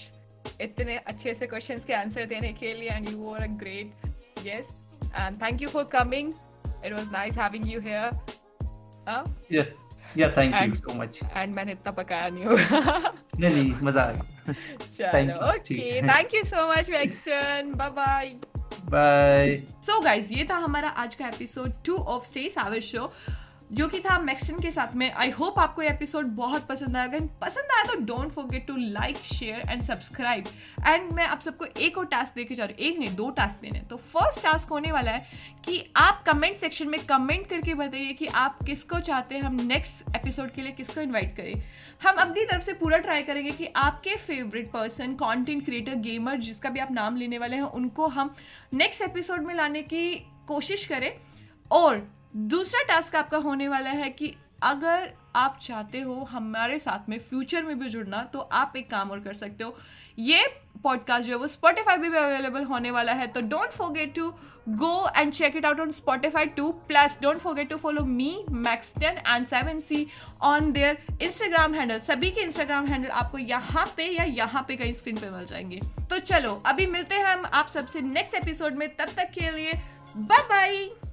इतने 0.62 0.98
अच्छे 0.98 1.34
से 1.34 1.48
क्वेश्चंस 1.48 1.86
के 1.86 1.94
आंसर 1.94 2.26
देने 2.26 2.54
के 2.54 2.74
लिए 2.74 2.90
and 2.90 3.10
you 3.10 3.18
were 3.18 3.44
a 3.44 3.48
great 3.48 4.06
guest 4.44 5.04
and 5.06 5.42
thank 5.42 5.62
you 5.62 5.70
for 5.70 5.84
coming 5.84 6.34
it 6.86 6.94
was 6.94 7.12
nice 7.12 7.38
having 7.38 7.72
you 7.74 7.80
here 7.80 8.10
yeah 10.17 10.38
thank 10.38 10.56
you 10.56 10.76
so 10.76 10.93
much 10.93 11.19
and 11.36 11.56
मैंने 11.56 11.71
इतना 11.71 11.91
पकाया 11.91 12.30
नहीं 12.30 12.45
होगा 12.45 13.13
नहीं 13.39 13.54
नहीं 13.54 13.73
मज़ा 13.84 14.02
आ 14.02 14.12
गया 14.12 14.54
चलो 14.88 15.52
okay 15.52 16.02
thank 16.10 16.36
you 16.36 16.43
so 16.45 16.67
much 16.71 16.89
waxen 16.89 17.71
bye 17.76 17.89
bye 17.91 18.36
bye 18.89 19.56
so 19.86 19.99
guys 20.02 20.32
ये 20.32 20.47
था 20.52 20.58
हमारा 20.58 20.89
आज 21.04 21.15
का 21.15 21.28
episode 21.28 21.73
two 21.86 21.95
of 22.15 22.26
stay 22.26 22.49
sour 22.49 22.80
show 22.89 23.12
जो 23.74 23.88
कि 23.88 24.00
था 24.00 24.18
मैक्सन 24.20 24.60
के 24.60 24.72
साथ 24.72 24.96
में। 24.96 25.12
आई 25.12 25.30
होप 25.30 25.58
आपको 25.60 25.82
ये 25.82 25.90
एपिसोड 25.90 26.26
बहुत 26.36 26.66
पसंद 26.68 26.98
आया। 26.98 27.06
अगर 27.06 27.20
पसंद 27.42 27.72
आया 27.76 27.84
तो 27.84 27.96
don't 28.06 28.32
forget 28.32 28.66
to 28.68 28.76
like 28.78 29.18
share 29.18 29.70
and 29.70 29.82
subscribe 29.84 30.48
and 30.88 31.12
मैं 31.14 31.26
आप 31.26 31.40
सबको 31.42 31.66
एक 31.66 31.98
और 31.98 32.06
टास्क 32.06 32.36
देके 32.36 32.56
जा 32.56 32.66
रही 32.66 32.76
हूँ। 32.76 32.92
एक 32.92 33.00
नहीं, 33.00 33.16
दो 33.16 33.30
टास्क 33.30 33.62
देने 33.62 33.80
तो 33.90 33.98
फ़र्स्ट 33.98 34.44
टास्क 34.44 34.70
होने 34.70 34.92
वाला 34.92 35.12
है 35.12 35.26
कि 35.66 35.84
आप 35.98 36.24
कमेंट 36.28 36.58
सेक्शन 36.58 36.90
में 36.90 37.00
कमेंट 37.06 37.48
करके 37.48 37.74
बताइए 37.74 38.14
कि 38.14 38.28
आप 38.28 38.64
किसको 38.66 39.00
चाहते 39.00 39.36
हैं 39.36 39.42
हम 39.42 39.60
नेक्स्ट 39.64 40.16
एपिसोड 40.16 40.52
के 40.52 40.62
लिए 40.62 40.72
किसको 40.72 41.02
इन्वाइट 41.02 41.36
करें। 41.36 41.54
हम 42.04 42.16
अपनी 42.18 42.46
तरफ़ 42.46 42.62
से 42.62 42.74
पूरा 42.74 42.98
ट्राई 42.98 43.22
करेंगे 43.24 43.52
कि 43.52 43.68
आपके 43.76 44.16
favourite 44.18 44.72
person 44.72 45.14
content 45.16 45.66
creator 45.66 45.96
gamer 46.02 46.38
जिसका 46.38 46.70
भी 46.70 46.80
आप 46.80 46.92
नाम 46.92 47.16
लेने 47.16 47.38
वाले 47.38 47.56
हैं, 47.56 47.64
उनको 47.64 48.08
हम 48.08 48.34
नेक्स्ट 48.74 49.02
एपिसोड 49.02 49.46
में 49.46 49.54
लाने 49.56 49.82
की 49.84 50.14
कोशिश 50.48 50.86
करें। 50.86 51.14
और 51.72 52.08
दूसरा 52.36 52.82
टास्क 52.84 53.15
आपका 53.15 53.38
होने 53.38 53.67
वाला 53.67 53.89
है 53.89 54.10
कि 54.10 54.36
अगर 54.63 55.12
आप 55.36 55.58
चाहते 55.62 56.00
हो 56.00 56.13
हमारे 56.24 56.80
साथ 56.80 57.10
में 57.10 57.19
फ्यूचर 57.19 57.63
में 57.63 57.80
भी 57.80 57.89
जुड़ना 57.89 58.22
तो 58.24 58.39
आप 58.39 58.74
एक 58.78 58.89
काम 58.91 59.12
और 59.12 59.19
कर 59.19 59.34
सकते 59.34 59.63
हो। 59.63 59.76
ये 60.19 60.48
पॉडकास्ट 60.84 61.26
जो 61.26 61.34
है 61.34 61.39
वो 61.39 61.48
स्पॉटिफाई 61.48 61.98
भी 61.98 62.08
अवेलेबल 62.08 62.63
होने 62.63 62.91
वाला 62.91 63.13
है 63.13 63.28
तो 63.28 63.41
don't 63.41 63.69
forget 63.69 64.15
to 64.15 64.30
go 64.69 65.10
and 65.17 65.34
check 65.34 65.56
it 65.56 65.65
out 65.65 65.80
on 65.80 65.91
Spotify 65.91 66.46
too 66.46 66.72
plus 66.88 67.17
don't 67.22 67.38
forget 67.38 67.69
to 67.69 67.78
follow 67.78 68.06
me 68.06 68.46
max 68.50 68.93
ten 69.00 69.17
and 69.28 69.48
seven 69.48 69.82
C 69.82 70.08
on 70.41 70.72
their 70.72 71.06
Instagram 71.22 71.74
handle 71.74 72.00
सभी 72.00 72.32
के 72.32 72.41
इंस्टाग्राम 72.41 72.86
हैंडल 72.86 73.10
आपको 73.10 73.38
यहाँ 73.38 73.86
पे 73.98 74.06
या 74.06 74.24
यहाँ 74.24 74.65
पे 74.67 74.76
कहीं 74.76 74.93
स्क्रीन 74.93 75.17
पे 75.17 75.30
मिल 75.30 75.46
जाएँगे। 75.46 75.80
तो 76.10 76.19
चलो, 76.19 76.62
अभी 76.65 76.88
मिलते 76.88 77.15
हैं 77.15 77.26
हम 77.26 77.46
आप 77.46 77.67
सबसे 77.67 78.02
नेक्स्ट 78.02 78.36
एपिसोड 78.36 78.74
में। 78.74 78.89
तब 78.96 79.10
तक 79.17 79.32
के 79.32 79.50
लिए 79.52 79.74
बाय 80.17 80.43
बाय 80.43 81.12